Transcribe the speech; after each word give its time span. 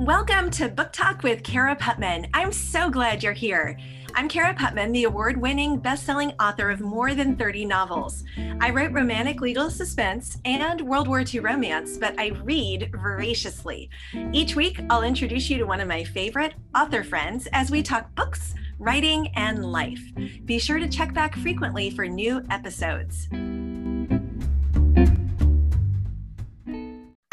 Welcome 0.00 0.48
to 0.52 0.70
Book 0.70 0.92
Talk 0.92 1.22
with 1.22 1.42
Cara 1.42 1.76
Putman. 1.76 2.30
I'm 2.32 2.52
so 2.52 2.88
glad 2.88 3.22
you're 3.22 3.34
here. 3.34 3.76
I'm 4.14 4.30
Cara 4.30 4.54
Putman, 4.54 4.94
the 4.94 5.04
award 5.04 5.36
winning 5.36 5.76
best 5.76 6.06
selling 6.06 6.32
author 6.40 6.70
of 6.70 6.80
more 6.80 7.14
than 7.14 7.36
30 7.36 7.66
novels. 7.66 8.24
I 8.62 8.70
write 8.70 8.94
romantic 8.94 9.42
legal 9.42 9.68
suspense 9.68 10.38
and 10.46 10.80
World 10.80 11.06
War 11.06 11.22
II 11.22 11.40
romance, 11.40 11.98
but 11.98 12.18
I 12.18 12.28
read 12.28 12.90
voraciously. 12.94 13.90
Each 14.32 14.56
week, 14.56 14.80
I'll 14.88 15.02
introduce 15.02 15.50
you 15.50 15.58
to 15.58 15.66
one 15.66 15.80
of 15.80 15.88
my 15.88 16.02
favorite 16.02 16.54
author 16.74 17.04
friends 17.04 17.46
as 17.52 17.70
we 17.70 17.82
talk 17.82 18.14
books, 18.14 18.54
writing, 18.78 19.28
and 19.36 19.70
life. 19.70 20.00
Be 20.46 20.58
sure 20.58 20.78
to 20.78 20.88
check 20.88 21.12
back 21.12 21.36
frequently 21.36 21.90
for 21.90 22.08
new 22.08 22.42
episodes. 22.48 23.28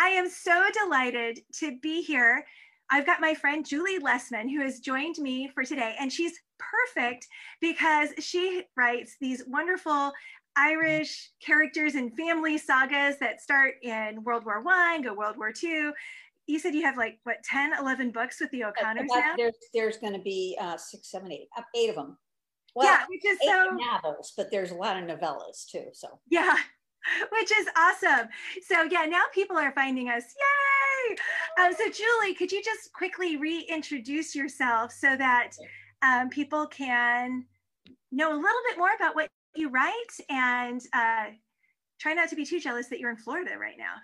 I 0.08 0.12
am 0.12 0.30
so 0.30 0.64
delighted 0.72 1.42
to 1.56 1.78
be 1.82 2.02
here. 2.02 2.46
I've 2.90 3.06
got 3.06 3.20
my 3.20 3.34
friend 3.34 3.66
Julie 3.66 4.00
Lessman 4.00 4.50
who 4.50 4.62
has 4.62 4.80
joined 4.80 5.18
me 5.18 5.50
for 5.54 5.66
today, 5.66 5.98
and 6.00 6.10
she's 6.10 6.32
perfect 6.58 7.28
because 7.60 8.12
she 8.18 8.64
writes 8.78 9.18
these 9.20 9.44
wonderful 9.48 10.14
Irish 10.56 11.32
characters 11.46 11.96
and 11.96 12.16
family 12.16 12.58
sagas 12.58 13.20
that 13.20 13.42
start 13.42 13.74
in 13.84 14.24
World 14.24 14.46
War 14.46 14.62
One, 14.62 15.02
go 15.02 15.14
World 15.14 15.36
War 15.36 15.52
Two. 15.52 15.92
You 16.46 16.58
said 16.58 16.74
you 16.74 16.84
have 16.84 16.96
like 16.96 17.20
what 17.24 17.44
10, 17.44 17.74
11 17.78 18.12
books 18.12 18.40
with 18.40 18.50
the 18.52 18.64
O'Connors 18.64 19.10
now? 19.14 19.34
There's, 19.36 19.56
there's 19.74 19.98
going 19.98 20.14
to 20.14 20.22
be 20.22 20.58
uh, 20.62 20.78
six, 20.78 21.12
seven, 21.12 21.34
eight, 21.34 21.50
uh, 21.58 21.64
eight 21.76 21.90
of 21.90 21.96
them. 21.96 22.18
Well, 22.76 22.86
yeah, 22.86 23.04
which 23.10 23.26
is 23.26 23.40
so 23.44 23.72
novels, 23.72 24.32
but 24.38 24.52
there's 24.52 24.72
a 24.72 24.76
lot 24.76 24.96
of 24.96 25.04
novellas 25.04 25.70
too. 25.70 25.88
So 25.92 26.20
yeah, 26.30 26.56
which 27.32 27.52
is 27.52 27.68
awesome. 27.78 28.28
So 28.64 28.84
yeah, 28.84 29.06
now 29.06 29.24
people 29.34 29.58
are 29.58 29.72
finding 29.72 30.10
us. 30.10 30.24
Yay! 30.24 31.16
Um, 31.64 31.74
so 31.74 31.90
Julie, 31.90 32.34
could 32.34 32.52
you 32.52 32.64
just 32.64 32.92
quickly 32.94 33.38
reintroduce 33.38 34.36
yourself 34.36 34.92
so 34.92 35.16
that 35.16 35.52
um, 36.02 36.30
people 36.30 36.68
can 36.68 37.46
know 38.12 38.32
a 38.32 38.36
little 38.36 38.62
bit 38.70 38.78
more 38.78 38.94
about 38.96 39.16
what 39.16 39.30
you 39.56 39.70
write 39.70 39.94
and 40.30 40.82
uh, 40.94 41.26
try 42.00 42.14
not 42.14 42.30
to 42.30 42.36
be 42.36 42.46
too 42.46 42.60
jealous 42.60 42.88
that 42.88 43.00
you're 43.00 43.10
in 43.10 43.18
Florida 43.18 43.58
right 43.60 43.78
now. 43.78 43.96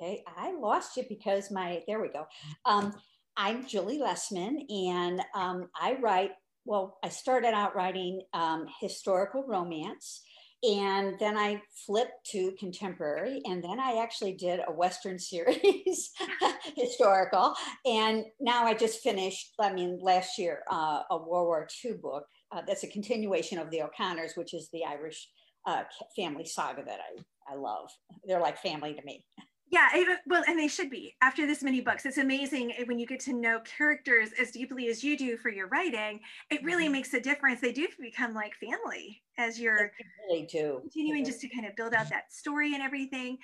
Okay, 0.00 0.22
I 0.36 0.52
lost 0.52 0.96
you 0.96 1.04
because 1.08 1.50
my, 1.50 1.82
there 1.88 2.00
we 2.00 2.08
go. 2.08 2.26
Um, 2.64 2.94
I'm 3.36 3.66
Julie 3.66 3.98
Lessman 3.98 4.60
and 4.70 5.20
um, 5.34 5.68
I 5.74 5.96
write, 6.00 6.32
well, 6.64 6.98
I 7.02 7.08
started 7.08 7.54
out 7.54 7.74
writing 7.74 8.22
um, 8.32 8.66
historical 8.80 9.44
romance 9.46 10.22
and 10.62 11.18
then 11.18 11.36
I 11.36 11.60
flipped 11.86 12.24
to 12.30 12.52
contemporary, 12.52 13.42
and 13.44 13.62
then 13.62 13.80
I 13.80 14.00
actually 14.02 14.34
did 14.34 14.60
a 14.66 14.72
Western 14.72 15.18
series, 15.18 16.12
historical. 16.76 17.54
And 17.84 18.24
now 18.40 18.64
I 18.64 18.74
just 18.74 19.00
finished, 19.00 19.54
I 19.58 19.72
mean, 19.72 19.98
last 20.00 20.38
year, 20.38 20.60
uh, 20.70 21.02
a 21.10 21.16
World 21.16 21.46
War 21.46 21.68
II 21.84 21.94
book 21.94 22.24
uh, 22.52 22.62
that's 22.66 22.84
a 22.84 22.88
continuation 22.88 23.58
of 23.58 23.70
the 23.70 23.82
O'Connors, 23.82 24.32
which 24.36 24.54
is 24.54 24.68
the 24.72 24.84
Irish 24.84 25.28
uh, 25.66 25.82
family 26.16 26.44
saga 26.44 26.82
that 26.84 27.00
I, 27.00 27.52
I 27.52 27.56
love. 27.56 27.90
They're 28.24 28.40
like 28.40 28.58
family 28.58 28.94
to 28.94 29.02
me. 29.04 29.24
Yeah, 29.72 29.88
well, 30.26 30.44
and 30.46 30.58
they 30.58 30.68
should 30.68 30.90
be 30.90 31.16
after 31.22 31.46
this 31.46 31.62
many 31.62 31.80
books. 31.80 32.04
It's 32.04 32.18
amazing 32.18 32.74
when 32.84 32.98
you 32.98 33.06
get 33.06 33.20
to 33.20 33.32
know 33.32 33.58
characters 33.60 34.28
as 34.38 34.50
deeply 34.50 34.88
as 34.88 35.02
you 35.02 35.16
do 35.16 35.38
for 35.38 35.48
your 35.48 35.68
writing. 35.68 36.20
It 36.50 36.62
really 36.62 36.84
mm-hmm. 36.84 36.92
makes 36.92 37.14
a 37.14 37.20
difference. 37.20 37.62
They 37.62 37.72
do 37.72 37.88
become 37.98 38.34
like 38.34 38.52
family 38.56 39.22
as 39.38 39.58
you're 39.58 39.90
really 40.28 40.42
do. 40.42 40.80
continuing 40.82 41.24
just 41.24 41.40
to 41.40 41.48
kind 41.48 41.64
of 41.64 41.74
build 41.74 41.94
out 41.94 42.10
that 42.10 42.30
story 42.30 42.74
and 42.74 42.82
everything. 42.82 43.38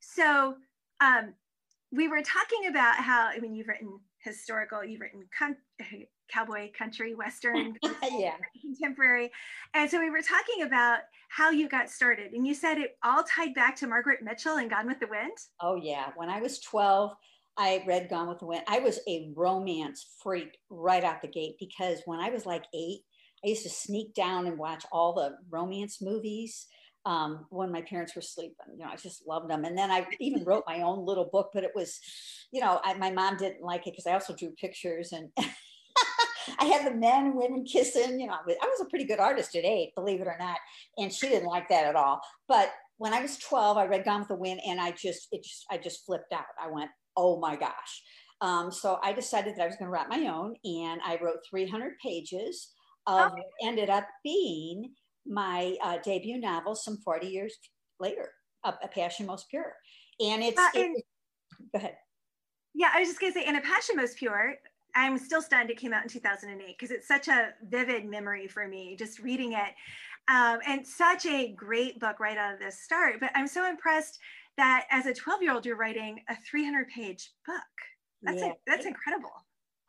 So, 0.00 0.54
um, 1.02 1.34
we 1.92 2.08
were 2.08 2.22
talking 2.22 2.66
about 2.70 2.96
how 2.96 3.28
I 3.28 3.38
mean, 3.38 3.54
you've 3.54 3.68
written 3.68 4.00
historical, 4.20 4.82
you've 4.82 5.02
written 5.02 5.28
con- 5.38 5.56
cowboy 6.32 6.70
country 6.76 7.14
western 7.14 7.76
yeah. 8.10 8.36
contemporary. 8.60 9.30
And 9.74 9.90
so 9.90 10.00
we 10.00 10.10
were 10.10 10.22
talking 10.22 10.62
about 10.62 11.00
how 11.34 11.50
you 11.50 11.68
got 11.68 11.90
started 11.90 12.32
and 12.32 12.46
you 12.46 12.54
said 12.54 12.78
it 12.78 12.96
all 13.02 13.24
tied 13.24 13.54
back 13.54 13.74
to 13.74 13.88
margaret 13.88 14.22
mitchell 14.22 14.56
and 14.56 14.70
gone 14.70 14.86
with 14.86 15.00
the 15.00 15.08
wind? 15.08 15.36
Oh 15.60 15.74
yeah. 15.74 16.10
When 16.16 16.28
i 16.28 16.40
was 16.40 16.60
12 16.60 17.12
i 17.56 17.82
read 17.86 18.08
gone 18.08 18.28
with 18.28 18.38
the 18.38 18.46
wind. 18.46 18.62
I 18.68 18.78
was 18.78 19.00
a 19.08 19.32
romance 19.36 20.06
freak 20.22 20.58
right 20.70 21.04
out 21.04 21.22
the 21.22 21.28
gate 21.28 21.56
because 21.58 22.00
when 22.06 22.20
i 22.20 22.30
was 22.30 22.46
like 22.46 22.64
eight 22.72 23.00
i 23.44 23.48
used 23.48 23.64
to 23.64 23.70
sneak 23.70 24.14
down 24.14 24.46
and 24.46 24.58
watch 24.58 24.84
all 24.92 25.12
the 25.12 25.36
romance 25.50 26.00
movies. 26.00 26.66
Um, 27.06 27.44
when 27.50 27.70
my 27.70 27.82
parents 27.82 28.16
were 28.16 28.22
sleeping. 28.22 28.64
You 28.72 28.78
know, 28.78 28.90
I 28.90 28.96
just 28.96 29.28
loved 29.28 29.50
them. 29.50 29.66
And 29.66 29.76
then 29.76 29.90
I 29.90 30.06
even 30.20 30.42
wrote 30.42 30.64
my 30.66 30.80
own 30.80 31.04
little 31.04 31.28
book, 31.30 31.50
but 31.52 31.62
it 31.62 31.72
was, 31.74 32.00
you 32.50 32.62
know, 32.62 32.80
I, 32.82 32.94
my 32.94 33.10
mom 33.10 33.36
didn't 33.36 33.60
like 33.60 33.86
it 33.86 33.92
because 33.92 34.06
I 34.06 34.14
also 34.14 34.34
drew 34.34 34.52
pictures 34.52 35.12
and 35.12 35.28
I 36.58 36.66
had 36.66 36.86
the 36.86 36.96
men 36.96 37.26
and 37.26 37.34
women 37.34 37.64
kissing. 37.64 38.20
You 38.20 38.26
know, 38.26 38.34
I 38.34 38.66
was 38.66 38.80
a 38.80 38.90
pretty 38.90 39.04
good 39.04 39.20
artist 39.20 39.54
at 39.54 39.64
eight, 39.64 39.94
believe 39.94 40.20
it 40.20 40.26
or 40.26 40.36
not, 40.38 40.58
and 40.98 41.12
she 41.12 41.28
didn't 41.28 41.48
like 41.48 41.68
that 41.68 41.86
at 41.86 41.96
all. 41.96 42.20
But 42.48 42.72
when 42.98 43.12
I 43.12 43.20
was 43.20 43.38
12, 43.38 43.76
I 43.76 43.86
read 43.86 44.04
Gone 44.04 44.20
with 44.20 44.28
the 44.28 44.36
Wind, 44.36 44.60
and 44.66 44.80
I 44.80 44.92
just, 44.92 45.28
it 45.32 45.42
just, 45.42 45.64
I 45.70 45.78
just 45.78 46.06
flipped 46.06 46.32
out. 46.32 46.44
I 46.62 46.70
went, 46.70 46.90
oh 47.16 47.38
my 47.40 47.56
gosh. 47.56 48.02
Um, 48.40 48.70
so 48.70 48.98
I 49.02 49.12
decided 49.12 49.56
that 49.56 49.62
I 49.62 49.66
was 49.66 49.76
going 49.76 49.86
to 49.86 49.92
write 49.92 50.08
my 50.08 50.28
own, 50.28 50.54
and 50.64 51.00
I 51.04 51.18
wrote 51.22 51.38
300 51.48 51.94
pages 52.04 52.72
of 53.06 53.32
oh. 53.32 53.66
ended 53.66 53.90
up 53.90 54.06
being 54.22 54.92
my 55.26 55.76
uh, 55.82 55.98
debut 56.04 56.38
novel 56.38 56.74
some 56.74 56.98
40 56.98 57.26
years 57.26 57.56
later, 58.00 58.30
A, 58.64 58.74
a 58.82 58.88
Passion 58.88 59.26
Most 59.26 59.48
Pure. 59.48 59.72
And 60.20 60.42
it's, 60.42 60.58
uh, 60.58 60.68
and, 60.74 60.96
it, 60.96 61.04
go 61.72 61.78
ahead. 61.78 61.96
Yeah, 62.74 62.90
I 62.94 63.00
was 63.00 63.08
just 63.08 63.20
going 63.20 63.32
to 63.32 63.38
say, 63.38 63.46
in 63.46 63.56
A 63.56 63.60
Passion 63.60 63.96
Most 63.96 64.18
Pure, 64.18 64.54
I'm 64.94 65.18
still 65.18 65.42
stunned 65.42 65.70
it 65.70 65.78
came 65.78 65.92
out 65.92 66.02
in 66.02 66.08
2008 66.08 66.76
because 66.78 66.90
it's 66.90 67.08
such 67.08 67.28
a 67.28 67.50
vivid 67.68 68.04
memory 68.04 68.46
for 68.46 68.68
me 68.68 68.96
just 68.96 69.18
reading 69.18 69.52
it. 69.52 69.74
Um, 70.28 70.60
and 70.66 70.86
such 70.86 71.26
a 71.26 71.52
great 71.52 72.00
book 72.00 72.18
right 72.20 72.38
out 72.38 72.54
of 72.54 72.60
the 72.60 72.70
start. 72.70 73.16
But 73.20 73.30
I'm 73.34 73.46
so 73.46 73.68
impressed 73.68 74.18
that 74.56 74.86
as 74.90 75.06
a 75.06 75.14
12 75.14 75.42
year 75.42 75.52
old, 75.52 75.66
you're 75.66 75.76
writing 75.76 76.20
a 76.28 76.36
300 76.48 76.88
page 76.88 77.32
book. 77.46 77.56
That's, 78.22 78.40
yeah. 78.40 78.48
a, 78.48 78.52
that's 78.66 78.86
incredible. 78.86 79.32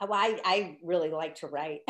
Oh, 0.02 0.12
I, 0.12 0.40
I 0.44 0.78
really 0.84 1.10
like 1.10 1.36
to 1.36 1.48
write. 1.48 1.82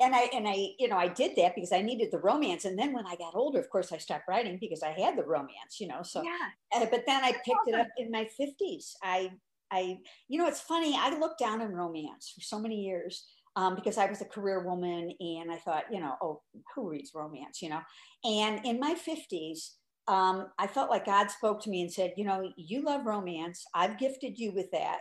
and 0.00 0.14
I 0.14 0.30
and 0.32 0.48
I 0.48 0.68
you 0.78 0.88
know 0.88 0.96
I 0.96 1.08
did 1.08 1.36
that 1.36 1.54
because 1.54 1.72
I 1.72 1.82
needed 1.82 2.10
the 2.10 2.18
romance 2.18 2.64
and 2.64 2.78
then 2.78 2.92
when 2.92 3.06
I 3.06 3.16
got 3.16 3.34
older 3.34 3.58
of 3.58 3.68
course 3.70 3.92
I 3.92 3.98
stopped 3.98 4.24
writing 4.28 4.58
because 4.60 4.82
I 4.82 4.90
had 4.90 5.16
the 5.16 5.24
romance 5.24 5.78
you 5.80 5.88
know 5.88 6.02
so 6.02 6.22
yeah. 6.22 6.48
Uh, 6.74 6.86
but 6.90 7.04
then 7.06 7.22
I 7.22 7.32
picked 7.32 7.58
awesome. 7.68 7.74
it 7.74 7.80
up 7.80 7.88
in 7.98 8.10
my 8.10 8.28
50s 8.40 8.92
I 9.02 9.30
I, 9.70 9.98
you 10.28 10.38
know, 10.38 10.46
it's 10.46 10.60
funny. 10.60 10.94
I 10.96 11.16
looked 11.18 11.38
down 11.38 11.60
on 11.60 11.72
romance 11.72 12.32
for 12.34 12.40
so 12.40 12.58
many 12.58 12.76
years 12.76 13.26
um, 13.56 13.74
because 13.74 13.98
I 13.98 14.06
was 14.06 14.20
a 14.20 14.26
career 14.26 14.64
woman 14.64 15.12
and 15.20 15.50
I 15.50 15.56
thought, 15.56 15.84
you 15.90 16.00
know, 16.00 16.14
oh, 16.22 16.42
who 16.74 16.88
reads 16.88 17.12
romance, 17.14 17.60
you 17.60 17.68
know? 17.68 17.80
And 18.24 18.64
in 18.64 18.78
my 18.78 18.94
50s, 18.94 19.70
um, 20.06 20.46
I 20.58 20.66
felt 20.66 20.90
like 20.90 21.06
God 21.06 21.30
spoke 21.30 21.62
to 21.62 21.70
me 21.70 21.82
and 21.82 21.92
said, 21.92 22.14
you 22.16 22.24
know, 22.24 22.50
you 22.56 22.82
love 22.82 23.04
romance. 23.04 23.64
I've 23.74 23.98
gifted 23.98 24.38
you 24.38 24.52
with 24.52 24.70
that 24.72 25.00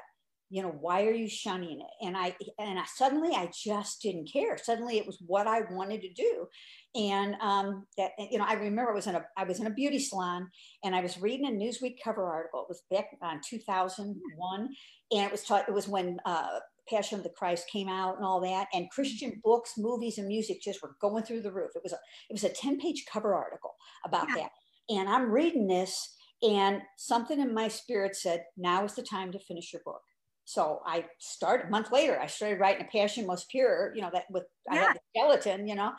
you 0.50 0.62
know 0.62 0.76
why 0.80 1.04
are 1.06 1.14
you 1.14 1.28
shunning 1.28 1.82
it? 1.82 2.06
And 2.06 2.16
i 2.16 2.36
and 2.60 2.80
I, 2.80 2.84
suddenly 2.96 3.36
i 3.36 3.50
just 3.54 4.02
didn't 4.02 4.32
care. 4.32 4.58
Suddenly 4.58 4.98
it 4.98 5.06
was 5.06 5.22
what 5.26 5.48
i 5.48 5.62
wanted 5.72 6.02
to 6.02 6.14
do. 6.14 6.48
And 6.96 7.36
um 7.42 7.86
that 7.98 8.12
you 8.18 8.38
know 8.38 8.46
i 8.48 8.54
remember 8.54 8.92
i 8.92 8.96
was 8.96 9.08
in 9.08 9.16
a 9.16 9.26
i 9.38 9.44
was 9.44 9.60
in 9.60 9.68
a 9.68 9.74
beauty 9.74 10.00
salon 10.00 10.48
and 10.84 10.96
i 10.96 11.02
was 11.02 11.20
reading 11.20 11.48
a 11.48 11.52
newsweek 11.52 11.96
cover 12.04 12.26
article. 12.26 12.62
It 12.62 12.70
was 12.70 12.84
back 12.90 13.08
on 13.22 13.42
2001 13.48 14.70
and 15.12 15.26
it 15.26 15.32
was 15.32 15.44
taught 15.44 15.68
it 15.68 15.74
was 15.74 15.88
when 15.88 16.20
uh 16.26 16.60
passion 16.90 17.18
of 17.18 17.24
the 17.24 17.34
christ 17.38 17.70
came 17.70 17.90
out 17.90 18.16
and 18.16 18.26
all 18.26 18.40
that. 18.42 18.68
And 18.74 18.90
christian 18.90 19.32
mm-hmm. 19.32 19.40
books 19.44 19.74
movies 19.78 20.18
and 20.18 20.28
music 20.28 20.62
just 20.62 20.82
were 20.82 20.96
going 21.02 21.24
through 21.24 21.42
the 21.42 21.52
roof. 21.52 21.72
It 21.76 21.84
was 21.84 21.94
a 21.94 22.00
it 22.30 22.34
was 22.34 22.46
a 22.46 22.50
10 22.50 22.80
page 22.80 23.06
cover 23.12 23.36
article 23.36 23.76
about 24.06 24.28
yeah. 24.30 24.44
that. 24.44 24.52
And 24.90 25.10
i'm 25.10 25.30
reading 25.30 25.68
this 25.68 26.16
and 26.42 26.82
something 26.98 27.40
in 27.40 27.54
my 27.54 27.68
spirit 27.68 28.16
said 28.16 28.44
now 28.56 28.86
is 28.86 28.94
the 28.94 29.02
time 29.02 29.32
to 29.32 29.40
finish 29.40 29.74
your 29.74 29.82
book 29.84 30.02
so 30.48 30.82
I 30.86 31.04
started 31.20 31.68
a 31.68 31.70
month 31.70 31.92
later, 31.92 32.18
I 32.18 32.28
started 32.28 32.62
writing 32.62 32.86
a 32.86 32.90
passion 32.90 33.28
most 33.28 33.50
pure, 33.50 33.92
you 33.94 34.02
know, 34.02 34.10
that 34.14 34.24
with 34.30 34.46
yeah. 34.72 34.80
I 34.80 34.84
had 34.86 34.96
the 34.96 35.00
skeleton, 35.14 35.68
you 35.68 35.76
know, 35.76 35.92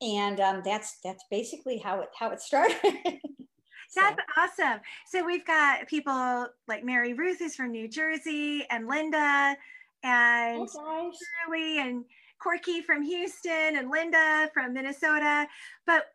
and 0.00 0.38
um, 0.38 0.62
that's 0.64 0.98
that's 1.02 1.24
basically 1.28 1.78
how 1.78 2.02
it 2.02 2.08
how 2.16 2.30
it 2.30 2.40
started. 2.40 2.76
That's 3.94 4.20
awesome. 4.36 4.80
So 5.06 5.24
we've 5.24 5.46
got 5.46 5.86
people 5.86 6.48
like 6.66 6.84
Mary 6.84 7.14
Ruth 7.14 7.40
is 7.40 7.54
from 7.54 7.70
New 7.70 7.88
Jersey 7.88 8.66
and 8.68 8.88
Linda 8.88 9.56
and 10.02 10.68
Shirley 10.68 11.78
and 11.78 12.04
Corky 12.42 12.82
from 12.82 13.02
Houston 13.02 13.76
and 13.76 13.88
Linda 13.88 14.50
from 14.52 14.74
Minnesota. 14.74 15.46
But 15.86 16.06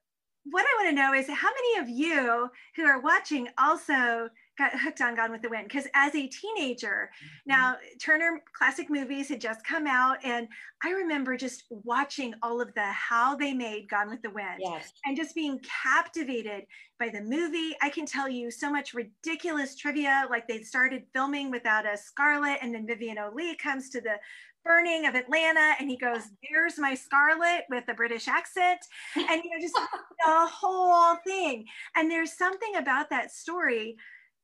what 0.44 0.64
I 0.66 0.84
want 0.84 0.90
to 0.90 1.02
know 1.02 1.14
is 1.14 1.28
how 1.28 1.50
many 1.50 1.80
of 1.80 1.90
you 1.90 2.50
who 2.76 2.84
are 2.84 3.00
watching 3.00 3.48
also 3.58 4.30
got 4.58 4.78
hooked 4.80 5.02
on 5.02 5.16
Gone 5.16 5.32
with 5.32 5.42
the 5.42 5.50
Wind 5.50 5.68
because 5.68 5.88
as 5.94 6.14
a 6.16 6.28
teenager, 6.28 7.10
mm-hmm. 7.16 7.50
now 7.50 7.76
Turner 8.02 8.42
classic 8.54 8.90
movies 8.90 9.30
had 9.30 9.42
just 9.42 9.66
come 9.66 9.88
out, 9.88 10.18
and 10.24 10.48
I 10.84 10.92
remember 10.92 11.38
just 11.38 11.64
watching 11.70 12.34
all 12.42 12.62
of 12.62 12.74
the 12.74 12.84
how 12.84 13.36
they 13.36 13.54
made 13.54 13.90
Gone 13.90 14.10
with 14.10 14.22
the 14.22 14.30
Wind 14.30 14.60
yes. 14.60 14.92
and 15.06 15.16
just 15.16 15.36
being 15.36 15.60
captivated 15.84 16.66
by 17.00 17.10
the 17.10 17.22
movie. 17.22 17.76
I 17.82 17.90
can 17.90 18.06
tell 18.06 18.30
you 18.30 18.52
so 18.52 18.72
much 18.72 18.94
ridiculous 18.94 19.76
trivia, 19.76 20.28
like 20.30 20.48
they 20.48 20.62
started 20.62 21.04
filming 21.14 21.52
without 21.52 21.86
a 21.86 21.98
Scarlett, 21.98 22.60
and 22.62 22.74
then 22.74 22.88
Vivien 22.88 23.18
Leigh 23.34 23.56
comes 23.56 23.90
to 23.90 24.02
the 24.02 24.16
burning 24.64 25.08
of 25.08 25.16
Atlanta 25.16 25.74
and 25.80 25.90
he 25.90 25.98
goes, 25.98 26.22
There's 26.52 26.78
my 26.78 26.94
Scarlett 26.94 27.66
with 27.70 27.84
a 27.88 27.94
British 27.94 28.28
accent. 28.28 28.80
And 29.16 29.42
you 29.44 29.50
know, 29.50 29.62
just 29.62 29.76
the 30.26 30.48
whole 30.48 31.18
thing. 31.26 31.66
And 31.96 32.10
there's 32.10 32.38
something 32.38 32.76
about 32.76 33.10
that 33.10 33.32
story 33.32 33.98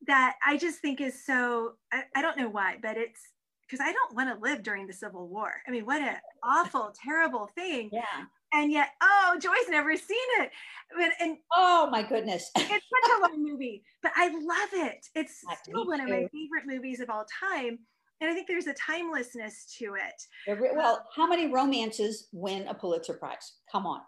that 0.05 0.35
I 0.45 0.57
just 0.57 0.79
think 0.79 1.01
is 1.01 1.25
so, 1.25 1.73
I, 1.91 2.03
I 2.15 2.21
don't 2.21 2.37
know 2.37 2.49
why, 2.49 2.77
but 2.81 2.97
it's 2.97 3.21
because 3.67 3.83
I 3.85 3.91
don't 3.91 4.15
want 4.15 4.29
to 4.33 4.41
live 4.41 4.63
during 4.63 4.87
the 4.87 4.93
Civil 4.93 5.27
War. 5.27 5.51
I 5.67 5.71
mean, 5.71 5.85
what 5.85 6.01
an 6.01 6.15
awful, 6.43 6.93
terrible 7.03 7.49
thing. 7.55 7.89
Yeah. 7.91 8.25
And 8.53 8.71
yet, 8.71 8.89
oh, 9.01 9.37
Joy's 9.41 9.69
never 9.69 9.95
seen 9.97 10.17
it. 10.39 10.51
But, 10.95 11.11
and 11.19 11.37
oh 11.55 11.89
my 11.91 12.01
goodness. 12.01 12.49
it's 12.55 12.69
such 12.69 13.17
a 13.17 13.21
long 13.21 13.43
movie, 13.43 13.83
but 14.01 14.13
I 14.15 14.29
love 14.29 14.69
it. 14.87 15.05
It's 15.15 15.43
still 15.63 15.85
one 15.85 15.99
of 15.99 16.07
my 16.07 16.27
favorite 16.31 16.65
movies 16.65 17.01
of 17.01 17.09
all 17.09 17.25
time. 17.49 17.79
And 18.19 18.31
I 18.31 18.33
think 18.33 18.47
there's 18.47 18.67
a 18.67 18.73
timelessness 18.73 19.75
to 19.77 19.95
it. 19.95 20.57
Well, 20.75 21.05
how 21.15 21.27
many 21.27 21.51
romances 21.51 22.29
win 22.31 22.67
a 22.67 22.73
Pulitzer 22.73 23.13
Prize? 23.13 23.57
Come 23.71 23.85
on. 23.85 24.01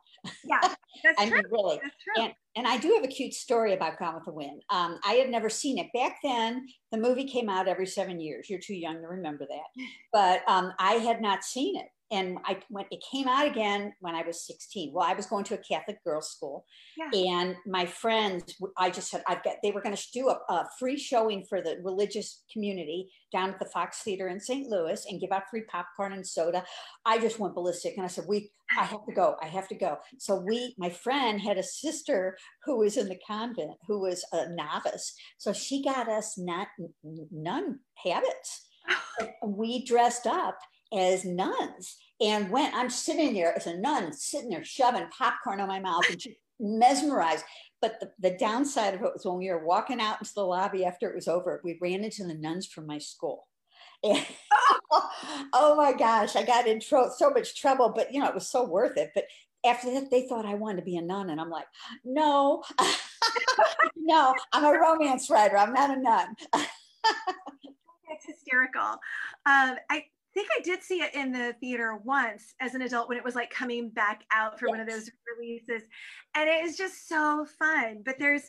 Yeah, 0.43 0.59
that's 0.61 0.77
I 1.19 1.27
true. 1.27 1.37
mean, 1.37 1.45
really. 1.51 1.79
That's 1.81 1.95
true. 2.03 2.23
And, 2.23 2.33
and 2.55 2.67
I 2.67 2.77
do 2.77 2.93
have 2.95 3.03
a 3.03 3.07
cute 3.07 3.33
story 3.33 3.73
about 3.73 3.99
Gone 3.99 4.15
with 4.15 4.25
the 4.25 4.33
Wind. 4.33 4.61
Um, 4.69 4.99
I 5.05 5.13
had 5.13 5.29
never 5.29 5.49
seen 5.49 5.77
it 5.77 5.87
back 5.93 6.17
then. 6.23 6.67
The 6.91 6.97
movie 6.97 7.25
came 7.25 7.49
out 7.49 7.67
every 7.67 7.85
seven 7.87 8.19
years. 8.19 8.49
You're 8.49 8.59
too 8.59 8.75
young 8.75 9.01
to 9.01 9.07
remember 9.07 9.45
that, 9.49 9.83
but 10.13 10.41
um, 10.51 10.73
I 10.79 10.93
had 10.93 11.21
not 11.21 11.43
seen 11.43 11.77
it. 11.77 11.87
And 12.11 12.37
I 12.45 12.59
went. 12.69 12.87
It 12.91 13.03
came 13.11 13.27
out 13.27 13.47
again 13.47 13.93
when 13.99 14.15
I 14.15 14.23
was 14.23 14.45
16. 14.45 14.91
Well, 14.93 15.05
I 15.07 15.13
was 15.13 15.27
going 15.27 15.43
to 15.45 15.53
a 15.55 15.57
Catholic 15.57 16.03
girls' 16.03 16.31
school, 16.31 16.65
yeah. 16.97 17.35
and 17.35 17.55
my 17.67 17.85
friends. 17.85 18.55
I 18.77 18.89
just 18.89 19.09
said 19.11 19.23
I've 19.27 19.43
got. 19.43 19.55
They 19.61 19.71
were 19.71 19.81
going 19.81 19.95
to 19.95 20.07
do 20.13 20.29
a, 20.29 20.53
a 20.53 20.67
free 20.79 20.97
showing 20.97 21.45
for 21.47 21.61
the 21.61 21.77
religious 21.83 22.43
community 22.51 23.09
down 23.31 23.51
at 23.51 23.59
the 23.59 23.65
Fox 23.65 24.01
Theater 24.01 24.27
in 24.27 24.39
St. 24.39 24.67
Louis 24.67 25.05
and 25.07 25.21
give 25.21 25.31
out 25.31 25.49
free 25.51 25.63
popcorn 25.69 26.13
and 26.13 26.25
soda. 26.25 26.63
I 27.05 27.19
just 27.19 27.39
went 27.39 27.53
ballistic, 27.53 27.93
and 27.95 28.05
I 28.05 28.09
said, 28.09 28.25
"We, 28.27 28.49
I 28.77 28.85
have 28.85 29.05
to 29.05 29.13
go. 29.13 29.35
I 29.41 29.47
have 29.47 29.67
to 29.67 29.75
go." 29.75 29.97
So 30.17 30.35
we, 30.35 30.73
my 30.77 30.89
friend, 30.89 31.39
had 31.39 31.57
a 31.57 31.63
sister 31.63 32.37
who 32.65 32.79
was 32.79 32.97
in 32.97 33.07
the 33.07 33.19
convent, 33.27 33.71
who 33.87 34.01
was 34.01 34.25
a 34.33 34.49
novice, 34.49 35.13
so 35.37 35.53
she 35.53 35.83
got 35.83 36.09
us 36.09 36.37
not 36.37 36.67
nun 37.31 37.79
habits. 38.03 38.65
we 39.43 39.85
dressed 39.85 40.27
up 40.27 40.57
as 40.93 41.25
nuns 41.25 41.97
and 42.21 42.49
went, 42.49 42.75
I'm 42.75 42.89
sitting 42.89 43.33
there 43.33 43.55
as 43.55 43.67
a 43.67 43.77
nun, 43.77 44.13
sitting 44.13 44.49
there 44.49 44.63
shoving 44.63 45.07
popcorn 45.09 45.59
on 45.59 45.67
my 45.67 45.79
mouth 45.79 46.09
and 46.09 46.19
just 46.19 46.35
mesmerized. 46.59 47.45
But 47.81 47.99
the, 47.99 48.11
the 48.19 48.37
downside 48.37 48.93
of 48.93 49.01
it 49.01 49.13
was 49.13 49.25
when 49.25 49.37
we 49.37 49.49
were 49.49 49.65
walking 49.65 50.01
out 50.01 50.19
into 50.19 50.33
the 50.33 50.43
lobby 50.43 50.83
after 50.83 51.09
it 51.09 51.15
was 51.15 51.27
over, 51.27 51.61
we 51.63 51.77
ran 51.81 52.03
into 52.03 52.25
the 52.25 52.33
nuns 52.33 52.67
from 52.67 52.85
my 52.85 52.97
school. 52.97 53.47
And, 54.03 54.25
oh 55.53 55.75
my 55.77 55.93
gosh, 55.93 56.35
I 56.35 56.43
got 56.43 56.67
in 56.67 56.81
so 56.81 57.09
much 57.33 57.59
trouble, 57.59 57.93
but 57.95 58.13
you 58.13 58.19
know, 58.19 58.27
it 58.27 58.35
was 58.35 58.49
so 58.49 58.65
worth 58.65 58.97
it. 58.97 59.11
But 59.13 59.25
after 59.65 59.91
that, 59.93 60.09
they 60.09 60.27
thought 60.27 60.45
I 60.45 60.55
wanted 60.55 60.77
to 60.77 60.85
be 60.85 60.97
a 60.97 61.01
nun. 61.01 61.29
And 61.29 61.39
I'm 61.39 61.49
like, 61.49 61.67
no, 62.03 62.63
no, 63.95 64.33
I'm 64.53 64.65
a 64.65 64.77
romance 64.77 65.29
writer. 65.29 65.57
I'm 65.57 65.73
not 65.73 65.97
a 65.97 66.01
nun. 66.01 66.35
That's 66.53 68.25
hysterical. 68.25 68.81
Um, 69.45 69.77
I, 69.89 70.05
think 70.33 70.47
I 70.57 70.61
did 70.61 70.83
see 70.83 71.01
it 71.01 71.13
in 71.13 71.31
the 71.31 71.55
theater 71.59 71.99
once 72.03 72.53
as 72.59 72.75
an 72.75 72.81
adult 72.81 73.09
when 73.09 73.17
it 73.17 73.23
was 73.23 73.35
like 73.35 73.49
coming 73.49 73.89
back 73.89 74.23
out 74.31 74.59
for 74.59 74.67
yes. 74.67 74.71
one 74.71 74.79
of 74.79 74.87
those 74.87 75.09
releases. 75.37 75.87
And 76.35 76.49
it 76.49 76.63
was 76.63 76.77
just 76.77 77.07
so 77.07 77.45
fun. 77.57 78.01
But 78.05 78.19
there's, 78.19 78.43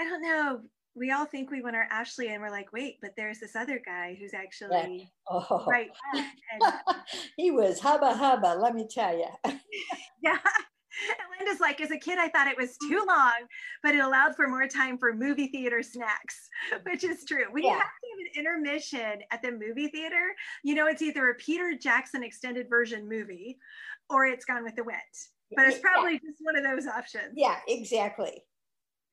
I 0.00 0.04
don't 0.04 0.22
know, 0.22 0.60
we 0.96 1.10
all 1.10 1.24
think 1.24 1.50
we 1.50 1.60
want 1.60 1.76
our 1.76 1.88
Ashley 1.90 2.28
and 2.28 2.40
we're 2.40 2.50
like, 2.50 2.72
wait, 2.72 2.98
but 3.02 3.12
there's 3.16 3.40
this 3.40 3.56
other 3.56 3.80
guy 3.84 4.16
who's 4.20 4.34
actually 4.34 4.98
yeah. 4.98 5.06
oh. 5.30 5.64
right. 5.66 5.90
And, 6.14 6.62
he 7.36 7.50
was 7.50 7.80
hubba 7.80 8.14
hubba, 8.14 8.56
let 8.60 8.74
me 8.74 8.86
tell 8.88 9.16
you. 9.16 9.28
yeah. 10.22 10.38
And 11.18 11.46
Linda's 11.46 11.60
like, 11.60 11.80
as 11.80 11.90
a 11.90 11.98
kid, 11.98 12.18
I 12.18 12.28
thought 12.28 12.46
it 12.46 12.56
was 12.56 12.76
too 12.78 13.04
long, 13.06 13.32
but 13.82 13.94
it 13.94 14.00
allowed 14.00 14.36
for 14.36 14.48
more 14.48 14.66
time 14.66 14.98
for 14.98 15.12
movie 15.12 15.48
theater 15.48 15.82
snacks, 15.82 16.48
which 16.84 17.04
is 17.04 17.24
true. 17.24 17.44
When 17.50 17.62
yeah. 17.62 17.70
you 17.70 17.76
have 17.76 17.82
to 17.82 18.08
have 18.10 18.18
an 18.20 18.38
intermission 18.38 19.22
at 19.30 19.42
the 19.42 19.52
movie 19.52 19.88
theater, 19.88 20.34
you 20.62 20.74
know, 20.74 20.86
it's 20.86 21.02
either 21.02 21.28
a 21.28 21.34
Peter 21.34 21.74
Jackson 21.80 22.22
extended 22.22 22.68
version 22.68 23.08
movie 23.08 23.58
or 24.10 24.26
it's 24.26 24.44
Gone 24.44 24.64
with 24.64 24.76
the 24.76 24.84
Wind. 24.84 24.98
But 25.56 25.66
it's 25.66 25.78
probably 25.78 26.14
yeah. 26.14 26.30
just 26.30 26.38
one 26.40 26.56
of 26.56 26.64
those 26.64 26.86
options. 26.86 27.34
Yeah, 27.36 27.56
exactly. 27.68 28.42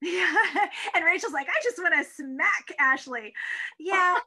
Yeah. 0.01 0.34
And 0.95 1.06
Rachel's 1.06 1.34
like, 1.34 1.48
I 1.48 1.63
just 1.63 1.77
want 1.77 1.94
to 1.95 2.04
smack 2.04 2.74
Ashley. 2.80 3.34
Yeah. 3.80 4.18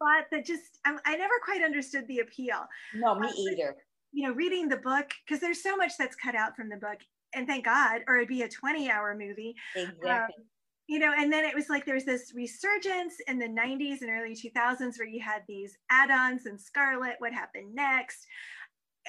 lot 0.00 0.24
that 0.30 0.46
just, 0.46 0.78
I, 0.84 0.96
I, 1.04 1.16
never 1.16 1.34
quite 1.44 1.62
understood 1.62 2.06
the 2.06 2.20
appeal. 2.20 2.58
No, 2.94 3.18
me 3.18 3.28
um, 3.28 3.34
either 3.36 3.74
you 4.12 4.26
know, 4.26 4.34
reading 4.34 4.68
the 4.68 4.76
book, 4.76 5.10
because 5.26 5.40
there's 5.40 5.62
so 5.62 5.76
much 5.76 5.92
that's 5.98 6.16
cut 6.16 6.34
out 6.34 6.56
from 6.56 6.68
the 6.68 6.76
book, 6.76 6.98
and 7.34 7.46
thank 7.46 7.64
God, 7.64 8.02
or 8.06 8.16
it'd 8.16 8.28
be 8.28 8.42
a 8.42 8.48
20 8.48 8.90
hour 8.90 9.16
movie. 9.18 9.54
Exactly. 9.76 10.10
Um, 10.10 10.28
you 10.88 10.98
know, 10.98 11.12
and 11.16 11.30
then 11.30 11.44
it 11.44 11.54
was 11.54 11.68
like 11.68 11.84
there's 11.84 12.06
this 12.06 12.32
resurgence 12.34 13.16
in 13.28 13.38
the 13.38 13.46
90s 13.46 14.00
and 14.00 14.10
early 14.10 14.34
2000s 14.34 14.98
where 14.98 15.06
you 15.06 15.20
had 15.20 15.42
these 15.46 15.76
add-ons 15.90 16.46
and 16.46 16.58
Scarlet, 16.58 17.16
what 17.18 17.32
happened 17.32 17.74
next? 17.74 18.26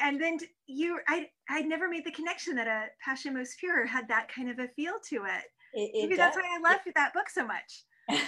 And 0.02 0.22
then 0.22 0.40
you, 0.68 1.00
I, 1.08 1.28
I 1.50 1.62
never 1.62 1.88
made 1.88 2.06
the 2.06 2.12
connection 2.12 2.56
that 2.56 2.68
a 2.68 2.88
Passion 3.04 3.34
Most 3.34 3.58
Pure 3.60 3.86
had 3.86 4.10
that 4.10 4.28
kind 4.34 4.50
of 4.50 4.60
a 4.60 4.68
feel 4.68 4.96
to 5.10 5.16
it. 5.16 5.46
it, 5.74 5.92
it 5.94 6.02
Maybe 6.02 6.10
does. 6.10 6.18
that's 6.18 6.36
why 6.36 6.44
I 6.54 6.60
love 6.60 6.82
it, 6.86 6.94
that 6.96 7.14
book 7.14 7.30
so 7.30 7.48
much. 7.48 7.84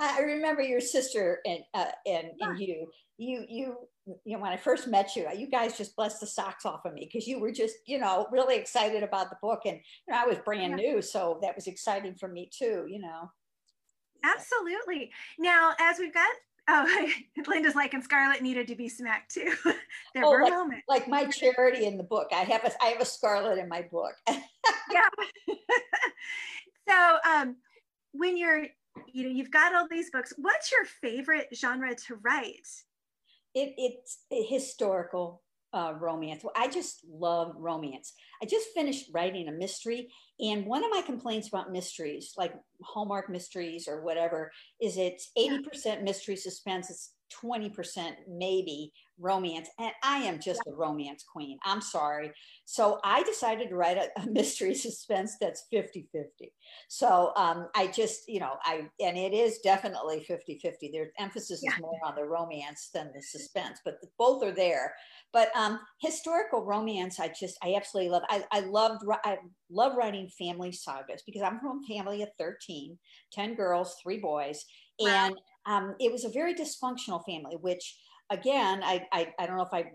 I 0.00 0.20
remember 0.20 0.62
your 0.62 0.80
sister 0.80 1.40
and 1.46 1.60
uh, 1.74 1.86
and, 2.06 2.28
yeah. 2.38 2.50
and 2.50 2.60
you 2.60 2.86
you 3.18 3.44
you 3.48 3.76
you 4.24 4.36
know 4.36 4.42
when 4.42 4.52
I 4.52 4.56
first 4.56 4.88
met 4.88 5.14
you 5.16 5.26
you 5.34 5.48
guys 5.48 5.78
just 5.78 5.96
blessed 5.96 6.20
the 6.20 6.26
socks 6.26 6.66
off 6.66 6.84
of 6.84 6.92
me 6.92 7.08
because 7.10 7.26
you 7.26 7.38
were 7.38 7.52
just 7.52 7.76
you 7.86 7.98
know 7.98 8.26
really 8.30 8.56
excited 8.56 9.02
about 9.02 9.30
the 9.30 9.36
book 9.40 9.60
and 9.64 9.76
you 9.76 10.14
know, 10.14 10.20
I 10.20 10.26
was 10.26 10.38
brand 10.38 10.78
yeah. 10.78 10.90
new 10.90 11.02
so 11.02 11.38
that 11.42 11.54
was 11.54 11.66
exciting 11.66 12.14
for 12.14 12.28
me 12.28 12.50
too 12.56 12.86
you 12.88 13.00
know. 13.00 13.30
Absolutely. 14.24 15.10
Now 15.38 15.72
as 15.80 15.98
we've 15.98 16.14
got 16.14 16.30
oh 16.68 17.10
Linda's 17.48 17.74
like 17.74 17.94
and 17.94 18.04
Scarlett 18.04 18.42
needed 18.42 18.68
to 18.68 18.74
be 18.74 18.88
smacked 18.88 19.34
too. 19.34 19.52
There 20.14 20.24
oh, 20.24 20.30
were 20.30 20.42
like, 20.42 20.52
moments. 20.52 20.84
like 20.88 21.08
my 21.08 21.24
charity 21.26 21.86
in 21.86 21.96
the 21.96 22.04
book. 22.04 22.28
I 22.32 22.44
have 22.44 22.64
a 22.64 22.72
I 22.82 22.88
have 22.88 23.00
a 23.00 23.06
Scarlet 23.06 23.58
in 23.58 23.68
my 23.68 23.82
book. 23.90 24.14
Yeah. 24.90 25.08
So 26.88 27.16
um 27.28 27.56
when 28.12 28.36
you're 28.36 28.66
you 29.12 29.24
know 29.24 29.30
you've 29.30 29.50
got 29.50 29.74
all 29.74 29.86
these 29.90 30.10
books 30.10 30.32
what's 30.36 30.70
your 30.70 30.84
favorite 30.84 31.48
genre 31.54 31.94
to 31.94 32.16
write 32.22 32.66
it, 33.54 33.74
it's 33.76 34.18
historical 34.30 35.42
uh, 35.74 35.94
romance. 35.98 36.42
Well, 36.44 36.52
I 36.56 36.68
just 36.68 37.00
love 37.10 37.54
romance. 37.56 38.12
I 38.42 38.46
just 38.46 38.68
finished 38.74 39.10
writing 39.12 39.48
a 39.48 39.52
mystery, 39.52 40.08
and 40.40 40.66
one 40.66 40.84
of 40.84 40.90
my 40.90 41.02
complaints 41.02 41.48
about 41.48 41.72
mysteries, 41.72 42.32
like 42.36 42.54
Hallmark 42.82 43.30
mysteries 43.30 43.88
or 43.88 44.02
whatever, 44.02 44.50
is 44.80 44.98
it's 44.98 45.30
80% 45.38 46.02
mystery 46.02 46.36
suspense, 46.36 46.90
it's 46.90 47.14
20% 47.42 48.12
maybe 48.28 48.92
romance. 49.18 49.68
And 49.78 49.92
I 50.02 50.18
am 50.18 50.40
just 50.40 50.60
a 50.66 50.72
romance 50.72 51.24
queen. 51.30 51.58
I'm 51.64 51.80
sorry. 51.80 52.32
So 52.64 52.98
I 53.04 53.22
decided 53.22 53.68
to 53.68 53.76
write 53.76 53.96
a, 53.96 54.08
a 54.20 54.26
mystery 54.30 54.74
suspense 54.74 55.36
that's 55.40 55.66
50 55.70 56.08
50. 56.12 56.52
So 56.88 57.32
um, 57.36 57.68
I 57.74 57.86
just, 57.86 58.22
you 58.28 58.40
know, 58.40 58.54
I, 58.64 58.88
and 59.00 59.16
it 59.16 59.32
is 59.32 59.60
definitely 59.62 60.24
50 60.24 60.58
50. 60.62 60.90
Their 60.92 61.10
emphasis 61.18 61.62
yeah. 61.62 61.72
is 61.72 61.80
more 61.80 61.98
on 62.04 62.14
the 62.16 62.24
romance 62.24 62.90
than 62.92 63.10
the 63.14 63.22
suspense, 63.22 63.80
but 63.84 63.96
both 64.18 64.42
are 64.42 64.52
there. 64.52 64.94
But 65.32 65.48
um, 65.56 65.80
historical 66.00 66.64
romance, 66.64 67.18
I 67.18 67.28
just, 67.28 67.56
I 67.62 67.74
absolutely 67.74 68.10
love. 68.10 68.22
I, 68.28 68.44
I 68.52 68.60
loved, 68.60 69.02
I 69.24 69.38
love 69.70 69.96
writing 69.96 70.28
family 70.38 70.72
sagas 70.72 71.22
because 71.24 71.42
I'm 71.42 71.58
from 71.58 71.80
a 71.82 71.94
family 71.94 72.22
of 72.22 72.28
13, 72.38 72.98
10 73.32 73.54
girls, 73.54 73.96
three 74.02 74.18
boys. 74.18 74.64
Wow. 74.98 75.26
And 75.26 75.36
um, 75.66 75.94
it 76.00 76.10
was 76.10 76.24
a 76.24 76.28
very 76.28 76.54
dysfunctional 76.54 77.22
family, 77.24 77.56
which 77.60 77.98
again, 78.30 78.82
I, 78.82 79.06
I, 79.12 79.32
I 79.38 79.46
don't 79.46 79.56
know 79.56 79.64
if 79.64 79.74
I 79.74 79.92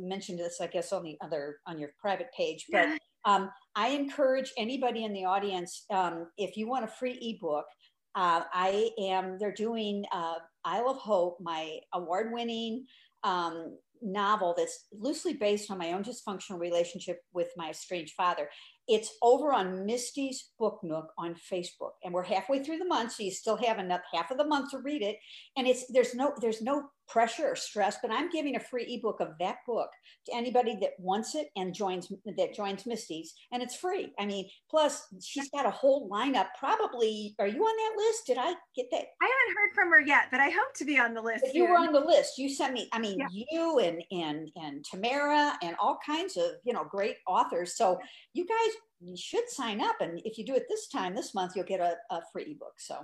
mentioned 0.00 0.38
this, 0.38 0.60
I 0.60 0.66
guess, 0.66 0.92
on 0.92 1.02
the 1.02 1.16
other, 1.20 1.58
on 1.66 1.78
your 1.78 1.90
private 2.00 2.28
page, 2.36 2.66
but 2.70 2.88
um, 3.24 3.50
I 3.76 3.88
encourage 3.88 4.52
anybody 4.56 5.04
in 5.04 5.12
the 5.12 5.24
audience, 5.24 5.84
um, 5.90 6.28
if 6.36 6.56
you 6.56 6.68
want 6.68 6.84
a 6.84 6.88
free 6.88 7.18
ebook, 7.20 7.66
uh, 8.14 8.42
I 8.52 8.90
am, 8.98 9.38
they're 9.38 9.52
doing 9.52 10.04
uh, 10.12 10.36
Isle 10.64 10.90
of 10.90 10.96
Hope, 10.96 11.38
my 11.40 11.78
award 11.94 12.32
winning 12.32 12.86
um, 13.22 13.76
novel 14.02 14.54
that's 14.56 14.86
loosely 14.92 15.34
based 15.34 15.70
on 15.70 15.78
my 15.78 15.92
own 15.92 16.02
dysfunctional 16.02 16.58
relationship 16.58 17.20
with 17.32 17.48
my 17.56 17.70
estranged 17.70 18.14
father. 18.16 18.48
It's 18.88 19.14
over 19.22 19.52
on 19.52 19.84
Misty's 19.84 20.50
Book 20.58 20.80
Nook 20.82 21.12
on 21.18 21.34
Facebook, 21.34 21.92
and 22.02 22.12
we're 22.12 22.22
halfway 22.22 22.64
through 22.64 22.78
the 22.78 22.86
month, 22.86 23.12
so 23.12 23.22
you 23.22 23.30
still 23.30 23.56
have 23.56 23.78
enough 23.78 24.00
half 24.12 24.30
of 24.30 24.38
the 24.38 24.46
month 24.46 24.70
to 24.70 24.78
read 24.78 25.02
it. 25.02 25.18
And 25.56 25.66
it's 25.66 25.86
there's 25.92 26.14
no 26.14 26.32
there's 26.40 26.62
no 26.62 26.88
pressure 27.08 27.46
or 27.50 27.56
stress, 27.56 27.96
but 28.02 28.12
I'm 28.12 28.30
giving 28.30 28.56
a 28.56 28.60
free 28.60 28.84
ebook 28.94 29.20
of 29.20 29.30
that 29.40 29.56
book 29.66 29.90
to 30.26 30.34
anybody 30.34 30.76
that 30.80 30.92
wants 30.98 31.34
it 31.34 31.48
and 31.56 31.74
joins 31.74 32.12
that 32.36 32.54
joins 32.54 32.86
Misty's, 32.86 33.34
and 33.52 33.62
it's 33.62 33.74
free. 33.74 34.12
I 34.18 34.26
mean, 34.26 34.48
plus 34.70 35.06
she's 35.22 35.48
got 35.50 35.66
a 35.66 35.70
whole 35.70 36.08
lineup. 36.10 36.48
Probably, 36.58 37.34
are 37.38 37.46
you 37.46 37.62
on 37.62 37.76
that 37.76 38.02
list? 38.02 38.26
Did 38.26 38.38
I 38.38 38.54
get 38.76 38.86
that? 38.90 39.04
I 39.22 39.24
haven't 39.24 39.56
heard 39.56 39.74
from 39.74 39.90
her 39.90 40.00
yet, 40.00 40.26
but 40.30 40.40
I 40.40 40.50
hope 40.50 40.74
to 40.76 40.84
be 40.84 40.98
on 40.98 41.14
the 41.14 41.22
list. 41.22 41.44
you 41.54 41.66
were 41.66 41.76
on 41.76 41.92
the 41.92 42.00
list. 42.00 42.38
You 42.38 42.48
sent 42.48 42.74
me. 42.74 42.88
I 42.92 42.98
mean, 42.98 43.18
yeah. 43.18 43.44
you 43.50 43.78
and 43.78 44.02
and 44.10 44.50
and 44.56 44.84
Tamara 44.84 45.54
and 45.62 45.76
all 45.80 45.98
kinds 46.04 46.36
of 46.36 46.52
you 46.64 46.72
know 46.72 46.84
great 46.84 47.16
authors. 47.26 47.76
So 47.76 47.98
you 48.34 48.46
guys 48.46 48.74
you 49.00 49.16
should 49.16 49.48
sign 49.48 49.80
up, 49.80 49.96
and 50.00 50.20
if 50.24 50.38
you 50.38 50.44
do 50.44 50.54
it 50.54 50.66
this 50.68 50.88
time 50.88 51.14
this 51.14 51.34
month, 51.34 51.52
you'll 51.56 51.64
get 51.64 51.80
a, 51.80 51.96
a 52.10 52.20
free 52.32 52.44
ebook. 52.50 52.74
So 52.78 52.96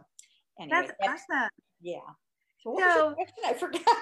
anyway, 0.60 0.88
that's, 0.88 0.92
that's 1.00 1.22
awesome. 1.30 1.48
Yeah. 1.80 2.00
So 2.64 2.76
so, 2.78 3.14
I 3.44 3.52
forgot. 3.54 3.82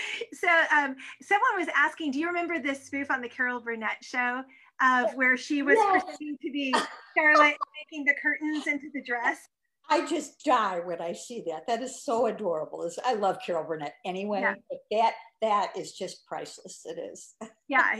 so 0.32 0.48
um, 0.48 0.96
someone 1.20 1.58
was 1.58 1.68
asking, 1.76 2.12
do 2.12 2.18
you 2.18 2.26
remember 2.26 2.58
this 2.58 2.84
spoof 2.86 3.10
on 3.10 3.20
the 3.20 3.28
Carol 3.28 3.60
Burnett 3.60 4.02
show 4.02 4.42
of 4.80 5.14
where 5.14 5.36
she 5.36 5.62
was 5.62 5.76
pretending 5.78 6.38
to 6.42 6.50
be 6.50 6.74
Charlotte 7.16 7.56
making 7.90 8.04
the 8.04 8.14
curtains 8.20 8.66
into 8.66 8.88
the 8.92 9.02
dress? 9.02 9.48
I 9.90 10.06
just 10.06 10.44
die 10.44 10.80
when 10.84 11.02
I 11.02 11.12
see 11.12 11.44
that. 11.48 11.66
That 11.66 11.82
is 11.82 12.04
so 12.04 12.26
adorable. 12.26 12.88
I 13.04 13.14
love 13.14 13.38
Carol 13.44 13.64
Burnett 13.64 13.94
anyway, 14.06 14.40
yeah. 14.40 14.54
but 14.70 14.78
that 14.90 15.12
that 15.42 15.72
is 15.76 15.92
just 15.92 16.24
priceless. 16.24 16.82
It 16.84 16.98
is. 16.98 17.34
yeah, 17.68 17.98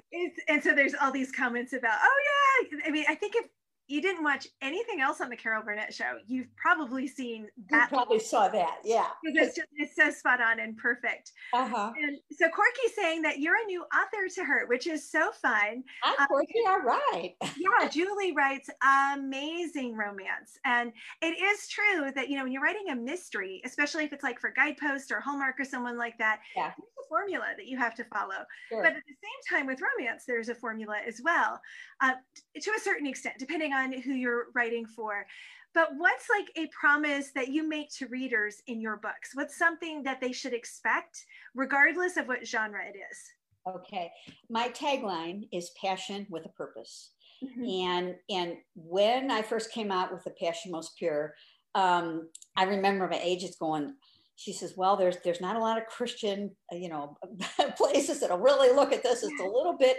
and 0.49 0.63
so 0.63 0.75
there's 0.75 0.95
all 1.03 1.11
these 1.11 1.33
comments 1.33 1.73
about, 1.73 1.99
oh 2.03 2.67
yeah. 2.71 2.79
I 2.87 2.91
mean, 2.91 3.05
I 3.09 3.17
think 3.17 3.35
if 3.35 3.47
you 3.93 4.01
didn't 4.01 4.25
watch 4.25 4.49
anything 4.63 5.03
else 5.03 5.21
on 5.21 5.29
the 5.29 5.37
Carol 5.37 5.63
Burnett 5.63 5.93
show, 5.93 6.17
you've 6.27 6.47
probably 6.57 7.07
seen 7.07 7.47
that. 7.69 7.91
You 7.91 7.99
probably 7.99 8.21
saw 8.21 8.49
that, 8.49 8.79
yeah. 8.85 9.09
Because 9.23 9.49
it's, 9.49 9.57
just, 9.57 9.69
it's 9.77 9.95
so 9.95 10.11
spot 10.11 10.41
on 10.41 10.61
and 10.61 10.79
perfect. 10.79 11.33
Uh-huh. 11.53 11.93
And 12.03 12.17
so 12.31 12.49
Corky's 12.49 12.95
saying 12.97 13.21
that 13.21 13.41
you're 13.41 13.57
a 13.63 13.67
new 13.67 13.83
author 13.95 14.35
to 14.35 14.45
her, 14.45 14.65
which 14.69 14.87
is 14.87 15.11
so 15.11 15.31
fun. 15.43 15.85
Hi, 16.03 16.23
um, 16.23 16.27
Corky, 16.27 16.55
all 16.67 16.81
right. 16.81 17.35
yeah, 17.43 17.87
Julie 17.91 18.33
writes 18.33 18.71
amazing 19.13 19.95
romance. 19.95 20.59
And 20.65 20.91
it 21.21 21.39
is 21.39 21.69
true 21.69 22.13
that, 22.15 22.31
you 22.31 22.39
know, 22.39 22.45
when 22.45 22.53
you're 22.53 22.63
writing 22.63 22.89
a 22.93 22.97
mystery, 22.97 23.61
especially 23.67 24.05
if 24.05 24.15
it's 24.15 24.25
like 24.25 24.41
for 24.41 24.55
Guidepost 24.57 25.13
or 25.13 25.21
Hallmark 25.21 25.61
or 25.61 25.67
someone 25.67 25.99
like 25.99 26.17
that, 26.17 26.41
yeah. 26.57 26.69
there's 26.79 27.05
a 27.05 27.09
formula 27.11 27.49
that 27.59 27.67
you 27.67 27.77
have 27.77 27.95
to 27.97 28.05
follow. 28.05 28.47
Sure. 28.71 28.83
But 28.83 28.93
at 28.93 29.03
the 29.07 29.15
same 29.23 29.59
time 29.59 29.67
with 29.67 29.81
romance, 29.99 30.25
there's 30.27 30.49
a 30.49 30.55
formula 30.55 30.97
as 31.07 31.21
well, 31.23 31.61
uh, 32.01 32.15
to 32.59 32.71
a 32.75 32.81
certain 32.81 33.07
extent, 33.07 33.35
depending 33.39 33.75
on 33.75 33.82
who 33.91 34.13
you're 34.13 34.47
writing 34.55 34.87
for. 34.87 35.27
But 35.75 35.89
what's 35.97 36.27
like 36.29 36.51
a 36.57 36.69
promise 36.69 37.31
that 37.35 37.49
you 37.49 37.67
make 37.67 37.91
to 37.95 38.07
readers 38.09 38.63
in 38.67 38.81
your 38.81 38.97
books? 38.99 39.31
What's 39.35 39.57
something 39.57 40.03
that 40.03 40.21
they 40.21 40.33
should 40.33 40.53
expect, 40.53 41.25
regardless 41.55 42.17
of 42.19 42.29
what 42.29 42.47
genre 42.47 42.83
it 42.85 42.97
is? 42.97 43.19
Okay. 43.67 44.13
My 44.51 44.69
tagline 44.69 45.49
is 45.53 45.71
passion 45.81 46.27
with 46.29 46.45
a 46.45 46.51
purpose. 46.51 47.13
Mm-hmm. 47.43 47.65
And 47.65 48.15
and 48.31 48.57
when 48.75 49.31
I 49.31 49.43
first 49.43 49.73
came 49.73 49.91
out 49.91 50.13
with 50.13 50.25
the 50.25 50.31
passion 50.31 50.71
most 50.71 50.97
pure, 50.99 51.35
um, 51.75 52.29
I 52.57 52.65
remember 52.65 53.09
my 53.09 53.19
agents 53.19 53.57
going, 53.57 53.95
she 54.37 54.53
says, 54.53 54.75
well, 54.77 54.97
there's 54.97 55.17
there's 55.25 55.41
not 55.41 55.57
a 55.57 55.61
lot 55.61 55.79
of 55.79 55.87
Christian, 55.87 56.51
uh, 56.73 56.77
you 56.77 56.89
know, 56.89 57.17
places 57.77 58.21
that'll 58.21 58.39
really 58.39 58.75
look 58.75 58.93
at 58.93 59.03
this. 59.03 59.23
It's 59.23 59.41
a 59.41 59.45
little 59.45 59.77
bit 59.79 59.97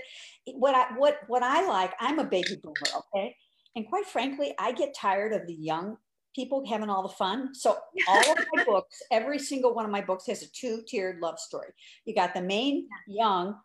what 0.53 0.75
I 0.75 0.97
what 0.97 1.19
what 1.27 1.43
I 1.43 1.67
like. 1.67 1.93
I'm 1.99 2.19
a 2.19 2.25
baby 2.25 2.57
boomer, 2.61 3.03
okay, 3.15 3.35
and 3.75 3.87
quite 3.87 4.05
frankly, 4.05 4.53
I 4.59 4.71
get 4.71 4.95
tired 4.95 5.33
of 5.33 5.47
the 5.47 5.53
young 5.53 5.97
people 6.35 6.65
having 6.67 6.89
all 6.89 7.03
the 7.03 7.13
fun. 7.13 7.53
So 7.53 7.77
all 8.07 8.31
of 8.31 8.45
my 8.53 8.63
books, 8.67 9.01
every 9.11 9.39
single 9.39 9.73
one 9.73 9.85
of 9.85 9.91
my 9.91 10.01
books 10.01 10.27
has 10.27 10.41
a 10.41 10.51
two-tiered 10.51 11.19
love 11.21 11.39
story. 11.39 11.69
You 12.05 12.15
got 12.15 12.33
the 12.33 12.41
main 12.41 12.87
young 13.07 13.55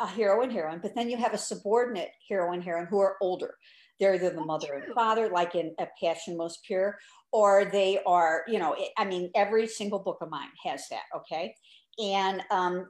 a 0.00 0.08
hero 0.08 0.42
and 0.42 0.52
heroine, 0.52 0.80
but 0.82 0.94
then 0.94 1.08
you 1.08 1.16
have 1.16 1.34
a 1.34 1.38
subordinate 1.38 2.10
hero 2.26 2.52
and 2.52 2.62
heroine 2.62 2.86
who 2.86 2.98
are 2.98 3.16
older. 3.20 3.54
They're 3.98 4.14
either 4.14 4.30
the 4.30 4.44
mother 4.44 4.74
and 4.74 4.94
father, 4.94 5.28
like 5.28 5.54
in 5.54 5.74
A 5.78 5.86
Passion 6.02 6.36
Most 6.36 6.64
Pure, 6.64 6.98
or 7.32 7.64
they 7.66 8.00
are, 8.06 8.44
you 8.46 8.58
know, 8.58 8.76
I 8.96 9.04
mean, 9.04 9.30
every 9.34 9.66
single 9.66 9.98
book 9.98 10.18
of 10.20 10.30
mine 10.30 10.48
has 10.64 10.84
that, 10.90 11.02
okay? 11.16 11.54
And 12.02 12.42
um, 12.50 12.88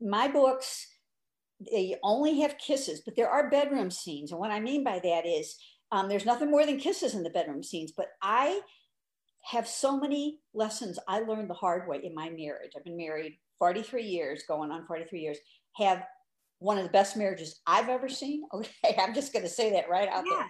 my 0.00 0.28
books, 0.28 0.86
they 1.70 1.96
only 2.02 2.40
have 2.40 2.58
kisses, 2.58 3.02
but 3.04 3.16
there 3.16 3.30
are 3.30 3.50
bedroom 3.50 3.90
scenes. 3.90 4.30
And 4.30 4.40
what 4.40 4.50
I 4.50 4.60
mean 4.60 4.84
by 4.84 4.98
that 4.98 5.26
is 5.26 5.56
um, 5.90 6.08
there's 6.08 6.26
nothing 6.26 6.50
more 6.50 6.64
than 6.64 6.78
kisses 6.78 7.14
in 7.14 7.22
the 7.22 7.30
bedroom 7.30 7.62
scenes, 7.62 7.92
but 7.96 8.08
I 8.22 8.60
have 9.44 9.66
so 9.66 9.98
many 9.98 10.38
lessons 10.54 10.98
I 11.08 11.20
learned 11.20 11.50
the 11.50 11.54
hard 11.54 11.88
way 11.88 12.00
in 12.02 12.14
my 12.14 12.30
marriage. 12.30 12.72
I've 12.76 12.84
been 12.84 12.96
married 12.96 13.38
43 13.58 14.04
years, 14.04 14.44
going 14.48 14.70
on 14.70 14.86
43 14.86 15.20
years, 15.20 15.38
have 15.76 16.04
one 16.58 16.78
of 16.78 16.84
the 16.84 16.90
best 16.90 17.16
marriages 17.16 17.60
I've 17.66 17.88
ever 17.88 18.08
seen. 18.08 18.44
Okay, 18.54 18.96
I'm 18.98 19.14
just 19.14 19.32
going 19.32 19.44
to 19.44 19.48
say 19.48 19.72
that 19.72 19.90
right 19.90 20.08
out 20.08 20.24
yeah. 20.26 20.44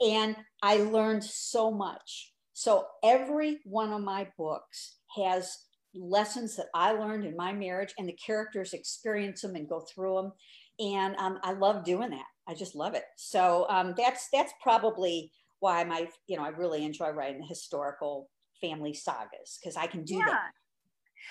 there. 0.00 0.12
And 0.12 0.36
I 0.62 0.78
learned 0.78 1.24
so 1.24 1.70
much. 1.70 2.32
So 2.54 2.86
every 3.04 3.60
one 3.64 3.92
of 3.92 4.02
my 4.02 4.28
books 4.36 4.96
has 5.16 5.56
lessons 5.94 6.56
that 6.56 6.66
I 6.74 6.92
learned 6.92 7.24
in 7.24 7.36
my 7.36 7.52
marriage, 7.52 7.94
and 7.98 8.08
the 8.08 8.14
characters 8.24 8.72
experience 8.72 9.42
them 9.42 9.54
and 9.56 9.68
go 9.68 9.80
through 9.80 10.16
them. 10.16 10.32
And 10.78 11.16
um, 11.16 11.38
I 11.42 11.52
love 11.52 11.84
doing 11.84 12.10
that. 12.10 12.26
I 12.46 12.54
just 12.54 12.74
love 12.74 12.94
it. 12.94 13.04
So 13.16 13.66
um, 13.68 13.94
that's 13.96 14.28
that's 14.32 14.52
probably 14.62 15.32
why 15.60 15.84
my 15.84 16.08
you 16.26 16.36
know 16.36 16.44
I 16.44 16.48
really 16.48 16.84
enjoy 16.84 17.10
writing 17.10 17.42
historical 17.42 18.30
family 18.60 18.94
sagas 18.94 19.58
because 19.60 19.76
I 19.76 19.86
can 19.86 20.04
do 20.04 20.16
yeah. 20.16 20.26
that. 20.26 20.50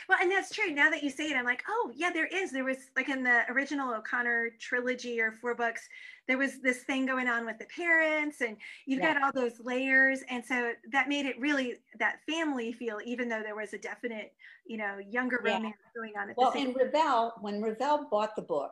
Well, 0.07 0.17
and 0.21 0.31
that's 0.31 0.53
true. 0.53 0.71
Now 0.71 0.89
that 0.89 1.03
you 1.03 1.09
say 1.09 1.29
it, 1.29 1.35
I'm 1.35 1.45
like, 1.45 1.63
oh, 1.67 1.91
yeah, 1.95 2.11
there 2.11 2.27
is. 2.27 2.51
There 2.51 2.63
was 2.63 2.77
like 2.95 3.09
in 3.09 3.23
the 3.23 3.43
original 3.49 3.93
O'Connor 3.93 4.51
trilogy 4.59 5.19
or 5.19 5.31
four 5.31 5.55
books, 5.55 5.87
there 6.27 6.37
was 6.37 6.61
this 6.61 6.83
thing 6.83 7.05
going 7.05 7.27
on 7.27 7.45
with 7.45 7.57
the 7.57 7.65
parents, 7.65 8.41
and 8.41 8.57
you've 8.85 8.99
yeah. 8.99 9.13
got 9.13 9.23
all 9.23 9.31
those 9.33 9.59
layers. 9.63 10.23
And 10.29 10.43
so 10.43 10.71
that 10.91 11.09
made 11.09 11.25
it 11.25 11.39
really 11.39 11.75
that 11.99 12.17
family 12.27 12.71
feel, 12.71 12.99
even 13.05 13.29
though 13.29 13.41
there 13.41 13.55
was 13.55 13.73
a 13.73 13.77
definite, 13.77 14.33
you 14.65 14.77
know, 14.77 14.97
younger 15.09 15.41
yeah. 15.43 15.55
romance 15.55 15.77
going 15.95 16.13
on. 16.17 16.29
At 16.29 16.35
the 16.35 16.43
end. 16.43 16.53
Well, 16.53 16.65
in 16.65 16.73
Revell, 16.73 17.33
when 17.41 17.61
Revell 17.61 18.07
bought 18.09 18.35
the 18.35 18.41
book, 18.41 18.71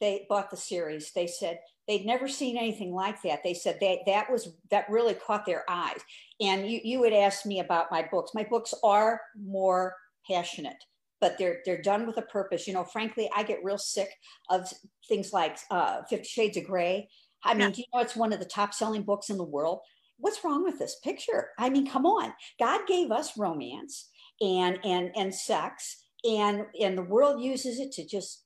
they 0.00 0.26
bought 0.28 0.50
the 0.50 0.56
series, 0.56 1.12
they 1.12 1.26
said 1.26 1.58
they'd 1.86 2.06
never 2.06 2.28
seen 2.28 2.56
anything 2.56 2.92
like 2.92 3.22
that. 3.22 3.42
They 3.42 3.54
said 3.54 3.78
that 3.80 3.98
that 4.06 4.30
was 4.30 4.48
that 4.70 4.88
really 4.88 5.14
caught 5.14 5.46
their 5.46 5.64
eyes. 5.68 6.00
And 6.40 6.68
you 6.68 6.80
you 6.82 7.00
would 7.00 7.12
ask 7.12 7.46
me 7.46 7.60
about 7.60 7.90
my 7.90 8.06
books. 8.10 8.32
My 8.34 8.44
books 8.44 8.74
are 8.82 9.20
more 9.36 9.94
passionate 10.28 10.82
but 11.24 11.38
they're 11.38 11.60
they're 11.64 11.80
done 11.80 12.06
with 12.06 12.18
a 12.18 12.22
purpose. 12.22 12.66
You 12.66 12.74
know 12.74 12.84
frankly 12.84 13.30
i 13.34 13.42
get 13.42 13.64
real 13.64 13.78
sick 13.78 14.10
of 14.50 14.70
things 15.08 15.32
like 15.32 15.56
uh, 15.70 16.02
50 16.10 16.24
shades 16.24 16.56
of 16.58 16.64
gray 16.64 17.08
i 17.44 17.54
mean 17.54 17.70
do 17.70 17.80
you 17.80 17.86
know 17.94 18.00
it's 18.00 18.16
one 18.16 18.32
of 18.32 18.40
the 18.40 18.44
top 18.44 18.74
selling 18.74 19.02
books 19.02 19.30
in 19.30 19.38
the 19.38 19.44
world? 19.44 19.80
What's 20.18 20.44
wrong 20.44 20.62
with 20.64 20.78
this 20.78 20.96
picture? 21.02 21.48
I 21.58 21.70
mean 21.70 21.86
come 21.86 22.04
on. 22.06 22.32
God 22.60 22.82
gave 22.86 23.10
us 23.10 23.38
romance 23.38 24.10
and 24.40 24.78
and 24.84 25.10
and 25.16 25.34
sex 25.34 26.04
and 26.24 26.66
and 26.80 26.96
the 26.96 27.02
world 27.02 27.42
uses 27.42 27.78
it 27.80 27.92
to 27.92 28.06
just 28.06 28.43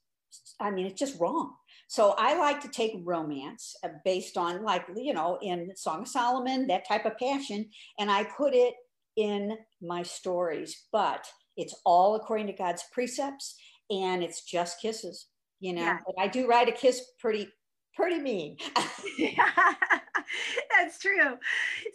i 0.61 0.71
mean 0.71 0.87
it's 0.87 0.99
just 0.99 1.19
wrong 1.21 1.55
so 1.89 2.15
i 2.19 2.37
like 2.39 2.61
to 2.61 2.69
take 2.69 2.93
romance 3.05 3.75
uh, 3.85 3.89
based 4.05 4.37
on 4.37 4.63
like 4.63 4.85
you 4.97 5.15
know 5.15 5.39
in 5.43 5.71
song 5.77 6.03
of 6.03 6.09
solomon 6.09 6.67
that 6.67 6.87
type 6.87 7.05
of 7.07 7.19
passion 7.19 7.69
and 7.99 8.11
i 8.11 8.25
put 8.25 8.55
it 8.55 8.75
in 9.17 9.57
my 9.83 10.03
stories 10.03 10.87
but 10.93 11.27
it's 11.59 11.75
all 11.85 12.15
according 12.15 12.47
to 12.47 12.53
God's 12.55 12.85
precepts 12.93 13.57
and 13.91 14.23
it's 14.23 14.45
just 14.45 14.81
kisses, 14.81 15.27
you 15.61 15.75
know. 15.75 15.83
Yeah. 15.83 15.99
But 16.07 16.15
I 16.19 16.29
do 16.29 16.47
write 16.47 16.69
a 16.69 16.73
kiss 16.73 17.03
pretty 17.19 17.49
pretty 17.95 18.21
mean. 18.21 18.57
That's 20.77 20.99
true. 20.99 21.37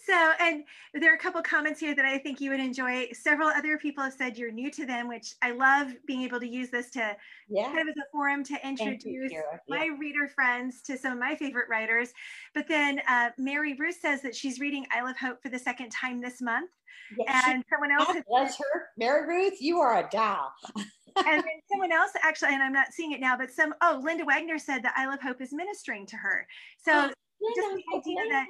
So, 0.05 0.31
and 0.39 0.63
there 0.93 1.11
are 1.11 1.15
a 1.15 1.19
couple 1.19 1.41
comments 1.41 1.79
here 1.79 1.95
that 1.95 2.05
I 2.05 2.17
think 2.17 2.41
you 2.41 2.51
would 2.51 2.59
enjoy. 2.59 3.09
Several 3.13 3.47
other 3.47 3.77
people 3.77 4.03
have 4.03 4.13
said 4.13 4.37
you're 4.37 4.51
new 4.51 4.71
to 4.71 4.85
them, 4.85 5.07
which 5.07 5.33
I 5.41 5.51
love 5.51 5.93
being 6.07 6.23
able 6.23 6.39
to 6.39 6.47
use 6.47 6.69
this 6.69 6.89
to 6.91 7.15
yeah. 7.49 7.65
kind 7.65 7.79
of 7.79 7.87
as 7.87 7.97
a 7.97 8.11
forum 8.11 8.43
to 8.45 8.67
introduce 8.67 9.31
you, 9.31 9.43
my 9.67 9.85
yeah. 9.85 9.97
reader 9.99 10.27
friends 10.27 10.81
to 10.83 10.97
some 10.97 11.13
of 11.13 11.19
my 11.19 11.35
favorite 11.35 11.69
writers. 11.69 12.09
But 12.53 12.67
then 12.67 13.01
uh, 13.07 13.29
Mary 13.37 13.75
Ruth 13.79 13.97
says 14.01 14.21
that 14.21 14.35
she's 14.35 14.59
reading 14.59 14.85
Isle 14.91 15.07
of 15.07 15.17
Hope 15.17 15.41
for 15.41 15.49
the 15.49 15.59
second 15.59 15.89
time 15.89 16.21
this 16.21 16.41
month. 16.41 16.69
Yes, 17.17 17.43
and 17.47 17.63
someone 17.69 17.91
else 17.91 18.07
God 18.07 18.23
bless 18.27 18.57
said, 18.57 18.63
her. 18.73 18.85
Mary 18.97 19.27
Ruth, 19.27 19.61
you 19.61 19.79
are 19.79 19.99
a 19.99 20.09
doll. 20.09 20.51
and 21.17 21.43
then 21.43 21.43
someone 21.71 21.91
else 21.91 22.11
actually, 22.21 22.53
and 22.53 22.63
I'm 22.63 22.73
not 22.73 22.91
seeing 22.91 23.11
it 23.11 23.19
now, 23.19 23.37
but 23.37 23.51
some 23.51 23.73
oh, 23.81 24.01
Linda 24.03 24.25
Wagner 24.25 24.57
said 24.57 24.83
that 24.83 24.93
Isle 24.97 25.13
of 25.13 25.21
Hope 25.21 25.41
is 25.41 25.53
ministering 25.53 26.05
to 26.07 26.15
her. 26.17 26.47
So 26.83 27.09
oh, 27.09 27.13
just 27.55 27.75
the 27.75 27.97
idea 27.97 28.29
that 28.31 28.47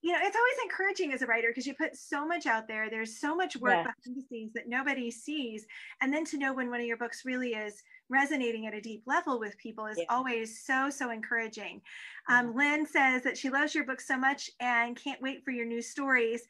you 0.00 0.12
know, 0.12 0.18
it's 0.22 0.36
always 0.36 0.64
encouraging 0.64 1.12
as 1.12 1.22
a 1.22 1.26
writer 1.26 1.48
because 1.48 1.66
you 1.66 1.74
put 1.74 1.96
so 1.96 2.24
much 2.24 2.46
out 2.46 2.68
there. 2.68 2.88
There's 2.88 3.18
so 3.18 3.34
much 3.34 3.56
work 3.56 3.72
yeah. 3.72 3.82
behind 3.82 4.16
the 4.16 4.22
scenes 4.28 4.52
that 4.54 4.68
nobody 4.68 5.10
sees. 5.10 5.66
And 6.00 6.12
then 6.12 6.24
to 6.26 6.38
know 6.38 6.54
when 6.54 6.70
one 6.70 6.80
of 6.80 6.86
your 6.86 6.96
books 6.96 7.22
really 7.24 7.54
is 7.54 7.82
resonating 8.08 8.66
at 8.66 8.74
a 8.74 8.80
deep 8.80 9.02
level 9.06 9.40
with 9.40 9.58
people 9.58 9.86
is 9.86 9.98
yeah. 9.98 10.04
always 10.08 10.64
so, 10.64 10.88
so 10.88 11.10
encouraging. 11.10 11.80
Um, 12.28 12.54
Lynn 12.54 12.86
says 12.86 13.22
that 13.22 13.36
she 13.36 13.50
loves 13.50 13.74
your 13.74 13.84
book 13.84 14.00
so 14.00 14.16
much 14.16 14.50
and 14.60 14.96
can't 14.96 15.20
wait 15.20 15.44
for 15.44 15.50
your 15.50 15.66
new 15.66 15.82
stories. 15.82 16.42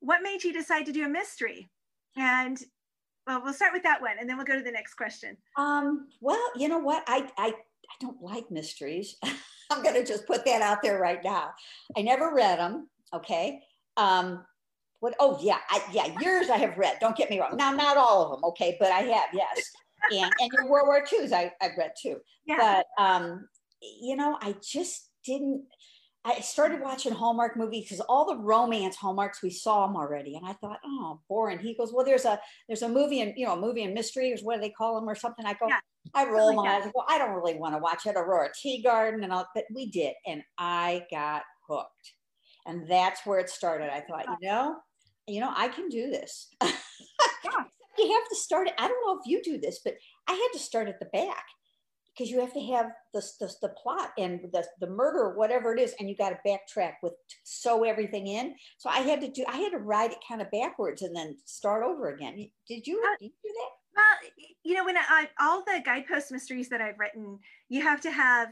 What 0.00 0.22
made 0.22 0.44
you 0.44 0.52
decide 0.52 0.84
to 0.86 0.92
do 0.92 1.04
a 1.06 1.08
mystery? 1.08 1.70
And 2.16 2.62
well, 3.26 3.40
we'll 3.42 3.54
start 3.54 3.72
with 3.72 3.82
that 3.84 4.02
one 4.02 4.16
and 4.20 4.28
then 4.28 4.36
we'll 4.36 4.46
go 4.46 4.56
to 4.56 4.62
the 4.62 4.70
next 4.70 4.94
question. 4.94 5.36
Um, 5.56 6.08
well, 6.20 6.42
you 6.54 6.68
know 6.68 6.78
what? 6.78 7.02
I, 7.06 7.30
I, 7.38 7.54
I 7.90 7.94
don't 8.00 8.22
like 8.22 8.50
mysteries. 8.50 9.16
I'm 9.70 9.82
going 9.82 9.94
to 9.94 10.04
just 10.04 10.26
put 10.26 10.44
that 10.44 10.62
out 10.62 10.78
there 10.82 11.00
right 11.00 11.22
now. 11.22 11.50
I 11.96 12.02
never 12.02 12.34
read 12.34 12.58
them. 12.58 12.88
Okay. 13.12 13.62
Um, 13.96 14.44
what? 15.00 15.14
Oh 15.18 15.38
yeah, 15.42 15.58
I, 15.68 15.82
yeah. 15.92 16.06
Yours 16.20 16.50
I 16.50 16.58
have 16.58 16.76
read. 16.76 16.98
Don't 17.00 17.16
get 17.16 17.30
me 17.30 17.40
wrong. 17.40 17.56
Now, 17.56 17.72
not 17.72 17.96
all 17.96 18.24
of 18.24 18.30
them. 18.30 18.44
Okay, 18.50 18.76
but 18.78 18.92
I 18.92 19.00
have. 19.00 19.30
Yes. 19.32 19.70
And 20.12 20.32
and 20.40 20.50
your 20.52 20.68
World 20.68 20.88
War 20.88 21.04
II's 21.10 21.32
I 21.32 21.52
I've 21.60 21.76
read 21.76 21.92
too. 22.00 22.18
Yeah. 22.46 22.56
But 22.58 23.02
um, 23.02 23.48
you 23.80 24.16
know, 24.16 24.38
I 24.40 24.54
just 24.62 25.08
didn't. 25.24 25.64
I 26.22 26.40
started 26.40 26.82
watching 26.82 27.12
Hallmark 27.12 27.56
movies 27.56 27.84
because 27.84 28.00
all 28.00 28.26
the 28.26 28.36
romance 28.36 28.94
Hallmarks 28.94 29.42
we 29.42 29.48
saw 29.48 29.86
them 29.86 29.96
already, 29.96 30.36
and 30.36 30.46
I 30.46 30.52
thought, 30.52 30.78
oh, 30.84 31.20
boring. 31.28 31.58
He 31.58 31.74
goes, 31.74 31.92
well, 31.94 32.04
there's 32.04 32.26
a 32.26 32.38
there's 32.68 32.82
a 32.82 32.88
movie 32.88 33.22
and 33.22 33.32
you 33.36 33.46
know 33.46 33.54
a 33.54 33.60
movie 33.60 33.84
and 33.84 33.94
mystery 33.94 34.32
or 34.32 34.36
what 34.42 34.56
do 34.56 34.60
they 34.60 34.70
call 34.70 34.96
them 34.96 35.08
or 35.08 35.14
something. 35.14 35.46
I 35.46 35.54
go, 35.54 35.66
yeah. 35.68 35.78
I 36.14 36.26
roll 36.28 36.52
my 36.52 36.76
eyes. 36.76 36.90
Well, 36.94 37.06
I 37.08 37.16
don't 37.16 37.34
really 37.34 37.54
want 37.54 37.74
to 37.74 37.78
watch 37.78 38.04
it. 38.04 38.16
Aurora 38.16 38.50
Teagarden 38.50 39.24
and 39.24 39.32
all, 39.32 39.46
but 39.54 39.64
we 39.74 39.90
did, 39.90 40.12
and 40.26 40.42
I 40.58 41.06
got 41.10 41.42
hooked, 41.66 42.12
and 42.66 42.86
that's 42.86 43.24
where 43.24 43.38
it 43.38 43.48
started. 43.48 43.90
I 43.90 44.00
thought, 44.00 44.26
you 44.42 44.48
know, 44.48 44.76
you 45.26 45.40
know, 45.40 45.52
I 45.56 45.68
can 45.68 45.88
do 45.88 46.10
this. 46.10 46.48
yeah. 46.62 46.70
you 47.98 48.12
have 48.12 48.28
to 48.28 48.36
start. 48.36 48.68
I 48.78 48.88
don't 48.88 49.06
know 49.06 49.18
if 49.18 49.26
you 49.26 49.40
do 49.42 49.58
this, 49.58 49.80
but 49.82 49.94
I 50.28 50.32
had 50.32 50.48
to 50.52 50.58
start 50.58 50.88
at 50.88 51.00
the 51.00 51.06
back 51.06 51.44
because 52.14 52.30
you 52.30 52.40
have 52.40 52.52
to 52.52 52.60
have 52.60 52.90
the, 53.12 53.22
the, 53.40 53.52
the 53.62 53.68
plot 53.82 54.10
and 54.18 54.40
the, 54.52 54.64
the 54.80 54.86
murder, 54.88 55.36
whatever 55.36 55.74
it 55.74 55.80
is, 55.80 55.94
and 55.98 56.08
you 56.08 56.16
got 56.16 56.30
to 56.30 56.38
backtrack 56.46 56.94
with 57.02 57.14
sew 57.44 57.84
everything 57.84 58.26
in. 58.26 58.54
So 58.78 58.90
I 58.90 58.98
had 58.98 59.20
to 59.20 59.30
do, 59.30 59.44
I 59.48 59.56
had 59.56 59.70
to 59.70 59.78
write 59.78 60.12
it 60.12 60.18
kind 60.28 60.42
of 60.42 60.50
backwards 60.50 61.02
and 61.02 61.14
then 61.14 61.36
start 61.44 61.84
over 61.84 62.08
again. 62.14 62.36
Did 62.68 62.86
you, 62.86 63.00
uh, 63.00 63.16
did 63.18 63.26
you 63.26 63.32
do 63.42 63.52
that? 63.54 63.70
Well, 63.96 64.30
you 64.64 64.74
know, 64.74 64.84
when 64.84 64.96
I, 64.96 65.28
all 65.40 65.62
the 65.64 65.82
guidepost 65.84 66.30
mysteries 66.30 66.68
that 66.68 66.80
I've 66.80 66.98
written, 66.98 67.38
you 67.68 67.82
have 67.82 68.00
to 68.02 68.10
have 68.10 68.48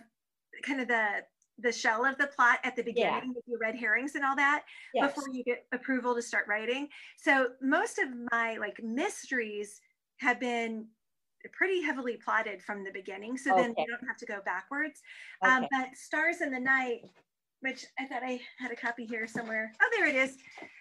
kind 0.65 0.81
of 0.81 0.88
the 0.88 1.23
the 1.61 1.73
shell 1.73 2.05
of 2.05 2.17
the 2.19 2.29
plot 2.29 2.59
at 2.62 2.77
the 2.77 2.83
beginning 2.83 3.12
yeah. 3.12 3.33
with 3.35 3.45
your 3.47 3.59
red 3.59 3.75
herrings 3.75 4.15
and 4.15 4.25
all 4.25 4.37
that 4.37 4.62
yes. 4.95 5.12
before 5.12 5.29
you 5.33 5.43
get 5.43 5.67
approval 5.73 6.15
to 6.15 6.23
start 6.23 6.47
writing. 6.49 6.88
So 7.17 7.49
most 7.61 7.99
of 7.99 8.09
my 8.31 8.57
like 8.59 8.77
mysteries 8.83 9.81
have 10.19 10.38
been 10.38 10.87
pretty 11.52 11.83
heavily 11.83 12.19
plotted 12.23 12.62
from 12.62 12.85
the 12.85 12.90
beginning. 12.93 13.37
So 13.37 13.52
okay. 13.52 13.62
then 13.62 13.75
you 13.76 13.87
don't 13.87 14.07
have 14.07 14.17
to 14.19 14.26
go 14.26 14.40
backwards. 14.45 15.00
Um, 15.43 15.64
okay. 15.64 15.64
Um, 15.64 15.69
but 15.71 15.97
Stars 15.97 16.40
in 16.40 16.50
the 16.50 16.61
Night, 16.61 17.00
which 17.61 17.85
I 17.99 18.07
thought 18.07 18.23
I 18.23 18.40
had 18.59 18.71
a 18.71 18.76
copy 18.76 19.05
here 19.05 19.26
somewhere. 19.26 19.73
Oh, 19.83 19.88
there 19.97 20.07
it 20.07 20.14
is. 20.14 20.37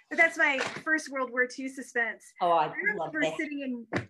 But 0.10 0.18
that's 0.18 0.38
my 0.38 0.60
first 0.84 1.12
World 1.12 1.32
War 1.32 1.48
II 1.58 1.70
suspense. 1.70 2.24
Oh, 2.42 2.52
I, 2.52 2.68
I 2.68 2.74
remember 2.92 3.22
sitting 3.38 3.86
in 3.92 4.08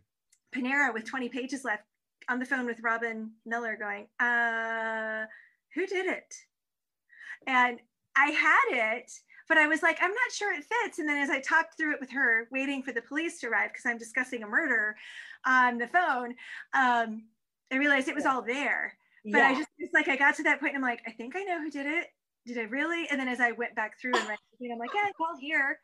Panera 0.56 0.94
with 0.94 1.06
20 1.06 1.30
pages 1.30 1.64
left 1.64 1.84
on 2.30 2.40
the 2.40 2.46
phone 2.46 2.66
with 2.66 2.80
Robin 2.82 3.32
Miller 3.46 3.78
going, 3.78 4.08
uh, 4.20 5.26
who 5.74 5.86
did 5.86 6.06
it? 6.06 6.34
And 7.48 7.80
I 8.18 8.32
had 8.32 8.98
it, 8.98 9.12
but 9.48 9.58
I 9.58 9.68
was 9.68 9.82
like, 9.84 9.98
I'm 10.02 10.12
not 10.12 10.32
sure 10.32 10.54
it 10.54 10.64
fits. 10.64 11.00
And 11.00 11.08
then 11.08 11.18
as 11.18 11.30
I 11.30 11.40
talked 11.40 11.78
through 11.78 11.94
it 11.94 12.00
with 12.00 12.12
her, 12.12 12.48
waiting 12.52 12.84
for 12.84 12.92
the 12.92 13.02
police 13.02 13.40
to 13.42 13.48
arrive 13.48 13.72
because 13.72 13.86
I'm 13.86 13.98
discussing 13.98 14.44
a 14.44 14.48
murder 14.48 14.96
on 15.46 15.78
the 15.78 15.88
phone, 15.88 16.36
um, 16.74 17.24
I 17.72 17.78
realized 17.78 18.08
it 18.08 18.16
was 18.16 18.26
all 18.26 18.42
there. 18.42 18.94
But 19.26 19.40
yeah. 19.40 19.48
I 19.50 19.56
just, 19.56 19.70
it's 19.78 19.94
like 19.94 20.08
I 20.08 20.16
got 20.16 20.36
to 20.36 20.44
that 20.44 20.60
point 20.60 20.76
and 20.76 20.84
I'm 20.84 20.90
like, 20.90 21.02
I 21.06 21.12
think 21.12 21.36
I 21.36 21.44
know 21.44 21.62
who 21.62 21.70
did 21.70 21.86
it. 21.86 22.08
Did 22.46 22.58
I 22.58 22.64
really? 22.64 23.08
And 23.10 23.20
then 23.20 23.28
as 23.28 23.40
I 23.40 23.52
went 23.52 23.76
back 23.76 24.00
through 24.00 24.16
and 24.16 24.28
read, 24.28 24.72
I'm 24.72 24.80
like, 24.80 24.92
yeah, 24.96 25.10
it's 25.10 25.20
all 25.20 25.38
here. 25.40 25.80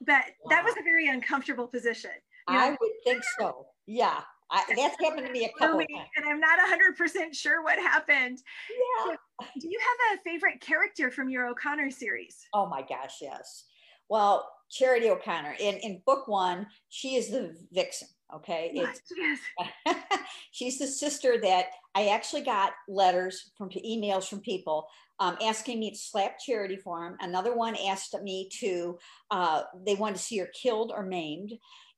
But 0.00 0.24
wow. 0.42 0.50
that 0.50 0.64
was 0.64 0.74
a 0.78 0.82
very 0.82 1.08
uncomfortable 1.08 1.66
position. 1.66 2.10
You 2.48 2.54
know? 2.54 2.60
I 2.60 2.70
would 2.70 2.92
think 3.04 3.22
so. 3.38 3.66
Yeah. 3.86 4.20
I, 4.50 4.62
that's 4.76 4.96
happened 5.00 5.26
to 5.26 5.32
me 5.32 5.46
a 5.46 5.58
couple. 5.58 5.80
And 5.80 6.26
I'm 6.26 6.40
not 6.40 6.58
100% 6.58 7.34
sure 7.34 7.62
what 7.62 7.78
happened. 7.78 8.38
Yeah. 8.70 9.16
So, 9.40 9.46
do 9.60 9.68
you 9.68 9.78
have 9.80 10.18
a 10.18 10.22
favorite 10.22 10.60
character 10.60 11.10
from 11.10 11.28
your 11.28 11.46
O'Connor 11.46 11.90
series? 11.90 12.46
Oh 12.52 12.66
my 12.66 12.82
gosh, 12.82 13.16
yes. 13.20 13.64
Well, 14.08 14.48
Charity 14.70 15.10
O'Connor, 15.10 15.56
in, 15.58 15.76
in 15.76 16.02
book 16.06 16.28
one, 16.28 16.66
she 16.88 17.16
is 17.16 17.30
the 17.30 17.56
vixen. 17.72 18.08
Okay. 18.34 18.70
Yes, 18.74 19.00
yes. 19.16 19.96
she's 20.50 20.78
the 20.78 20.86
sister 20.86 21.38
that 21.40 21.66
I 21.94 22.08
actually 22.08 22.42
got 22.42 22.72
letters 22.88 23.52
from 23.56 23.68
emails 23.70 24.26
from 24.26 24.40
people 24.40 24.88
um, 25.20 25.36
asking 25.42 25.78
me 25.78 25.90
to 25.90 25.96
slap 25.96 26.38
charity 26.38 26.76
for 26.76 27.04
them. 27.04 27.16
Another 27.20 27.56
one 27.56 27.76
asked 27.86 28.16
me 28.22 28.48
to, 28.60 28.98
uh, 29.30 29.62
they 29.86 29.94
wanted 29.94 30.16
to 30.16 30.22
see 30.22 30.38
her 30.38 30.48
killed 30.60 30.92
or 30.94 31.04
maimed 31.04 31.52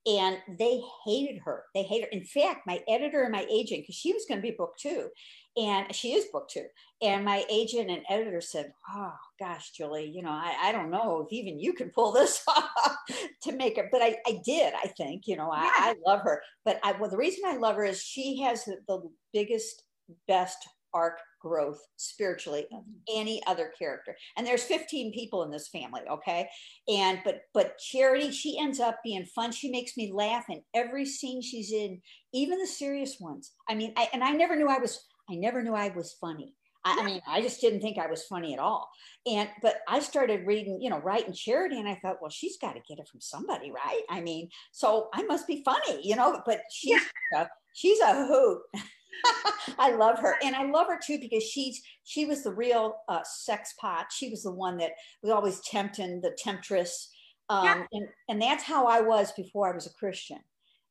and 0.06 0.38
they 0.58 0.80
hated 1.04 1.40
her. 1.44 1.64
They 1.74 1.82
hated 1.82 2.04
her. 2.04 2.10
In 2.12 2.24
fact, 2.24 2.66
my 2.66 2.80
editor 2.88 3.22
and 3.22 3.32
my 3.32 3.46
agent, 3.50 3.82
because 3.82 3.96
she 3.96 4.12
was 4.12 4.24
going 4.28 4.40
to 4.40 4.48
be 4.48 4.54
book 4.56 4.74
two, 4.78 5.08
and 5.56 5.92
she 5.94 6.12
is 6.12 6.26
book 6.26 6.48
two. 6.48 6.66
And 7.02 7.24
my 7.24 7.44
agent 7.50 7.90
and 7.90 8.02
editor 8.08 8.40
said, 8.40 8.72
Oh 8.94 9.12
gosh, 9.40 9.70
Julie, 9.72 10.10
you 10.14 10.22
know, 10.22 10.30
I, 10.30 10.56
I 10.64 10.72
don't 10.72 10.90
know 10.90 11.26
if 11.26 11.32
even 11.32 11.58
you 11.58 11.72
can 11.72 11.90
pull 11.90 12.12
this 12.12 12.42
off 12.48 12.96
to 13.42 13.52
make 13.52 13.78
it. 13.78 13.86
But 13.90 14.02
I, 14.02 14.16
I 14.26 14.40
did, 14.44 14.74
I 14.74 14.88
think, 14.88 15.26
you 15.26 15.36
know, 15.36 15.50
I, 15.50 15.68
I 15.72 15.94
love 16.06 16.20
her. 16.22 16.40
But 16.64 16.78
I, 16.84 16.92
well, 16.92 17.10
the 17.10 17.16
reason 17.16 17.42
I 17.46 17.56
love 17.56 17.76
her 17.76 17.84
is 17.84 18.00
she 18.00 18.40
has 18.42 18.64
the, 18.64 18.76
the 18.86 19.02
biggest, 19.32 19.82
best 20.28 20.58
arc 20.94 21.18
growth 21.46 21.78
spiritually 21.96 22.66
of 22.72 22.80
mm-hmm. 22.80 23.20
any 23.20 23.42
other 23.46 23.72
character. 23.78 24.16
And 24.36 24.46
there's 24.46 24.62
15 24.62 25.12
people 25.12 25.42
in 25.42 25.50
this 25.50 25.68
family 25.68 26.02
okay? 26.10 26.48
And 26.88 27.20
but 27.24 27.42
but 27.54 27.78
charity 27.78 28.30
she 28.30 28.58
ends 28.58 28.80
up 28.80 28.98
being 29.04 29.26
fun. 29.26 29.52
She 29.52 29.70
makes 29.70 29.96
me 29.96 30.12
laugh 30.12 30.44
in 30.48 30.62
every 30.74 31.06
scene 31.06 31.42
she's 31.42 31.72
in 31.72 32.00
even 32.32 32.58
the 32.58 32.66
serious 32.66 33.18
ones. 33.20 33.52
I 33.68 33.74
mean 33.74 33.92
I, 33.96 34.08
and 34.12 34.22
i 34.24 34.30
never 34.30 34.56
knew 34.56 34.68
i 34.68 34.78
was 34.78 35.04
i 35.30 35.34
never 35.34 35.62
knew 35.62 35.74
i 35.74 35.88
was 35.88 36.16
funny. 36.20 36.54
I, 36.84 36.98
I 37.00 37.04
mean 37.04 37.20
i 37.26 37.40
just 37.40 37.60
didn't 37.60 37.80
think 37.80 37.98
i 37.98 38.06
was 38.06 38.24
funny 38.24 38.52
at 38.52 38.60
all. 38.60 38.88
And 39.26 39.48
but 39.62 39.76
i 39.88 40.00
started 40.00 40.46
reading 40.46 40.80
you 40.80 40.90
know 40.90 40.98
writing 41.00 41.32
charity 41.32 41.78
and 41.78 41.88
i 41.88 41.98
thought 42.02 42.18
well 42.20 42.30
she's 42.30 42.58
got 42.58 42.74
to 42.74 42.82
get 42.88 42.98
it 42.98 43.08
from 43.08 43.20
somebody 43.20 43.70
right? 43.70 44.02
I 44.10 44.20
mean 44.20 44.48
so 44.72 45.08
i 45.14 45.22
must 45.22 45.46
be 45.46 45.62
funny 45.64 46.00
you 46.02 46.16
know 46.16 46.40
but 46.44 46.60
she's 46.70 47.00
yeah. 47.32 47.42
a, 47.42 47.46
she's 47.74 48.00
a 48.00 48.26
hoot 48.26 48.60
I 49.78 49.90
love 49.92 50.18
her, 50.20 50.36
and 50.42 50.54
I 50.54 50.64
love 50.70 50.86
her 50.88 50.98
too 51.04 51.18
because 51.20 51.42
she's 51.42 51.82
she 52.04 52.24
was 52.24 52.42
the 52.42 52.52
real 52.52 52.96
uh, 53.08 53.22
sex 53.24 53.74
pot. 53.80 54.06
She 54.12 54.30
was 54.30 54.42
the 54.42 54.52
one 54.52 54.78
that 54.78 54.92
was 55.22 55.32
always 55.32 55.60
tempting, 55.60 56.20
the 56.20 56.36
temptress, 56.38 57.10
um, 57.48 57.64
yeah. 57.64 57.84
and 57.92 58.08
and 58.28 58.42
that's 58.42 58.64
how 58.64 58.86
I 58.86 59.00
was 59.00 59.32
before 59.32 59.70
I 59.70 59.74
was 59.74 59.86
a 59.86 59.94
Christian. 59.94 60.38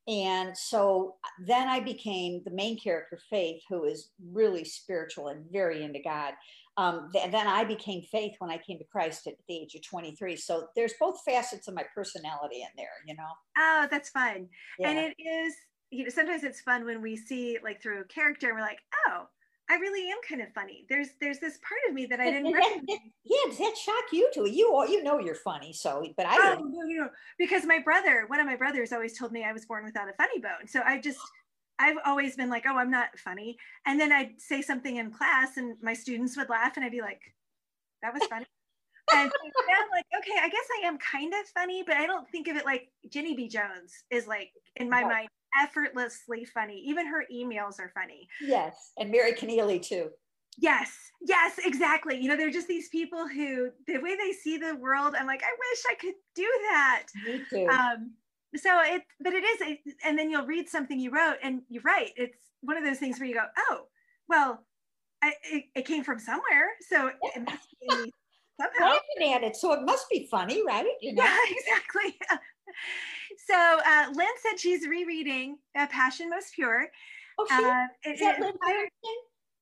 And 0.08 0.56
so 0.56 1.16
then 1.48 1.68
I 1.68 1.80
became 1.80 2.42
the 2.46 2.52
main 2.52 2.78
character, 2.78 3.18
Faith, 3.30 3.64
who 3.68 3.86
is 3.86 4.12
really 4.32 4.64
spiritual 4.64 5.30
and 5.30 5.46
very 5.52 5.84
into 5.84 6.00
God. 6.00 6.34
Um, 6.78 7.10
th- 7.12 7.32
then 7.32 7.48
I 7.48 7.64
became 7.64 8.04
Faith 8.04 8.36
when 8.38 8.52
I 8.52 8.58
came 8.58 8.78
to 8.78 8.86
Christ 8.86 9.26
at 9.26 9.34
the 9.48 9.56
age 9.56 9.74
of 9.74 9.82
23. 9.82 10.36
So 10.36 10.68
there's 10.76 10.94
both 11.00 11.24
facets 11.26 11.68
of 11.68 11.74
my 11.74 11.86
personality 11.96 12.62
in 12.62 12.68
there, 12.78 12.88
you 13.08 13.16
know. 13.16 13.24
Oh, 13.58 13.88
that's 13.90 14.10
fun. 14.10 14.48
Yeah. 14.78 14.90
And 14.90 15.00
it 15.00 15.16
is 15.20 15.56
you 15.96 16.04
know, 16.04 16.10
sometimes 16.10 16.44
it's 16.44 16.62
fun 16.62 16.86
when 16.86 17.02
we 17.02 17.16
see 17.16 17.58
like 17.64 17.82
through 17.82 18.02
a 18.02 18.06
character 18.06 18.48
and 18.48 18.56
we're 18.56 18.62
like, 18.62 18.80
oh, 19.08 19.28
I 19.70 19.76
really 19.76 20.12
am 20.12 20.18
kind 20.28 20.42
of 20.42 20.54
funny. 20.54 20.86
There's 20.90 21.10
there's 21.20 21.40
this 21.40 21.58
part 21.58 21.80
of 21.88 21.96
me 21.96 22.06
that 22.08 22.20
I 22.20 22.30
didn't 22.30 22.54
recognize. 22.54 23.00
yeah, 23.24 23.38
does 23.48 23.58
that 23.58 23.76
shock 23.78 24.04
you 24.12 24.30
too? 24.34 24.48
You 24.50 24.86
you 24.88 25.04
know 25.04 25.20
you're 25.20 25.36
funny, 25.36 25.74
so 25.74 26.04
but 26.18 26.26
I 26.26 26.36
don't. 26.36 26.62
oh, 26.62 26.70
no, 26.70 27.04
know, 27.04 27.10
because 27.40 27.66
my 27.66 27.80
brother, 27.80 28.26
one 28.28 28.40
of 28.40 28.46
my 28.46 28.56
brothers, 28.56 28.92
always 28.92 29.18
told 29.18 29.32
me 29.32 29.44
I 29.44 29.54
was 29.54 29.66
born 29.66 29.84
without 29.84 30.10
a 30.10 30.14
funny 30.14 30.40
bone. 30.40 30.68
So 30.68 30.82
I 30.86 31.00
just 31.00 31.20
I've 31.80 31.98
always 32.06 32.36
been 32.36 32.50
like, 32.50 32.66
oh, 32.68 32.78
I'm 32.78 32.92
not 32.92 33.18
funny. 33.18 33.58
And 33.88 34.00
then 34.00 34.12
I'd 34.12 34.40
say 34.40 34.62
something 34.62 34.98
in 34.98 35.12
class, 35.12 35.58
and 35.58 35.78
my 35.82 35.94
students 35.94 36.38
would 36.38 36.50
laugh, 36.50 36.74
and 36.76 36.86
I'd 36.86 36.92
be 36.92 37.02
like, 37.02 37.22
that 38.04 38.14
was 38.14 38.24
funny. 38.30 38.46
and 39.14 39.32
I'm 39.32 39.90
like, 39.92 40.06
okay, 40.18 40.40
I 40.42 40.50
guess 40.50 40.66
I 40.84 40.88
am 40.88 40.98
kind 41.00 41.34
of 41.34 41.48
funny, 41.54 41.84
but 41.86 41.98
I 41.98 42.06
don't 42.06 42.28
think 42.30 42.48
of 42.48 42.56
it 42.56 42.66
like 42.66 42.90
Jenny 43.10 43.36
B. 43.36 43.48
Jones 43.48 44.04
is 44.12 44.28
like 44.28 44.52
in 44.76 44.90
my 44.90 45.04
mind 45.04 45.30
effortlessly 45.62 46.46
funny. 46.46 46.82
Even 46.86 47.08
her 47.08 47.26
emails 47.34 47.80
are 47.80 47.92
funny. 47.94 48.28
Yes. 48.42 48.92
And 48.98 49.12
Mary 49.12 49.34
Connealy 49.34 49.80
too. 49.80 50.10
Yes, 50.58 50.96
yes, 51.22 51.60
exactly. 51.64 52.18
You 52.18 52.30
know, 52.30 52.38
they're 52.38 52.50
just 52.50 52.68
these 52.68 52.88
people 52.90 53.28
who 53.28 53.72
the 53.88 53.98
way 53.98 54.16
they 54.16 54.32
see 54.32 54.58
the 54.58 54.76
world, 54.76 55.16
I'm 55.18 55.28
like, 55.28 55.44
I 55.44 55.52
wish 55.52 55.84
I 55.90 55.96
could 55.96 56.14
do 56.34 56.50
that. 56.72 57.04
Me 57.26 57.42
too. 57.50 57.68
Um, 57.68 58.12
so 58.56 58.80
it, 58.84 59.04
but 59.20 59.34
it 59.34 59.44
is, 59.44 59.62
it, 59.62 59.80
and 60.06 60.18
then 60.18 60.30
you'll 60.30 60.46
read 60.46 60.70
something 60.70 60.98
you 60.98 61.12
wrote, 61.12 61.38
and 61.44 61.62
you're 61.70 61.84
right. 61.84 62.12
It's 62.16 62.38
one 62.62 62.78
of 62.78 62.86
those 62.86 63.00
things 63.00 63.20
where 63.20 63.28
you 63.28 63.36
go, 63.36 63.46
oh, 63.70 63.82
well, 64.30 64.66
I, 65.22 65.34
it, 65.52 65.64
it 65.76 65.86
came 65.86 66.04
from 66.04 66.20
somewhere, 66.20 66.70
so 66.90 67.10
it 67.36 67.42
must 67.44 67.68
be 67.82 67.90
somehow. 68.62 68.94
laughing 68.94 69.34
at 69.34 69.44
it, 69.44 69.56
so 69.58 69.74
it 69.74 69.82
must 69.84 70.10
be 70.10 70.28
funny, 70.32 70.64
right? 70.66 70.86
You 71.02 71.16
know? 71.16 71.24
Yeah, 71.24 71.38
exactly. 71.50 72.18
So 73.48 73.56
uh, 73.56 74.06
Lynn 74.14 74.28
said 74.42 74.60
she's 74.60 74.88
rereading 74.88 75.58
uh, 75.76 75.88
Passion 75.88 76.30
Most 76.30 76.54
Pure. 76.54 76.88
Oh, 77.38 77.46
she, 77.48 77.54
uh, 77.54 78.14
is 78.14 78.20
that 78.20 78.40
Lynn 78.40 78.54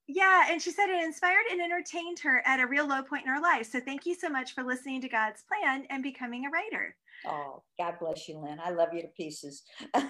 yeah, 0.08 0.44
and 0.50 0.62
she 0.62 0.72
said 0.72 0.90
it 0.90 1.04
inspired 1.04 1.46
and 1.52 1.62
entertained 1.62 2.20
her 2.20 2.42
at 2.46 2.60
a 2.60 2.68
real 2.68 2.86
low 2.86 3.02
point 3.04 3.26
in 3.26 3.34
her 3.34 3.42
life. 3.42 3.68
So 3.72 3.80
thank 3.80 4.06
you 4.06 4.16
so 4.16 4.30
much 4.30 4.54
for 4.54 4.64
listening 4.64 5.02
to 5.02 5.10
God's 5.10 5.44
plan 5.44 5.86
and 5.90 6.04
becoming 6.04 6.46
a 6.46 6.50
writer. 6.50 6.96
Oh, 7.26 7.64
God 7.78 7.96
bless 8.02 8.28
you, 8.28 8.38
Lynn. 8.38 8.60
I 8.64 8.72
love 8.72 8.90
you 8.94 9.02
to 9.02 9.08
pieces. 9.08 9.64
and 9.94 10.10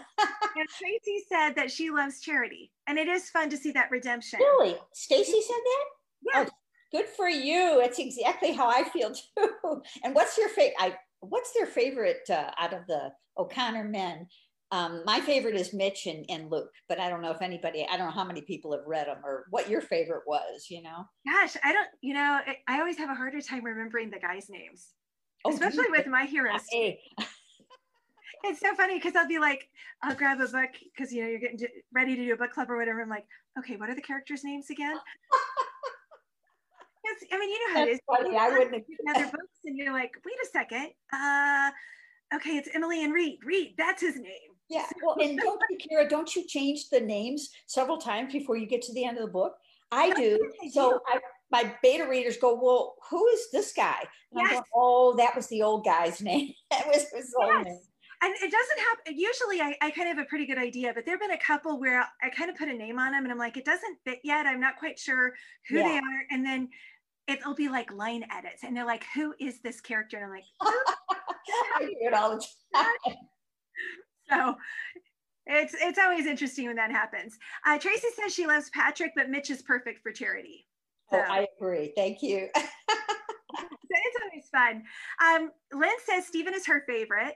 Tracy 0.79 1.23
said 1.29 1.51
that 1.55 1.71
she 1.71 1.91
loves 1.91 2.21
charity, 2.21 2.71
and 2.87 2.97
it 2.97 3.07
is 3.07 3.29
fun 3.29 3.49
to 3.51 3.57
see 3.57 3.71
that 3.71 3.91
redemption. 3.91 4.39
Really, 4.39 4.75
Stacy 4.93 5.41
said 5.41 5.61
that? 5.63 5.85
Yeah. 6.21 6.45
Oh, 6.47 6.49
good 6.91 7.07
for 7.07 7.29
you. 7.29 7.79
It's 7.81 7.99
exactly 7.99 8.51
how 8.51 8.67
I 8.67 8.83
feel 8.83 9.11
too. 9.11 9.81
And 10.03 10.15
what's 10.15 10.37
your 10.39 10.49
favorite? 10.49 10.95
What's 11.29 11.53
their 11.53 11.65
favorite 11.65 12.29
uh, 12.29 12.51
out 12.59 12.73
of 12.73 12.85
the 12.87 13.11
O'Connor 13.37 13.85
men? 13.85 14.27
Um, 14.71 15.03
my 15.05 15.19
favorite 15.19 15.55
is 15.55 15.71
Mitch 15.71 16.07
and, 16.07 16.25
and 16.29 16.49
Luke, 16.49 16.71
but 16.89 16.99
I 16.99 17.07
don't 17.07 17.21
know 17.21 17.31
if 17.31 17.43
anybody, 17.43 17.85
I 17.89 17.95
don't 17.95 18.07
know 18.07 18.13
how 18.13 18.23
many 18.23 18.41
people 18.41 18.71
have 18.71 18.87
read 18.87 19.05
them 19.07 19.19
or 19.23 19.45
what 19.51 19.69
your 19.69 19.81
favorite 19.81 20.23
was, 20.25 20.67
you 20.69 20.81
know? 20.81 21.05
Gosh, 21.29 21.55
I 21.63 21.73
don't, 21.73 21.87
you 22.01 22.15
know, 22.15 22.39
I 22.67 22.79
always 22.79 22.97
have 22.97 23.11
a 23.11 23.13
harder 23.13 23.39
time 23.39 23.63
remembering 23.63 24.09
the 24.09 24.17
guys' 24.17 24.49
names, 24.49 24.89
oh, 25.45 25.53
especially 25.53 25.91
with 25.91 26.07
my 26.07 26.25
heroes. 26.25 26.61
Hey. 26.71 26.99
it's 28.45 28.59
so 28.59 28.73
funny 28.75 28.95
because 28.95 29.15
I'll 29.15 29.27
be 29.27 29.37
like, 29.37 29.69
I'll 30.01 30.15
grab 30.15 30.41
a 30.41 30.47
book 30.47 30.71
because, 30.95 31.13
you 31.13 31.21
know, 31.23 31.29
you're 31.29 31.39
getting 31.39 31.59
to, 31.59 31.67
ready 31.93 32.15
to 32.15 32.25
do 32.25 32.33
a 32.33 32.37
book 32.37 32.51
club 32.51 32.71
or 32.71 32.77
whatever. 32.77 33.01
I'm 33.01 33.09
like, 33.09 33.27
okay, 33.59 33.75
what 33.75 33.89
are 33.89 33.95
the 33.95 34.01
characters' 34.01 34.43
names 34.43 34.71
again? 34.71 34.97
I 37.31 37.39
mean, 37.39 37.49
you 37.49 37.67
know 37.67 37.73
how 37.73 37.85
That's 37.85 37.91
it 37.91 37.93
is. 37.93 37.99
Funny. 38.07 38.37
I 38.37 38.49
wouldn't 38.49 38.85
other 39.09 39.25
books, 39.25 39.59
and 39.65 39.77
you're 39.77 39.93
like, 39.93 40.13
wait 40.25 40.35
a 40.43 40.47
second. 40.51 40.89
Uh, 41.11 41.71
okay, 42.35 42.57
it's 42.57 42.69
Emily 42.73 43.03
and 43.03 43.13
Reed. 43.13 43.39
Reed, 43.45 43.75
that's 43.77 44.01
his 44.01 44.15
name. 44.15 44.53
Yeah. 44.69 44.85
Well, 45.03 45.17
and 45.21 45.37
don't 45.37 45.61
you, 45.69 45.77
Cara, 45.77 46.09
don't 46.09 46.35
you 46.35 46.45
change 46.47 46.89
the 46.89 46.99
names 46.99 47.49
several 47.67 47.97
times 47.97 48.33
before 48.33 48.57
you 48.57 48.65
get 48.65 48.81
to 48.83 48.93
the 48.93 49.05
end 49.05 49.17
of 49.17 49.25
the 49.25 49.31
book? 49.31 49.53
I 49.91 50.11
do. 50.13 50.39
So 50.71 50.99
I, 51.07 51.19
my 51.51 51.73
beta 51.83 52.07
readers 52.07 52.37
go, 52.37 52.59
well, 52.59 52.95
who 53.09 53.27
is 53.27 53.51
this 53.51 53.73
guy? 53.73 53.99
And 54.31 54.41
yes. 54.41 54.51
Going, 54.51 54.63
oh, 54.73 55.15
that 55.17 55.35
was 55.35 55.47
the 55.47 55.61
old 55.61 55.85
guy's 55.85 56.21
name. 56.21 56.53
that 56.71 56.87
was 56.87 57.05
his 57.13 57.33
old 57.39 57.51
yes. 57.57 57.65
name. 57.65 57.79
And 58.23 58.33
it 58.35 58.51
doesn't 58.51 58.79
happen. 58.79 59.19
Usually 59.19 59.59
I, 59.59 59.75
I 59.81 59.91
kind 59.91 60.09
of 60.09 60.15
have 60.15 60.25
a 60.25 60.29
pretty 60.29 60.45
good 60.45 60.57
idea, 60.57 60.93
but 60.95 61.05
there've 61.05 61.19
been 61.19 61.31
a 61.31 61.37
couple 61.37 61.77
where 61.77 62.07
I 62.21 62.29
kind 62.29 62.49
of 62.49 62.55
put 62.55 62.69
a 62.69 62.73
name 62.73 62.97
on 62.97 63.11
them 63.11 63.23
and 63.23 63.31
I'm 63.31 63.37
like, 63.37 63.57
it 63.57 63.65
doesn't 63.65 63.97
fit 64.05 64.19
yet. 64.23 64.45
I'm 64.45 64.61
not 64.61 64.77
quite 64.77 64.97
sure 64.97 65.33
who 65.67 65.75
yeah. 65.75 65.83
they 65.83 65.97
are. 65.97 66.25
And 66.31 66.45
then 66.45 66.69
it'll 67.27 67.55
be 67.55 67.69
like 67.69 67.91
line 67.93 68.25
edits 68.35 68.63
and 68.63 68.75
they're 68.75 68.85
like, 68.85 69.05
who 69.15 69.33
is 69.39 69.61
this 69.61 69.81
character? 69.81 70.17
And 70.17 70.25
I'm 70.25 70.31
like, 70.31 70.43
I 71.75 71.85
do 71.85 71.95
it 71.99 72.13
all 72.13 72.35
the 72.35 72.45
time. 72.75 73.15
so 74.29 74.55
it's 75.45 75.75
it's 75.79 75.99
always 75.99 76.25
interesting 76.25 76.67
when 76.67 76.75
that 76.77 76.91
happens. 76.91 77.37
Uh, 77.65 77.77
Tracy 77.77 78.07
says 78.15 78.33
she 78.33 78.47
loves 78.47 78.69
Patrick, 78.71 79.11
but 79.15 79.29
Mitch 79.29 79.49
is 79.49 79.61
perfect 79.61 80.01
for 80.01 80.11
charity. 80.11 80.67
So. 81.09 81.17
Oh, 81.17 81.31
I 81.31 81.47
agree. 81.57 81.91
Thank 81.95 82.21
you. 82.21 82.47
so 82.55 82.63
it's 83.91 84.17
always 84.23 84.49
fun. 84.51 84.83
Um, 85.21 85.51
Lynn 85.73 85.91
says 86.05 86.25
Stephen 86.25 86.53
is 86.53 86.65
her 86.65 86.83
favorite. 86.87 87.35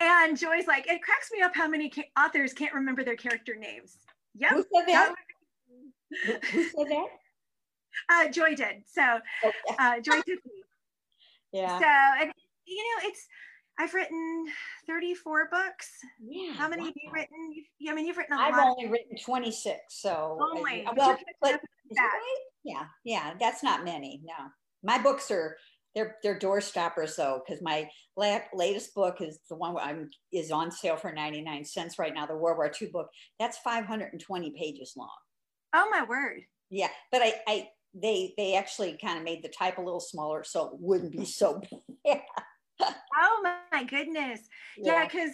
And 0.00 0.38
Joy's 0.38 0.68
like, 0.68 0.86
it 0.86 1.02
cracks 1.02 1.30
me 1.32 1.42
up 1.42 1.56
how 1.56 1.66
many 1.66 1.90
ca- 1.90 2.08
authors 2.16 2.52
can't 2.52 2.72
remember 2.72 3.02
their 3.02 3.16
character 3.16 3.56
names. 3.56 3.96
Yep. 4.36 4.50
Who 4.52 4.64
said 4.72 4.86
that? 4.86 5.14
Who 6.52 6.62
said 6.62 6.86
that? 6.88 7.06
Uh, 8.10 8.28
Joy 8.28 8.54
did. 8.54 8.82
So 8.86 9.18
uh, 9.78 10.00
Joy 10.00 10.16
took 10.16 10.26
me. 10.26 10.52
Yeah. 11.50 11.78
So, 11.78 12.22
and, 12.22 12.30
you 12.66 12.76
know, 12.76 13.08
it's, 13.08 13.26
I've 13.78 13.94
written 13.94 14.44
34 14.86 15.48
books. 15.50 15.88
Yeah. 16.20 16.52
How 16.52 16.68
many 16.68 16.82
wow. 16.82 16.86
have 16.88 16.94
you 16.96 17.10
written? 17.10 17.52
You've, 17.54 17.90
I 17.90 17.94
mean, 17.94 18.06
you've 18.06 18.18
written 18.18 18.36
a 18.36 18.40
I've 18.40 18.52
lot. 18.52 18.60
I've 18.60 18.66
only 18.66 18.88
written 18.88 19.16
26. 19.16 19.78
So, 19.88 20.38
only. 20.54 20.84
I, 20.86 20.92
well, 20.94 21.16
but, 21.40 21.58
yeah, 22.64 22.84
yeah, 23.04 23.32
that's 23.40 23.62
not 23.62 23.84
many. 23.84 24.20
No, 24.24 24.50
my 24.82 25.02
books 25.02 25.30
are, 25.30 25.56
they're, 25.94 26.16
they're 26.22 26.38
door 26.38 26.60
stoppers 26.60 27.16
though, 27.16 27.40
because 27.46 27.62
my 27.62 27.88
la- 28.16 28.40
latest 28.52 28.94
book 28.94 29.20
is 29.20 29.38
the 29.48 29.56
one 29.56 29.74
I'm 29.80 30.10
is 30.32 30.50
on 30.50 30.70
sale 30.70 30.96
for 30.96 31.12
99 31.12 31.64
cents 31.64 31.98
right 31.98 32.14
now. 32.14 32.26
The 32.26 32.36
World 32.36 32.58
War 32.58 32.70
II 32.80 32.88
book. 32.92 33.08
That's 33.40 33.58
520 33.58 34.52
pages 34.56 34.92
long. 34.96 35.08
Oh 35.74 35.88
my 35.90 36.04
word. 36.04 36.42
Yeah, 36.70 36.88
but 37.10 37.22
I, 37.22 37.34
I 37.46 37.68
they 37.94 38.34
they 38.36 38.54
actually 38.54 38.98
kind 39.02 39.18
of 39.18 39.24
made 39.24 39.42
the 39.42 39.48
type 39.48 39.78
a 39.78 39.82
little 39.82 40.00
smaller 40.00 40.44
so 40.44 40.66
it 40.66 40.72
wouldn't 40.78 41.12
be 41.12 41.24
so 41.24 41.60
bad 42.04 42.20
oh 43.16 43.54
my 43.72 43.84
goodness. 43.84 44.40
Yeah, 44.76 45.04
because 45.04 45.30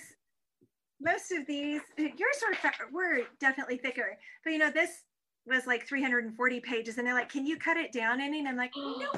yeah, 1.01 1.13
most 1.13 1.33
of 1.33 1.47
these, 1.47 1.81
yours 1.99 2.43
were, 2.43 2.71
were 2.93 3.21
definitely 3.41 3.79
thicker, 3.79 4.17
but 4.43 4.53
you 4.53 4.59
know, 4.59 4.71
this 4.71 4.91
was 5.47 5.67
like 5.67 5.87
340 5.87 6.61
pages 6.61 6.99
and 6.99 7.07
they're 7.07 7.15
like, 7.15 7.29
can 7.29 7.47
you 7.47 7.59
cut 7.59 7.77
it 7.77 7.93
down 7.93 8.21
any? 8.21 8.39
And 8.39 8.49
I'm 8.49 8.57
like, 8.57 8.73
no. 8.77 9.11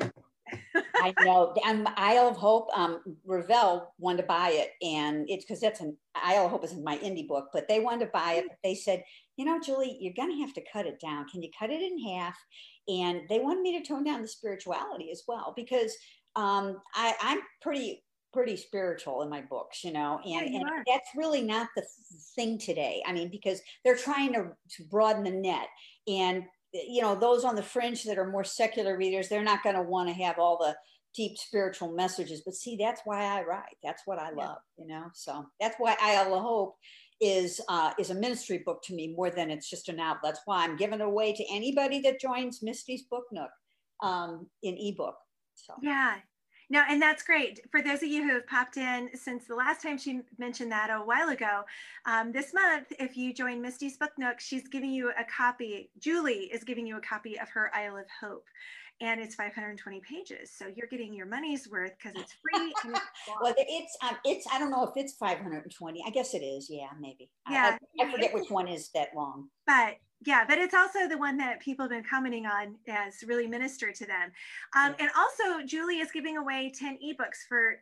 I 0.96 1.12
know. 1.22 1.54
And 1.64 1.88
Isle 1.96 2.28
of 2.28 2.36
Hope, 2.36 2.68
um, 2.76 3.00
Revell 3.24 3.94
wanted 3.98 4.22
to 4.22 4.28
buy 4.28 4.50
it, 4.50 4.70
and 4.84 5.28
it's 5.28 5.44
because 5.44 5.60
that's 5.60 5.80
an 5.80 5.96
Isle 6.14 6.44
of 6.44 6.50
Hope 6.52 6.64
isn't 6.64 6.84
my 6.84 6.98
indie 6.98 7.26
book, 7.26 7.48
but 7.52 7.66
they 7.66 7.80
wanted 7.80 8.06
to 8.06 8.10
buy 8.12 8.34
it. 8.34 8.44
But 8.48 8.58
they 8.62 8.74
said, 8.74 9.02
you 9.36 9.44
know, 9.44 9.60
Julie, 9.60 9.96
you're 10.00 10.14
going 10.16 10.30
to 10.30 10.40
have 10.40 10.54
to 10.54 10.62
cut 10.72 10.86
it 10.86 11.00
down. 11.00 11.28
Can 11.28 11.42
you 11.42 11.50
cut 11.58 11.70
it 11.70 11.82
in 11.82 11.98
half? 12.08 12.36
And 12.88 13.22
they 13.28 13.40
wanted 13.40 13.62
me 13.62 13.78
to 13.78 13.86
tone 13.86 14.04
down 14.04 14.22
the 14.22 14.28
spirituality 14.28 15.10
as 15.10 15.22
well 15.28 15.52
because 15.56 15.94
um, 16.36 16.78
I, 16.94 17.14
I'm 17.20 17.40
pretty 17.62 18.02
pretty 18.32 18.56
spiritual 18.56 19.22
in 19.22 19.30
my 19.30 19.40
books, 19.40 19.82
you 19.82 19.90
know, 19.90 20.20
and, 20.22 20.30
yeah, 20.30 20.42
you 20.44 20.60
and 20.60 20.84
that's 20.86 21.08
really 21.16 21.40
not 21.40 21.68
the 21.74 21.82
thing 22.34 22.58
today. 22.58 23.02
I 23.06 23.12
mean, 23.14 23.30
because 23.30 23.62
they're 23.82 23.96
trying 23.96 24.34
to, 24.34 24.48
to 24.76 24.84
broaden 24.90 25.24
the 25.24 25.30
net 25.30 25.68
and, 26.06 26.44
you 26.74 27.00
know, 27.00 27.14
those 27.14 27.44
on 27.44 27.56
the 27.56 27.62
fringe 27.62 28.04
that 28.04 28.18
are 28.18 28.30
more 28.30 28.44
secular 28.44 28.98
readers, 28.98 29.30
they're 29.30 29.42
not 29.42 29.62
going 29.62 29.76
to 29.76 29.82
want 29.82 30.08
to 30.10 30.14
have 30.22 30.38
all 30.38 30.58
the 30.58 30.76
deep 31.14 31.38
spiritual 31.38 31.92
messages. 31.92 32.42
But 32.44 32.54
see, 32.54 32.76
that's 32.76 33.00
why 33.06 33.22
I 33.22 33.42
write. 33.42 33.76
That's 33.82 34.02
what 34.04 34.18
I 34.18 34.30
love, 34.30 34.58
yeah. 34.76 34.84
you 34.84 34.86
know. 34.86 35.06
So 35.14 35.46
that's 35.58 35.76
why 35.78 35.96
i 36.00 36.14
Hope 36.16 36.76
is 37.20 37.60
uh, 37.68 37.92
is 37.98 38.10
a 38.10 38.14
ministry 38.14 38.58
book 38.58 38.82
to 38.84 38.94
me 38.94 39.14
more 39.16 39.30
than 39.30 39.50
it's 39.50 39.68
just 39.68 39.88
an 39.88 39.96
novel. 39.96 40.20
That's 40.22 40.40
why 40.44 40.64
I'm 40.64 40.76
giving 40.76 41.00
it 41.00 41.04
away 41.04 41.32
to 41.32 41.44
anybody 41.50 42.00
that 42.00 42.20
joins 42.20 42.62
Misty's 42.62 43.02
Book 43.02 43.24
Nook 43.32 43.50
um, 44.02 44.46
in 44.62 44.76
ebook. 44.78 45.16
So 45.54 45.74
yeah, 45.82 46.16
no, 46.68 46.82
and 46.88 47.00
that's 47.00 47.22
great. 47.22 47.60
For 47.70 47.80
those 47.80 48.02
of 48.02 48.08
you 48.08 48.26
who 48.26 48.34
have 48.34 48.46
popped 48.46 48.76
in 48.76 49.08
since 49.14 49.46
the 49.46 49.54
last 49.54 49.82
time 49.82 49.96
she 49.96 50.20
mentioned 50.38 50.72
that 50.72 50.90
a 50.90 50.98
while 50.98 51.28
ago, 51.28 51.62
um, 52.06 52.32
this 52.32 52.52
month, 52.52 52.88
if 52.98 53.16
you 53.16 53.32
join 53.32 53.62
Misty's 53.62 53.96
Book 53.96 54.10
Nook, 54.18 54.40
she's 54.40 54.66
giving 54.68 54.90
you 54.90 55.10
a 55.10 55.24
copy. 55.24 55.90
Julie 55.98 56.50
is 56.52 56.64
giving 56.64 56.86
you 56.86 56.96
a 56.96 57.00
copy 57.00 57.38
of 57.38 57.48
her 57.50 57.70
Isle 57.74 57.98
of 57.98 58.06
Hope 58.20 58.44
and 59.00 59.20
it's 59.20 59.34
520 59.34 60.00
pages. 60.00 60.50
So 60.50 60.66
you're 60.74 60.86
getting 60.86 61.12
your 61.12 61.26
money's 61.26 61.68
worth 61.68 61.92
because 61.98 62.20
it's 62.20 62.32
free. 62.42 62.72
it's 62.84 63.00
well, 63.40 63.54
it's 63.56 63.96
um, 64.02 64.16
it's 64.24 64.46
I 64.52 64.58
don't 64.58 64.70
know 64.70 64.84
if 64.84 64.96
it's 64.96 65.14
520. 65.14 66.02
I 66.06 66.10
guess 66.10 66.34
it 66.34 66.38
is. 66.38 66.68
Yeah, 66.70 66.88
maybe. 67.00 67.30
Yeah, 67.50 67.76
I, 68.00 68.04
I 68.04 68.12
forget 68.12 68.32
which 68.32 68.50
one 68.50 68.68
is 68.68 68.90
that 68.94 69.08
long. 69.14 69.48
But 69.66 69.96
yeah, 70.24 70.44
but 70.48 70.58
it's 70.58 70.74
also 70.74 71.08
the 71.08 71.18
one 71.18 71.36
that 71.38 71.60
people 71.60 71.84
have 71.84 71.90
been 71.90 72.04
commenting 72.08 72.46
on 72.46 72.76
as 72.88 73.22
really 73.26 73.46
ministered 73.46 73.94
to 73.96 74.06
them. 74.06 74.32
Um, 74.74 74.94
yeah. 74.98 75.06
And 75.06 75.10
also, 75.16 75.66
Julie 75.66 75.98
is 75.98 76.10
giving 76.10 76.38
away 76.38 76.72
10 76.76 76.98
ebooks 77.04 77.46
for 77.48 77.76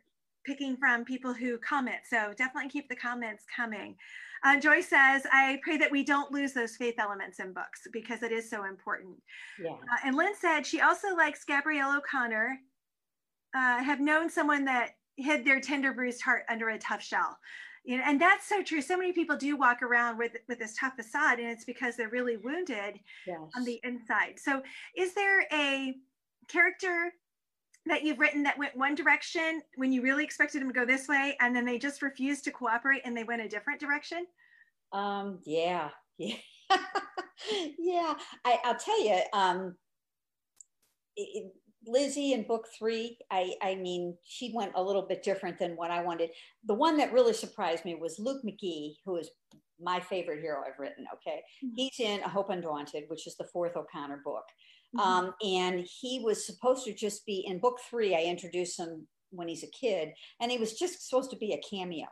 picking 0.45 0.75
from 0.77 1.05
people 1.05 1.33
who 1.33 1.57
comment. 1.59 1.99
So 2.09 2.33
definitely 2.37 2.69
keep 2.69 2.89
the 2.89 2.95
comments 2.95 3.45
coming. 3.55 3.95
Uh, 4.45 4.59
Joy 4.59 4.79
says, 4.79 5.23
I 5.31 5.59
pray 5.63 5.77
that 5.77 5.91
we 5.91 6.03
don't 6.03 6.31
lose 6.31 6.53
those 6.53 6.75
faith 6.75 6.95
elements 6.99 7.39
in 7.39 7.51
books 7.51 7.81
because 7.91 8.21
it 8.21 8.31
is 8.31 8.47
so 8.47 8.65
important. 8.65 9.15
Yeah. 9.59 9.71
Uh, 9.71 9.97
and 10.05 10.15
Lynn 10.15 10.35
said 10.39 10.65
she 10.65 10.81
also 10.81 11.15
likes 11.15 11.43
Gabrielle 11.43 11.97
O'Connor, 11.97 12.59
uh, 13.55 13.83
have 13.83 13.99
known 13.99 14.29
someone 14.29 14.63
that 14.65 14.91
hid 15.17 15.45
their 15.45 15.59
tender 15.59 15.93
bruised 15.93 16.21
heart 16.21 16.43
under 16.47 16.69
a 16.69 16.77
tough 16.77 17.01
shell. 17.01 17.37
You 17.85 17.97
know, 17.97 18.03
and 18.05 18.21
that's 18.21 18.47
so 18.47 18.61
true. 18.61 18.81
So 18.81 18.97
many 18.97 19.13
people 19.13 19.35
do 19.35 19.57
walk 19.57 19.81
around 19.81 20.17
with 20.17 20.33
with 20.47 20.57
this 20.57 20.75
tough 20.79 20.93
facade, 20.95 21.39
and 21.39 21.49
it's 21.49 21.65
because 21.65 21.95
they're 21.95 22.09
really 22.09 22.35
wounded 22.35 22.99
yes. 23.27 23.37
on 23.55 23.63
the 23.63 23.79
inside. 23.83 24.39
So, 24.39 24.63
is 24.97 25.13
there 25.13 25.45
a 25.53 25.93
character 26.47 27.13
that 27.85 28.03
you've 28.03 28.19
written 28.19 28.43
that 28.43 28.57
went 28.57 28.75
one 28.75 28.95
direction 28.95 29.61
when 29.75 29.91
you 29.91 30.01
really 30.01 30.23
expected 30.23 30.61
them 30.61 30.69
to 30.69 30.73
go 30.73 30.85
this 30.85 31.07
way, 31.07 31.37
and 31.39 31.55
then 31.55 31.65
they 31.65 31.77
just 31.77 32.01
refused 32.01 32.43
to 32.45 32.51
cooperate 32.51 33.01
and 33.05 33.15
they 33.15 33.23
went 33.23 33.41
a 33.41 33.47
different 33.47 33.79
direction? 33.79 34.25
Um, 34.91 35.39
yeah, 35.45 35.89
yeah, 36.17 36.35
yeah. 37.77 38.13
I, 38.45 38.57
will 38.65 38.75
tell 38.75 39.03
you, 39.03 39.19
um, 39.33 39.75
it, 41.15 41.53
Lizzie 41.87 42.33
in 42.33 42.43
book 42.43 42.67
three, 42.77 43.17
I, 43.31 43.53
I 43.61 43.75
mean, 43.75 44.17
she 44.23 44.51
went 44.53 44.71
a 44.75 44.83
little 44.83 45.03
bit 45.03 45.23
different 45.23 45.59
than 45.59 45.75
what 45.75 45.91
I 45.91 46.01
wanted. 46.01 46.31
The 46.65 46.73
one 46.73 46.97
that 46.97 47.13
really 47.13 47.33
surprised 47.33 47.85
me 47.85 47.95
was 47.95 48.19
Luke 48.19 48.41
McGee, 48.43 48.95
who 49.05 49.17
is 49.17 49.29
my 49.79 49.99
favorite 49.99 50.41
hero 50.41 50.61
I've 50.65 50.79
written. 50.79 51.05
Okay, 51.13 51.41
mm-hmm. 51.63 51.75
he's 51.75 51.99
in 51.99 52.21
A 52.21 52.29
Hope 52.29 52.49
Undaunted, 52.49 53.03
which 53.07 53.27
is 53.27 53.35
the 53.37 53.47
fourth 53.51 53.75
O'Connor 53.75 54.21
book, 54.23 54.45
mm-hmm. 54.95 54.99
um, 54.99 55.33
and 55.43 55.85
he 55.85 56.19
was 56.19 56.45
supposed 56.45 56.85
to 56.85 56.93
just 56.93 57.25
be 57.25 57.45
in 57.47 57.59
book 57.59 57.79
three. 57.89 58.15
I 58.15 58.23
introduced 58.23 58.79
him 58.79 59.07
when 59.31 59.47
he's 59.47 59.63
a 59.63 59.67
kid, 59.67 60.13
and 60.39 60.51
he 60.51 60.57
was 60.57 60.73
just 60.73 61.07
supposed 61.07 61.31
to 61.31 61.37
be 61.37 61.53
a 61.53 61.61
cameo, 61.69 62.07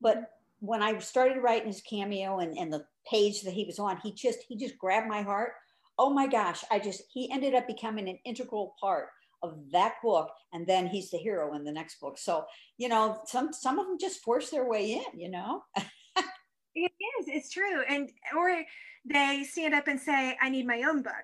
but 0.00 0.16
mm-hmm. 0.16 0.66
when 0.66 0.82
I 0.82 0.98
started 0.98 1.42
writing 1.42 1.68
his 1.68 1.82
cameo 1.82 2.38
and, 2.38 2.56
and 2.56 2.72
the 2.72 2.84
page 3.10 3.42
that 3.42 3.54
he 3.54 3.64
was 3.64 3.78
on, 3.78 3.98
he 3.98 4.12
just 4.12 4.40
he 4.48 4.56
just 4.56 4.78
grabbed 4.78 5.08
my 5.08 5.22
heart. 5.22 5.52
Oh 5.98 6.10
my 6.10 6.26
gosh, 6.26 6.64
I 6.70 6.78
just 6.78 7.02
he 7.12 7.30
ended 7.32 7.54
up 7.54 7.66
becoming 7.66 8.08
an 8.08 8.18
integral 8.24 8.74
part 8.80 9.08
of 9.42 9.56
that 9.72 9.94
book 10.02 10.30
and 10.52 10.66
then 10.66 10.86
he's 10.86 11.10
the 11.10 11.18
hero 11.18 11.54
in 11.54 11.64
the 11.64 11.72
next 11.72 12.00
book 12.00 12.18
so 12.18 12.44
you 12.76 12.88
know 12.88 13.20
some 13.24 13.52
some 13.52 13.78
of 13.78 13.86
them 13.86 13.98
just 13.98 14.22
force 14.22 14.50
their 14.50 14.68
way 14.68 14.92
in 14.92 15.20
you 15.20 15.30
know 15.30 15.62
it 16.74 16.92
is 17.20 17.26
it's 17.28 17.50
true 17.50 17.82
and 17.88 18.10
or 18.36 18.62
they 19.04 19.44
stand 19.48 19.74
up 19.74 19.86
and 19.86 20.00
say 20.00 20.36
i 20.40 20.48
need 20.48 20.66
my 20.66 20.82
own 20.82 21.02
book 21.02 21.14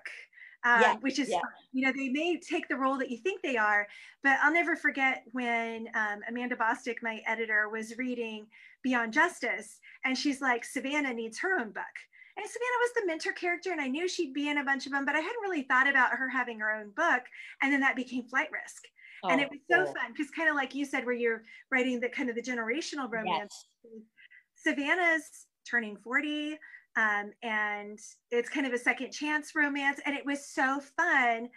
um, 0.65 0.81
yeah, 0.81 0.95
which 1.01 1.19
is 1.19 1.29
yeah. 1.29 1.39
you 1.71 1.85
know 1.85 1.93
they 1.95 2.09
may 2.09 2.39
take 2.39 2.67
the 2.67 2.75
role 2.75 2.97
that 2.97 3.09
you 3.09 3.17
think 3.17 3.41
they 3.41 3.57
are 3.57 3.87
but 4.23 4.37
i'll 4.43 4.53
never 4.53 4.75
forget 4.75 5.23
when 5.31 5.87
um, 5.95 6.19
amanda 6.27 6.55
bostic 6.55 6.95
my 7.01 7.21
editor 7.27 7.69
was 7.69 7.97
reading 7.97 8.45
beyond 8.83 9.13
justice 9.13 9.79
and 10.03 10.17
she's 10.17 10.41
like 10.41 10.65
savannah 10.65 11.13
needs 11.13 11.39
her 11.39 11.59
own 11.59 11.71
book 11.71 11.83
and 12.37 12.45
Savannah 12.45 12.81
was 12.81 12.91
the 12.95 13.05
mentor 13.05 13.31
character, 13.31 13.71
and 13.71 13.79
I 13.79 13.87
knew 13.87 14.09
she'd 14.09 14.33
be 14.33 14.49
in 14.49 14.57
a 14.57 14.63
bunch 14.63 14.85
of 14.85 14.91
them, 14.91 15.05
but 15.05 15.15
I 15.15 15.19
hadn't 15.19 15.41
really 15.41 15.63
thought 15.63 15.89
about 15.89 16.11
her 16.11 16.27
having 16.27 16.59
her 16.59 16.69
own 16.69 16.89
book. 16.89 17.23
And 17.61 17.71
then 17.71 17.79
that 17.79 17.95
became 17.95 18.27
Flight 18.27 18.49
Risk. 18.51 18.83
Oh, 19.23 19.29
and 19.29 19.39
it 19.39 19.49
was 19.49 19.59
so 19.71 19.85
cool. 19.85 19.93
fun 19.93 20.11
because, 20.11 20.29
kind 20.31 20.49
of 20.49 20.55
like 20.55 20.75
you 20.75 20.83
said, 20.83 21.05
where 21.05 21.15
you're 21.15 21.43
writing 21.71 22.01
the 22.01 22.09
kind 22.09 22.29
of 22.29 22.35
the 22.35 22.41
generational 22.41 23.09
romance. 23.09 23.67
Yes. 23.83 24.03
Savannah's 24.55 25.47
turning 25.69 25.95
40, 25.95 26.57
um, 26.95 27.31
and 27.43 27.99
it's 28.31 28.49
kind 28.49 28.65
of 28.65 28.73
a 28.73 28.77
second 28.77 29.11
chance 29.11 29.51
romance. 29.55 29.99
And 30.05 30.15
it 30.15 30.25
was 30.25 30.47
so 30.47 30.81
fun 30.95 31.49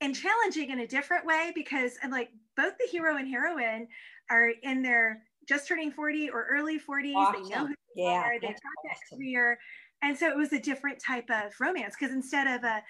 and 0.00 0.14
challenging 0.14 0.70
in 0.70 0.80
a 0.80 0.86
different 0.86 1.26
way 1.26 1.52
because, 1.54 1.92
and 2.02 2.12
like 2.12 2.30
both 2.56 2.74
the 2.78 2.88
hero 2.90 3.16
and 3.16 3.28
heroine 3.28 3.88
are 4.30 4.52
in 4.62 4.82
their 4.82 5.22
just 5.48 5.66
turning 5.66 5.90
40 5.90 6.30
or 6.30 6.46
early 6.50 6.78
40s. 6.78 7.14
Awesome. 7.14 7.42
They 7.42 7.48
know 7.48 7.66
who 7.66 7.74
they 7.96 8.02
yeah, 8.02 8.22
are, 8.22 8.34
they've 8.34 8.50
got 8.50 8.50
awesome. 8.50 8.90
that 8.90 9.16
career 9.16 9.58
and 10.02 10.16
so 10.16 10.28
it 10.28 10.36
was 10.36 10.52
a 10.52 10.60
different 10.60 11.00
type 11.00 11.28
of 11.30 11.52
romance 11.60 11.94
because 11.98 12.14
instead 12.14 12.46
of 12.46 12.64
a 12.64 12.82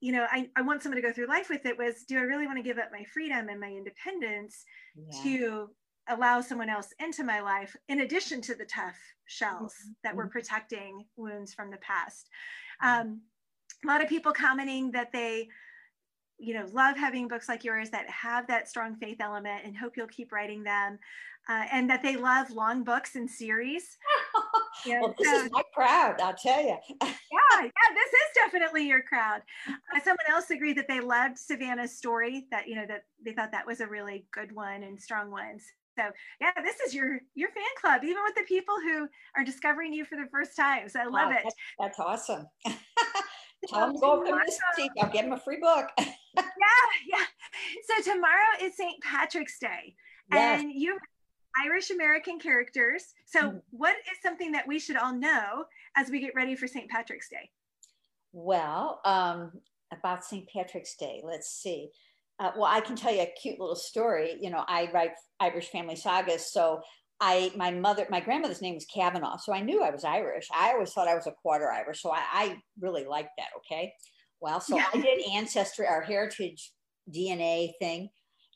you 0.00 0.12
know 0.12 0.26
I, 0.30 0.48
I 0.56 0.62
want 0.62 0.82
someone 0.82 1.00
to 1.00 1.06
go 1.06 1.12
through 1.12 1.26
life 1.26 1.48
with 1.48 1.66
it 1.66 1.76
was 1.76 2.04
do 2.06 2.18
i 2.18 2.22
really 2.22 2.46
want 2.46 2.58
to 2.58 2.62
give 2.62 2.78
up 2.78 2.90
my 2.92 3.04
freedom 3.12 3.48
and 3.48 3.60
my 3.60 3.68
independence 3.68 4.64
yeah. 4.96 5.22
to 5.22 5.70
allow 6.08 6.40
someone 6.40 6.68
else 6.68 6.92
into 7.00 7.24
my 7.24 7.40
life 7.40 7.76
in 7.88 8.00
addition 8.00 8.40
to 8.40 8.54
the 8.54 8.64
tough 8.64 8.98
shells 9.26 9.74
mm-hmm. 9.74 9.92
that 10.04 10.16
were 10.16 10.24
mm-hmm. 10.24 10.32
protecting 10.32 11.04
wounds 11.16 11.54
from 11.54 11.70
the 11.70 11.76
past 11.78 12.28
um, 12.82 13.20
a 13.84 13.86
lot 13.86 14.02
of 14.02 14.08
people 14.08 14.32
commenting 14.32 14.90
that 14.90 15.12
they 15.12 15.48
you 16.38 16.54
know 16.54 16.66
love 16.72 16.96
having 16.96 17.28
books 17.28 17.48
like 17.48 17.64
yours 17.64 17.90
that 17.90 18.08
have 18.08 18.46
that 18.46 18.68
strong 18.68 18.94
faith 18.96 19.20
element 19.20 19.62
and 19.64 19.76
hope 19.76 19.96
you'll 19.96 20.06
keep 20.06 20.32
writing 20.32 20.62
them 20.62 20.98
uh, 21.48 21.64
and 21.72 21.88
that 21.88 22.02
they 22.02 22.16
love 22.16 22.50
long 22.50 22.84
books 22.84 23.16
and 23.16 23.28
series 23.28 23.98
yeah, 24.86 25.00
well, 25.00 25.14
this 25.18 25.28
so, 25.28 25.44
is 25.44 25.50
my 25.50 25.62
crowd, 25.74 26.20
I'll 26.20 26.34
tell 26.34 26.62
you. 26.62 26.76
yeah, 27.02 27.08
yeah, 27.60 27.88
this 27.94 28.12
is 28.12 28.28
definitely 28.34 28.86
your 28.86 29.02
crowd. 29.02 29.42
Uh, 29.68 30.00
someone 30.04 30.26
else 30.30 30.50
agreed 30.50 30.76
that 30.78 30.88
they 30.88 31.00
loved 31.00 31.38
Savannah's 31.38 31.96
story, 31.96 32.46
that 32.50 32.68
you 32.68 32.76
know 32.76 32.86
that 32.86 33.02
they 33.24 33.32
thought 33.32 33.52
that 33.52 33.66
was 33.66 33.80
a 33.80 33.86
really 33.86 34.26
good 34.32 34.54
one 34.54 34.82
and 34.82 35.00
strong 35.00 35.30
one. 35.30 35.58
So 35.98 36.04
yeah, 36.40 36.52
this 36.62 36.76
is 36.86 36.94
your 36.94 37.20
your 37.34 37.48
fan 37.50 37.64
club, 37.80 38.02
even 38.04 38.22
with 38.24 38.34
the 38.36 38.44
people 38.46 38.76
who 38.76 39.08
are 39.36 39.44
discovering 39.44 39.92
you 39.92 40.04
for 40.04 40.16
the 40.16 40.28
first 40.30 40.56
time. 40.56 40.88
So 40.88 41.00
I 41.00 41.04
love 41.04 41.30
wow, 41.30 41.30
it. 41.30 41.40
That's, 41.42 41.56
that's 41.80 41.98
awesome. 41.98 42.46
Tell 43.68 43.88
them 43.88 44.00
go 44.00 44.22
to 44.24 44.30
Mystique. 44.30 44.90
I'll 45.00 45.10
give 45.10 45.22
them 45.22 45.32
a 45.32 45.40
free 45.40 45.58
book. 45.60 45.86
yeah, 45.98 46.44
yeah. 47.08 47.24
So 47.84 48.12
tomorrow 48.12 48.62
is 48.62 48.76
St. 48.76 49.02
Patrick's 49.02 49.58
Day, 49.58 49.96
yes. 50.32 50.60
and 50.60 50.72
you 50.72 50.96
Irish 51.64 51.90
American 51.90 52.38
characters. 52.38 53.14
So, 53.26 53.40
mm-hmm. 53.40 53.58
what 53.70 53.96
is 54.12 54.18
something 54.22 54.52
that 54.52 54.68
we 54.68 54.78
should 54.78 54.96
all 54.96 55.14
know 55.14 55.64
as 55.96 56.10
we 56.10 56.20
get 56.20 56.34
ready 56.36 56.54
for 56.54 56.66
St. 56.66 56.88
Patrick's 56.88 57.28
Day? 57.28 57.50
Well, 58.32 59.00
um, 59.04 59.52
about 59.92 60.24
St. 60.24 60.48
Patrick's 60.48 60.94
Day, 60.96 61.20
let's 61.24 61.50
see. 61.50 61.90
Uh, 62.40 62.52
well, 62.56 62.70
I 62.70 62.80
can 62.80 62.96
tell 62.96 63.12
you 63.12 63.22
a 63.22 63.32
cute 63.40 63.58
little 63.58 63.76
story. 63.76 64.36
You 64.40 64.50
know, 64.50 64.64
I 64.66 64.88
write 64.92 65.12
Irish 65.40 65.68
family 65.68 65.96
sagas, 65.96 66.52
so 66.52 66.80
I 67.20 67.50
my 67.56 67.70
mother, 67.70 68.06
my 68.10 68.20
grandmother's 68.20 68.62
name 68.62 68.74
was 68.74 68.86
Kavanaugh, 68.86 69.38
so 69.38 69.52
I 69.52 69.60
knew 69.60 69.82
I 69.82 69.90
was 69.90 70.04
Irish. 70.04 70.46
I 70.54 70.72
always 70.72 70.92
thought 70.92 71.08
I 71.08 71.16
was 71.16 71.26
a 71.26 71.32
quarter 71.32 71.70
Irish, 71.70 72.02
so 72.02 72.12
I, 72.12 72.22
I 72.32 72.56
really 72.80 73.04
liked 73.04 73.30
that. 73.38 73.48
Okay, 73.58 73.92
well, 74.40 74.60
so. 74.60 74.78
I 74.78 75.00
did 75.00 75.20
ancestry, 75.32 75.86
our 75.86 76.02
heritage 76.02 76.72
DNA 77.12 77.72
thing, 77.80 78.10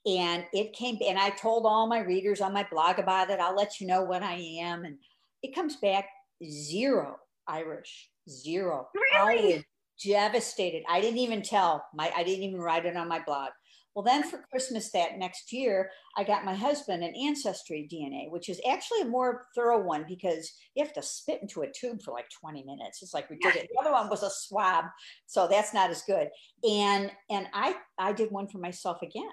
and 0.07 0.45
it 0.53 0.73
came 0.73 0.99
and 1.07 1.18
i 1.18 1.31
told 1.31 1.64
all 1.64 1.87
my 1.87 2.01
readers 2.01 2.40
on 2.40 2.53
my 2.53 2.66
blog 2.71 2.99
about 2.99 3.31
it 3.31 3.38
i'll 3.40 3.55
let 3.55 3.81
you 3.81 3.87
know 3.87 4.03
what 4.03 4.23
i 4.23 4.35
am 4.35 4.85
and 4.85 4.97
it 5.42 5.55
comes 5.55 5.77
back 5.77 6.09
zero 6.45 7.16
irish 7.47 8.09
zero 8.29 8.88
really? 8.95 9.53
i 9.53 9.57
was 9.57 9.64
devastated. 10.05 10.83
I 10.88 11.01
didn't 11.01 11.19
even 11.19 11.43
tell 11.43 11.85
my 11.95 12.12
i 12.17 12.23
didn't 12.23 12.45
even 12.45 12.61
write 12.61 12.87
it 12.87 12.97
on 12.97 13.09
my 13.09 13.23
blog. 13.25 13.51
Well 13.95 14.05
then 14.05 14.23
for 14.23 14.45
christmas 14.51 14.91
that 14.93 15.19
next 15.19 15.53
year 15.53 15.91
i 16.17 16.25
got 16.25 16.47
my 16.47 16.55
husband 16.55 17.05
an 17.05 17.15
ancestry 17.15 17.87
dna 17.93 18.31
which 18.31 18.49
is 18.49 18.59
actually 18.67 19.03
a 19.03 19.07
more 19.07 19.45
thorough 19.55 19.83
one 19.83 20.07
because 20.09 20.51
you 20.75 20.83
have 20.83 20.95
to 20.95 21.03
spit 21.03 21.43
into 21.43 21.61
a 21.61 21.71
tube 21.79 22.01
for 22.03 22.12
like 22.12 22.27
20 22.41 22.65
minutes. 22.65 23.03
It's 23.03 23.12
like 23.12 23.29
we 23.29 23.37
did 23.37 23.57
it 23.57 23.69
the 23.71 23.81
other 23.81 23.93
one 23.93 24.09
was 24.09 24.23
a 24.23 24.31
swab 24.31 24.87
so 25.27 25.47
that's 25.47 25.75
not 25.75 25.91
as 25.91 26.03
good. 26.03 26.29
And 26.69 27.11
and 27.31 27.49
i 27.53 27.77
i 27.99 28.12
did 28.12 28.31
one 28.31 28.49
for 28.49 28.59
myself 28.59 29.03
again 29.03 29.31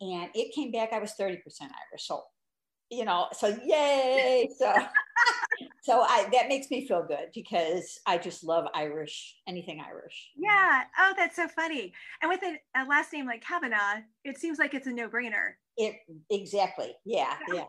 and 0.00 0.30
it 0.34 0.54
came 0.54 0.72
back 0.72 0.92
i 0.92 0.98
was 0.98 1.14
30% 1.18 1.38
irish 1.60 1.70
so 1.98 2.22
you 2.90 3.04
know 3.04 3.26
so 3.32 3.56
yay 3.64 4.48
so 4.58 4.72
so 5.86 6.00
i 6.02 6.28
that 6.32 6.48
makes 6.48 6.70
me 6.70 6.86
feel 6.86 7.04
good 7.06 7.28
because 7.34 7.98
i 8.06 8.18
just 8.18 8.42
love 8.42 8.66
irish 8.74 9.36
anything 9.46 9.80
irish 9.80 10.30
yeah 10.36 10.82
oh 10.98 11.12
that's 11.16 11.36
so 11.36 11.46
funny 11.46 11.92
and 12.22 12.28
with 12.28 12.42
a, 12.42 12.58
a 12.80 12.84
last 12.86 13.12
name 13.12 13.26
like 13.26 13.42
kavanaugh 13.42 14.00
it 14.24 14.36
seems 14.36 14.58
like 14.58 14.74
it's 14.74 14.86
a 14.86 14.92
no-brainer 14.92 15.52
it 15.76 15.96
exactly 16.30 16.92
yeah 17.04 17.36
yeah 17.52 17.64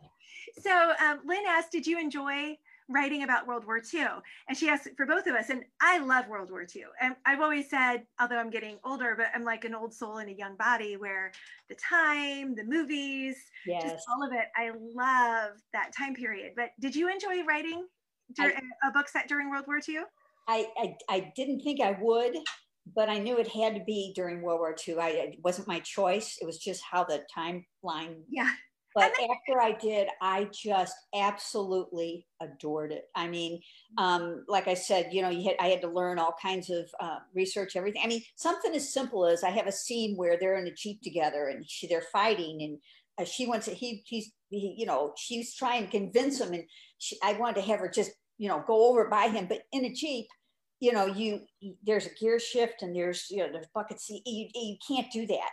so 0.59 0.93
um, 1.05 1.19
lynn 1.25 1.43
asked 1.47 1.71
did 1.71 1.85
you 1.85 1.99
enjoy 1.99 2.57
writing 2.89 3.23
about 3.23 3.47
World 3.47 3.65
War 3.65 3.81
II. 3.93 4.07
And 4.47 4.57
she 4.57 4.69
asked 4.69 4.87
for 4.95 5.05
both 5.05 5.27
of 5.27 5.35
us. 5.35 5.49
And 5.49 5.63
I 5.81 5.97
love 5.99 6.27
World 6.27 6.49
War 6.49 6.61
II. 6.61 6.83
And 7.01 7.15
I've 7.25 7.41
always 7.41 7.69
said, 7.69 8.03
although 8.19 8.37
I'm 8.37 8.49
getting 8.49 8.77
older, 8.85 9.13
but 9.17 9.27
I'm 9.35 9.43
like 9.43 9.65
an 9.65 9.75
old 9.75 9.93
soul 9.93 10.19
in 10.19 10.29
a 10.29 10.31
young 10.31 10.55
body 10.55 10.95
where 10.95 11.31
the 11.69 11.75
time, 11.75 12.55
the 12.55 12.63
movies, 12.63 13.35
yes. 13.65 13.83
just 13.83 14.05
all 14.09 14.25
of 14.25 14.31
it, 14.31 14.45
I 14.55 14.71
love 14.95 15.57
that 15.73 15.91
time 15.97 16.15
period. 16.15 16.53
But 16.55 16.69
did 16.79 16.95
you 16.95 17.09
enjoy 17.11 17.43
writing 17.43 17.85
dur- 18.35 18.53
I, 18.55 18.87
a 18.87 18.91
book 18.91 19.07
set 19.07 19.27
during 19.27 19.49
World 19.49 19.65
War 19.67 19.79
II? 19.87 19.99
I, 20.47 20.67
I, 20.77 20.95
I 21.09 21.31
didn't 21.35 21.61
think 21.61 21.81
I 21.81 21.97
would 21.99 22.37
but 22.95 23.09
I 23.09 23.17
knew 23.17 23.37
it 23.37 23.47
had 23.47 23.75
to 23.75 23.83
be 23.83 24.13
during 24.15 24.41
World 24.41 24.59
War 24.59 24.75
II. 24.87 24.97
I, 24.97 25.09
it 25.09 25.39
wasn't 25.43 25.67
my 25.67 25.79
choice. 25.79 26.37
It 26.41 26.45
was 26.45 26.57
just 26.57 26.81
how 26.89 27.03
the 27.03 27.23
timeline 27.37 28.21
yeah. 28.29 28.49
But 28.95 29.11
after 29.11 29.61
I 29.61 29.73
did, 29.73 30.07
I 30.23 30.49
just 30.51 30.95
absolutely 31.13 32.25
adored 32.41 32.91
it. 32.91 33.03
I 33.15 33.27
mean, 33.27 33.61
um, 33.99 34.43
like 34.47 34.67
I 34.67 34.73
said, 34.73 35.09
you 35.11 35.21
know, 35.21 35.29
you 35.29 35.43
had, 35.43 35.55
I 35.59 35.67
had 35.67 35.81
to 35.81 35.87
learn 35.87 36.17
all 36.17 36.33
kinds 36.41 36.71
of 36.71 36.89
uh, 36.99 37.19
research, 37.35 37.75
everything. 37.75 38.01
I 38.03 38.07
mean, 38.07 38.23
something 38.37 38.73
as 38.73 38.91
simple 38.91 39.27
as 39.27 39.43
I 39.43 39.51
have 39.51 39.67
a 39.67 39.71
scene 39.71 40.15
where 40.15 40.35
they're 40.39 40.57
in 40.57 40.65
a 40.65 40.73
jeep 40.73 41.03
together 41.03 41.47
and 41.47 41.63
she, 41.69 41.85
they're 41.85 42.05
fighting, 42.11 42.63
and 42.63 42.79
uh, 43.19 43.25
she 43.25 43.47
wants 43.47 43.65
to. 43.65 43.73
He, 43.73 44.03
he's, 44.05 44.31
he, 44.49 44.75
you 44.77 44.85
know, 44.85 45.13
she's 45.17 45.55
trying 45.55 45.85
to 45.85 45.91
convince 45.91 46.39
him, 46.39 46.53
and 46.53 46.63
she, 46.97 47.17
I 47.23 47.33
wanted 47.33 47.61
to 47.61 47.67
have 47.67 47.79
her 47.79 47.89
just, 47.89 48.11
you 48.37 48.47
know, 48.47 48.63
go 48.65 48.89
over 48.89 49.09
by 49.09 49.27
him, 49.29 49.47
but 49.47 49.63
in 49.71 49.85
a 49.85 49.93
jeep, 49.93 50.27
you 50.79 50.91
know, 50.91 51.05
you 51.05 51.41
there's 51.85 52.05
a 52.05 52.13
gear 52.19 52.39
shift 52.39 52.83
and 52.83 52.95
there's, 52.95 53.27
you 53.31 53.37
know, 53.37 53.51
there's 53.51 53.65
bucket 53.73 53.99
seat. 53.99 54.21
You, 54.25 54.47
you 54.53 54.77
can't 54.87 55.11
do 55.11 55.25
that 55.25 55.49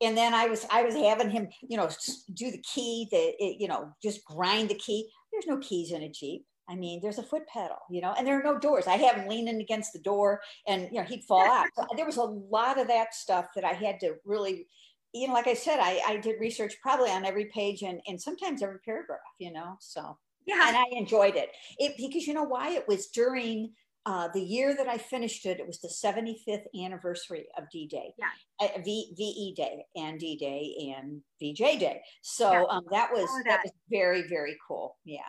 and 0.00 0.16
then 0.16 0.34
I 0.34 0.46
was 0.46 0.66
I 0.70 0.82
was 0.82 0.94
having 0.94 1.30
him, 1.30 1.48
you 1.68 1.76
know, 1.76 1.88
do 2.34 2.50
the 2.50 2.62
key, 2.62 3.08
the 3.10 3.34
you 3.58 3.68
know, 3.68 3.92
just 4.02 4.24
grind 4.24 4.68
the 4.68 4.74
key. 4.74 5.08
There's 5.32 5.46
no 5.46 5.58
keys 5.58 5.92
in 5.92 6.02
a 6.02 6.08
Jeep. 6.08 6.44
I 6.70 6.76
mean, 6.76 7.00
there's 7.02 7.18
a 7.18 7.22
foot 7.22 7.46
pedal, 7.48 7.78
you 7.90 8.02
know, 8.02 8.14
and 8.16 8.26
there 8.26 8.38
are 8.38 8.42
no 8.42 8.58
doors. 8.58 8.86
I 8.86 8.96
have 8.96 9.16
him 9.16 9.28
leaning 9.28 9.60
against 9.60 9.92
the 9.92 10.00
door, 10.00 10.40
and 10.66 10.88
you 10.92 10.98
know, 10.98 11.04
he'd 11.04 11.24
fall 11.24 11.46
out. 11.50 11.66
So 11.74 11.86
there 11.96 12.06
was 12.06 12.18
a 12.18 12.22
lot 12.22 12.78
of 12.78 12.88
that 12.88 13.14
stuff 13.14 13.46
that 13.54 13.64
I 13.64 13.72
had 13.72 13.98
to 14.00 14.16
really, 14.24 14.66
you 15.12 15.28
know, 15.28 15.32
like 15.34 15.46
I 15.46 15.54
said, 15.54 15.78
I, 15.80 16.00
I 16.06 16.16
did 16.18 16.40
research 16.40 16.74
probably 16.82 17.10
on 17.10 17.24
every 17.24 17.46
page 17.46 17.82
and 17.82 18.00
and 18.06 18.20
sometimes 18.20 18.62
every 18.62 18.78
paragraph, 18.84 19.20
you 19.38 19.52
know. 19.52 19.76
So 19.80 20.18
yeah, 20.46 20.68
and 20.68 20.76
I 20.76 20.84
enjoyed 20.92 21.36
it. 21.36 21.50
It 21.78 21.94
because 21.96 22.26
you 22.26 22.34
know 22.34 22.44
why 22.44 22.70
it 22.70 22.86
was 22.88 23.08
during 23.08 23.72
uh, 24.06 24.28
the 24.32 24.40
year 24.40 24.74
that 24.74 24.88
I 24.88 24.96
finished 24.96 25.44
it, 25.44 25.60
it 25.60 25.66
was 25.66 25.80
the 25.80 25.88
75th 25.88 26.64
anniversary 26.82 27.46
of 27.58 27.64
D 27.70 27.86
Day, 27.86 28.14
yeah. 28.18 28.66
uh, 28.66 28.80
v, 28.82 29.12
VE 29.16 29.54
Day, 29.54 29.84
and 29.96 30.18
D 30.18 30.36
Day, 30.36 30.94
and 30.96 31.20
VJ 31.42 31.78
Day. 31.78 32.00
So 32.22 32.50
yeah. 32.50 32.64
um, 32.70 32.84
that 32.90 33.10
was 33.12 33.28
that. 33.44 33.44
that 33.46 33.60
was 33.64 33.72
very 33.90 34.22
very 34.28 34.56
cool. 34.66 34.96
Yeah. 35.04 35.20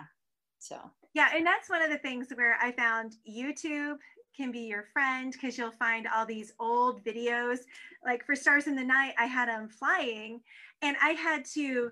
So 0.59 0.77
yeah, 1.13 1.29
and 1.35 1.45
that's 1.45 1.69
one 1.69 1.81
of 1.81 1.89
the 1.89 1.97
things 1.97 2.27
where 2.35 2.57
I 2.61 2.71
found 2.73 3.15
YouTube 3.29 3.95
can 4.39 4.51
be 4.51 4.59
your 4.59 4.85
friend 4.93 5.33
because 5.33 5.57
you'll 5.57 5.71
find 5.71 6.07
all 6.07 6.25
these 6.25 6.53
old 6.59 7.03
videos. 7.03 7.59
Like 8.05 8.25
for 8.25 8.35
Stars 8.35 8.67
in 8.67 8.75
the 8.75 8.83
Night, 8.83 9.13
I 9.19 9.25
had 9.25 9.49
them 9.49 9.67
flying, 9.67 10.39
and 10.81 10.95
I 11.03 11.09
had 11.09 11.43
to 11.55 11.91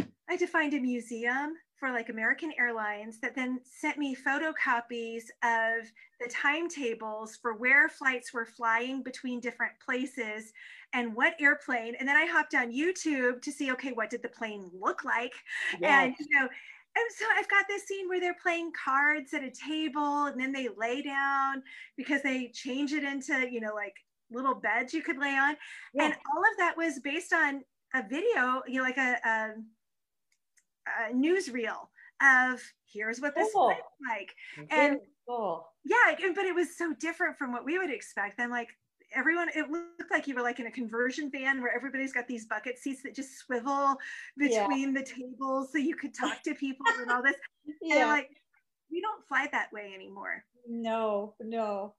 I 0.00 0.32
had 0.32 0.40
to 0.40 0.46
find 0.46 0.72
a 0.72 0.80
museum 0.80 1.54
for 1.78 1.90
like 1.90 2.08
American 2.08 2.52
Airlines 2.58 3.18
that 3.20 3.34
then 3.34 3.60
sent 3.64 3.98
me 3.98 4.16
photocopies 4.16 5.24
of 5.42 5.84
the 6.20 6.30
timetables 6.30 7.36
for 7.36 7.54
where 7.54 7.88
flights 7.88 8.32
were 8.32 8.46
flying 8.46 9.02
between 9.02 9.40
different 9.40 9.72
places 9.84 10.52
and 10.94 11.14
what 11.14 11.34
airplane. 11.40 11.94
And 11.98 12.08
then 12.08 12.16
I 12.16 12.24
hopped 12.24 12.54
on 12.54 12.72
YouTube 12.72 13.42
to 13.42 13.52
see, 13.52 13.72
okay, 13.72 13.92
what 13.92 14.10
did 14.10 14.22
the 14.22 14.28
plane 14.28 14.70
look 14.72 15.04
like? 15.04 15.32
Yes. 15.80 16.04
And, 16.04 16.14
you 16.20 16.40
know, 16.40 16.48
and 16.94 17.06
so 17.16 17.24
I've 17.36 17.48
got 17.48 17.66
this 17.68 17.84
scene 17.86 18.08
where 18.08 18.20
they're 18.20 18.36
playing 18.42 18.72
cards 18.84 19.32
at 19.34 19.42
a 19.42 19.50
table 19.50 20.26
and 20.26 20.40
then 20.40 20.52
they 20.52 20.68
lay 20.76 21.02
down 21.02 21.62
because 21.96 22.22
they 22.22 22.48
change 22.48 22.92
it 22.92 23.04
into, 23.04 23.48
you 23.50 23.60
know, 23.60 23.74
like 23.74 23.94
little 24.30 24.54
beds 24.54 24.92
you 24.92 25.02
could 25.02 25.18
lay 25.18 25.36
on. 25.36 25.56
Yeah. 25.94 26.04
And 26.04 26.14
all 26.14 26.42
of 26.42 26.58
that 26.58 26.76
was 26.76 27.00
based 27.00 27.32
on 27.32 27.62
a 27.94 28.02
video, 28.02 28.62
you 28.66 28.78
know, 28.78 28.82
like 28.82 28.98
a, 28.98 29.16
a 29.24 29.54
uh, 30.86 31.12
newsreel 31.12 31.88
of 32.22 32.60
here's 32.92 33.20
what 33.20 33.34
this 33.34 33.50
cool. 33.52 33.68
looks 33.68 33.80
like 34.08 34.30
and 34.70 34.98
cool. 35.28 35.66
yeah 35.84 36.14
but 36.34 36.44
it 36.44 36.54
was 36.54 36.76
so 36.76 36.92
different 37.00 37.36
from 37.36 37.52
what 37.52 37.64
we 37.64 37.78
would 37.78 37.90
expect 37.90 38.38
i'm 38.38 38.50
like 38.50 38.68
everyone 39.14 39.48
it 39.54 39.70
looked 39.70 40.10
like 40.10 40.26
you 40.26 40.34
were 40.34 40.42
like 40.42 40.60
in 40.60 40.66
a 40.66 40.70
conversion 40.70 41.30
van 41.30 41.60
where 41.60 41.74
everybody's 41.74 42.12
got 42.12 42.26
these 42.26 42.46
bucket 42.46 42.78
seats 42.78 43.02
that 43.02 43.14
just 43.14 43.38
swivel 43.38 43.96
between 44.36 44.94
yeah. 44.94 45.00
the 45.00 45.04
tables 45.04 45.70
so 45.72 45.78
you 45.78 45.94
could 45.94 46.14
talk 46.14 46.42
to 46.42 46.54
people 46.54 46.86
and 47.00 47.10
all 47.10 47.22
this 47.22 47.36
yeah. 47.82 47.96
and 47.96 48.08
like 48.08 48.28
we 48.90 49.00
don't 49.00 49.26
fly 49.26 49.46
that 49.52 49.72
way 49.72 49.92
anymore 49.94 50.44
no 50.68 51.34
no 51.40 51.94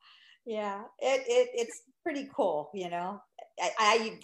yeah 0.46 0.82
it, 1.00 1.24
it 1.28 1.50
it's 1.54 1.84
pretty 2.04 2.28
cool 2.36 2.70
you 2.74 2.90
know 2.90 3.22
I, 3.60 3.72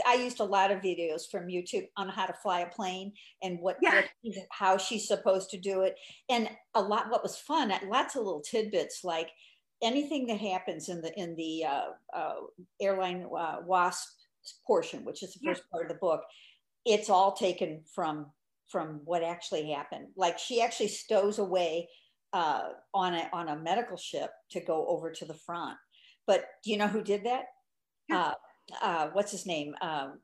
I, 0.06 0.14
I 0.14 0.14
used 0.16 0.40
a 0.40 0.46
lot 0.46 0.72
of 0.72 0.82
videos 0.82 1.30
from 1.32 1.48
youtube 1.48 1.88
on 1.96 2.10
how 2.10 2.26
to 2.26 2.34
fly 2.34 2.62
a 2.62 2.70
plane 2.70 3.14
and 3.42 3.60
what, 3.60 3.78
yeah. 3.82 4.02
what 4.22 4.36
how 4.52 4.78
she's 4.78 5.08
supposed 5.08 5.50
to 5.52 5.58
do 5.58 5.82
it 5.82 5.96
and 6.30 6.50
a 6.76 6.82
lot 6.82 7.10
what 7.10 7.24
was 7.24 7.38
fun 7.38 7.72
lots 7.88 8.16
of 8.16 8.24
little 8.24 8.42
tidbits 8.42 9.02
like 9.04 9.30
anything 9.82 10.28
that 10.28 10.40
happens 10.40 10.90
in 10.90 11.02
the 11.02 11.18
in 11.20 11.36
the 11.36 11.66
uh, 11.66 12.18
uh, 12.18 12.36
airline 12.82 13.26
uh, 13.38 13.58
wasp 13.66 14.08
portion 14.66 15.06
which 15.06 15.22
is 15.24 15.34
the 15.34 15.40
first 15.46 15.62
yeah. 15.66 15.72
part 15.72 15.86
of 15.86 15.90
the 15.90 16.00
book 16.00 16.22
it's 16.86 17.10
all 17.10 17.34
taken 17.34 17.82
from 17.94 18.26
from 18.68 19.02
what 19.06 19.24
actually 19.24 19.72
happened 19.72 20.08
like 20.16 20.40
she 20.40 20.62
actually 20.62 20.88
stows 20.88 21.40
away 21.40 21.88
uh, 22.34 22.70
on 22.94 23.14
a 23.14 23.30
on 23.34 23.50
a 23.50 23.60
medical 23.60 23.98
ship 23.98 24.32
to 24.50 24.60
go 24.62 24.88
over 24.88 25.12
to 25.12 25.26
the 25.26 25.34
front 25.34 25.78
but 26.30 26.46
do 26.64 26.70
you 26.70 26.78
know 26.78 26.88
who 26.88 27.02
did 27.02 27.24
that? 27.24 27.46
Uh, 28.14 28.34
uh, 28.84 29.08
what's 29.14 29.32
his 29.32 29.48
name? 29.48 29.74
Um, 29.82 30.20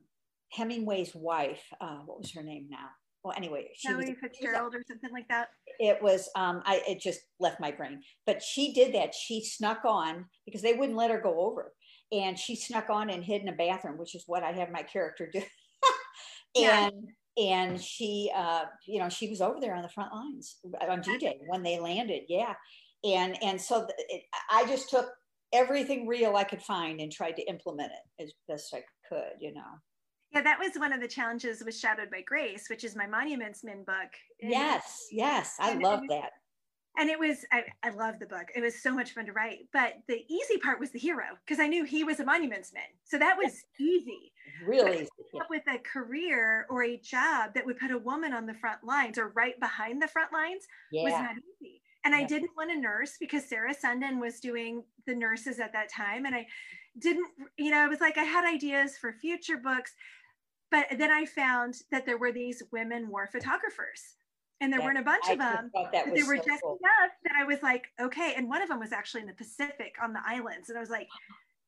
Hemingway's 0.52 1.16
wife. 1.16 1.64
Uh, 1.82 1.98
what 2.06 2.20
was 2.20 2.32
her 2.34 2.44
name 2.44 2.68
now? 2.70 2.90
Well, 3.26 3.34
anyway, 3.36 3.70
she 3.74 3.88
Sally 3.88 4.10
was, 4.10 4.18
Fitzgerald 4.22 4.76
or 4.76 4.84
something 4.88 5.10
like 5.12 5.28
that. 5.30 5.48
It 5.80 5.98
was. 6.00 6.30
Um, 6.36 6.62
I 6.64 6.84
it 6.88 7.02
just 7.02 7.22
left 7.40 7.60
my 7.60 7.72
brain. 7.72 8.04
But 8.28 8.44
she 8.44 8.72
did 8.72 8.94
that. 8.94 9.16
She 9.16 9.44
snuck 9.44 9.80
on 9.84 10.26
because 10.46 10.62
they 10.62 10.74
wouldn't 10.74 10.96
let 10.96 11.10
her 11.10 11.20
go 11.20 11.40
over, 11.40 11.74
and 12.12 12.38
she 12.38 12.56
snuck 12.56 12.92
on 12.92 13.10
and 13.10 13.24
hid 13.24 13.42
in 13.42 13.50
a 13.50 13.54
bathroom, 13.54 13.98
which 13.98 14.14
is 14.14 14.26
what 14.28 14.44
I 14.44 14.52
have 14.52 14.70
my 14.70 14.84
character 14.84 15.28
do. 15.34 15.42
and 16.56 17.08
yeah. 17.36 17.44
and 17.44 17.82
she, 17.82 18.30
uh, 18.36 18.66
you 18.88 19.00
know, 19.00 19.10
she 19.10 19.28
was 19.28 19.42
over 19.42 19.60
there 19.60 19.74
on 19.74 19.82
the 19.82 19.90
front 19.90 20.14
lines 20.14 20.58
on 20.88 21.02
D 21.02 21.18
Day 21.18 21.40
when 21.48 21.64
they 21.64 21.80
landed. 21.80 22.26
Yeah, 22.30 22.54
and 23.04 23.42
and 23.42 23.60
so 23.60 23.88
it, 24.08 24.22
I 24.52 24.68
just 24.68 24.92
took 24.92 25.10
everything 25.52 26.06
real 26.06 26.36
I 26.36 26.44
could 26.44 26.62
find 26.62 27.02
and 27.02 27.12
tried 27.12 27.38
to 27.38 27.50
implement 27.50 27.92
it 27.92 28.24
as 28.24 28.34
best 28.48 28.72
I 28.72 28.84
could, 29.10 29.42
you 29.42 29.52
know. 29.52 29.62
Yeah, 30.36 30.42
that 30.42 30.60
was 30.60 30.72
one 30.78 30.92
of 30.92 31.00
the 31.00 31.08
challenges 31.08 31.64
with 31.66 31.78
Shadowed 31.78 32.12
by 32.12 32.22
Grace, 32.22 32.70
which 32.70 32.84
is 32.84 32.94
my 32.96 33.08
Monuments 33.08 33.64
Men 33.64 33.84
book. 33.86 34.12
And, 34.42 34.52
yes, 34.52 35.08
yes, 35.10 35.56
I 35.60 35.76
love 35.76 36.02
that. 36.10 36.32
And 36.98 37.10
it 37.10 37.18
was, 37.18 37.46
I, 37.52 37.64
I 37.84 37.90
love 37.92 38.20
the 38.20 38.26
book. 38.26 38.48
It 38.54 38.62
was 38.62 38.82
so 38.82 38.94
much 38.94 39.14
fun 39.14 39.26
to 39.26 39.32
write. 39.32 39.68
But 39.72 39.94
the 40.08 40.24
easy 40.30 40.58
part 40.58 40.80
was 40.80 40.92
the 40.92 41.00
hero 41.00 41.26
because 41.46 41.62
I 41.62 41.68
knew 41.68 41.86
he 41.86 42.04
was 42.04 42.20
a 42.20 42.26
monuments 42.26 42.74
man. 42.74 42.84
So 43.06 43.18
that 43.18 43.38
was 43.38 43.54
easy. 43.80 44.34
Really. 44.66 45.08
Up 45.40 45.48
with 45.50 45.64
a 45.68 45.78
career 45.80 46.66
or 46.70 46.84
a 46.84 46.98
job 46.98 47.54
that 47.54 47.66
would 47.66 47.78
put 47.78 47.92
a 47.92 47.98
woman 47.98 48.34
on 48.34 48.46
the 48.46 48.54
front 48.54 48.84
lines 48.84 49.18
or 49.18 49.30
right 49.36 49.60
behind 49.60 50.02
the 50.02 50.08
front 50.08 50.32
lines 50.34 50.66
yeah. 50.92 51.04
was 51.04 51.14
not 51.14 51.36
easy. 51.62 51.82
And 52.06 52.14
I 52.14 52.24
didn't 52.24 52.52
want 52.56 52.72
a 52.72 52.80
nurse 52.80 53.14
because 53.20 53.50
Sarah 53.50 53.74
Sundin 53.74 54.20
was 54.20 54.40
doing 54.40 54.84
the 55.08 55.16
nurses 55.16 55.60
at 55.60 55.74
that 55.74 55.90
time. 55.90 56.26
And 56.26 56.36
I 56.36 56.46
didn't, 57.00 57.28
you 57.58 57.72
know, 57.72 57.80
I 57.80 57.88
was 57.88 58.00
like, 58.00 58.18
I 58.18 58.24
had 58.24 58.46
ideas 58.46 58.98
for 58.98 59.14
future 59.14 59.58
books. 59.58 59.94
But 60.76 60.98
then 60.98 61.10
I 61.10 61.24
found 61.26 61.76
that 61.90 62.06
there 62.06 62.18
were 62.18 62.34
these 62.34 62.62
women 62.74 63.08
war 63.10 63.30
photographers. 63.32 64.18
And 64.60 64.72
there 64.74 64.82
weren't 64.82 64.98
a 64.98 65.04
bunch 65.04 65.24
I 65.28 65.34
of 65.34 65.40
them. 65.40 65.72
But 65.74 65.92
there 65.92 66.26
were 66.26 66.38
so 66.38 66.44
just 66.46 66.64
cool. 66.64 66.78
enough 66.82 67.12
that 67.24 67.34
I 67.38 67.46
was 67.46 67.62
like, 67.64 67.88
okay. 68.02 68.34
And 68.36 68.50
one 68.50 68.62
of 68.62 68.68
them 68.68 68.80
was 68.80 68.92
actually 68.92 69.22
in 69.22 69.28
the 69.28 69.34
Pacific 69.34 69.96
on 70.04 70.12
the 70.12 70.20
islands. 70.26 70.70
And 70.70 70.78
I 70.78 70.82
was 70.82 70.90
like, 70.90 71.08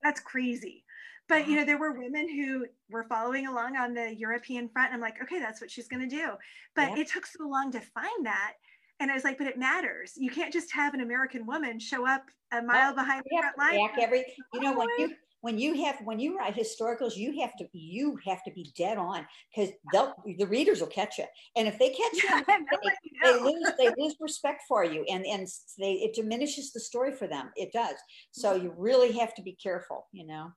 that's 0.03 0.19
crazy. 0.19 0.83
But 1.29 1.47
you 1.47 1.55
know, 1.55 1.65
there 1.65 1.77
were 1.77 1.93
women 1.93 2.27
who 2.29 2.65
were 2.89 3.03
following 3.03 3.47
along 3.47 3.77
on 3.77 3.93
the 3.93 4.13
European 4.13 4.67
front. 4.67 4.93
And 4.93 4.95
I'm 4.95 5.01
like, 5.01 5.21
okay, 5.21 5.39
that's 5.39 5.61
what 5.61 5.71
she's 5.71 5.87
going 5.87 6.07
to 6.09 6.13
do. 6.13 6.31
But 6.75 6.89
yeah. 6.89 7.03
it 7.03 7.07
took 7.07 7.25
so 7.25 7.47
long 7.47 7.71
to 7.71 7.79
find 7.79 8.25
that 8.25 8.53
and 8.99 9.11
I 9.11 9.13
was 9.13 9.23
like, 9.23 9.37
but 9.37 9.47
it 9.47 9.57
matters. 9.57 10.13
You 10.17 10.31
can't 10.31 10.51
just 10.51 10.73
have 10.73 10.93
an 10.93 11.01
American 11.01 11.45
woman 11.45 11.79
show 11.79 12.07
up 12.07 12.25
a 12.51 12.61
mile 12.61 12.95
behind 12.95 13.23
the 13.29 13.37
front 13.39 13.57
line. 13.57 13.89
Every, 14.01 14.25
you 14.53 14.61
know, 14.61 14.75
when 14.75 14.87
you 14.97 15.11
oh, 15.11 15.15
when 15.47 15.57
you 15.57 15.81
have 15.85 15.95
when 16.03 16.19
you 16.19 16.37
write 16.37 16.53
historicals, 16.53 17.15
you 17.15 17.39
have 17.39 17.55
to 17.55 17.65
you 17.71 18.19
have 18.25 18.43
to 18.43 18.51
be 18.51 18.69
dead 18.77 18.97
on 18.97 19.25
because 19.55 19.71
they'll 19.93 20.13
the 20.37 20.45
readers 20.45 20.81
will 20.81 20.87
catch 20.87 21.17
you, 21.17 21.23
and 21.55 21.69
if 21.69 21.79
they 21.79 21.87
catch 21.87 22.13
you, 22.21 22.43
they, 22.45 23.31
they, 23.31 23.39
lose 23.39 23.71
they 23.77 23.89
lose 23.97 24.15
respect 24.19 24.63
for 24.67 24.83
you, 24.83 25.05
and 25.09 25.25
and 25.25 25.47
they 25.79 25.93
it 25.93 26.13
diminishes 26.13 26.73
the 26.73 26.81
story 26.81 27.13
for 27.13 27.27
them. 27.27 27.49
It 27.55 27.71
does. 27.71 27.95
So 28.31 28.55
you 28.55 28.73
really 28.77 29.13
have 29.19 29.33
to 29.35 29.41
be 29.41 29.53
careful. 29.53 30.07
You 30.11 30.27
know. 30.27 30.51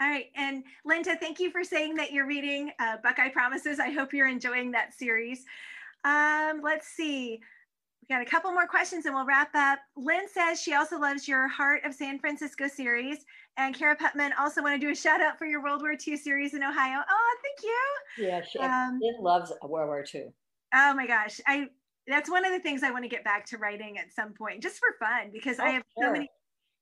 All 0.00 0.08
right. 0.08 0.26
And 0.34 0.64
Linda, 0.86 1.16
thank 1.20 1.38
you 1.38 1.50
for 1.50 1.62
saying 1.62 1.96
that 1.96 2.10
you're 2.10 2.26
reading 2.26 2.70
uh, 2.80 2.96
Buckeye 3.02 3.28
Promises. 3.28 3.78
I 3.80 3.90
hope 3.90 4.14
you're 4.14 4.28
enjoying 4.28 4.70
that 4.70 4.94
series. 4.94 5.44
Um, 6.04 6.62
let's 6.62 6.88
see. 6.88 7.40
We 8.08 8.14
got 8.14 8.22
a 8.22 8.30
couple 8.30 8.50
more 8.52 8.66
questions 8.66 9.04
and 9.04 9.14
we'll 9.14 9.26
wrap 9.26 9.54
up. 9.54 9.80
Lynn 9.94 10.28
says 10.32 10.62
she 10.62 10.72
also 10.72 10.98
loves 10.98 11.28
your 11.28 11.46
Heart 11.46 11.84
of 11.84 11.92
San 11.92 12.18
Francisco 12.18 12.66
series. 12.66 13.18
And 13.58 13.74
Cara 13.74 13.96
Putman 13.96 14.30
also 14.38 14.62
want 14.62 14.80
to 14.80 14.86
do 14.86 14.90
a 14.90 14.94
shout 14.94 15.20
out 15.20 15.36
for 15.36 15.44
your 15.44 15.62
World 15.62 15.82
War 15.82 15.92
II 15.92 16.16
series 16.16 16.54
in 16.54 16.62
Ohio. 16.62 17.00
Oh, 17.08 17.36
thank 17.42 17.62
you. 17.62 18.26
Yeah, 18.26 18.42
she 18.42 18.58
um, 18.60 18.98
loves 19.20 19.52
World 19.62 19.88
War 19.88 20.04
II. 20.14 20.28
Oh 20.74 20.94
my 20.94 21.06
gosh. 21.06 21.40
I 21.46 21.66
that's 22.06 22.30
one 22.30 22.46
of 22.46 22.52
the 22.52 22.60
things 22.60 22.82
I 22.82 22.90
want 22.90 23.04
to 23.04 23.08
get 23.10 23.24
back 23.24 23.44
to 23.46 23.58
writing 23.58 23.98
at 23.98 24.14
some 24.14 24.32
point, 24.32 24.62
just 24.62 24.78
for 24.78 24.88
fun, 24.98 25.28
because 25.30 25.58
oh, 25.60 25.64
I 25.64 25.70
have 25.70 25.82
sure. 25.98 26.06
so 26.06 26.12
many 26.12 26.30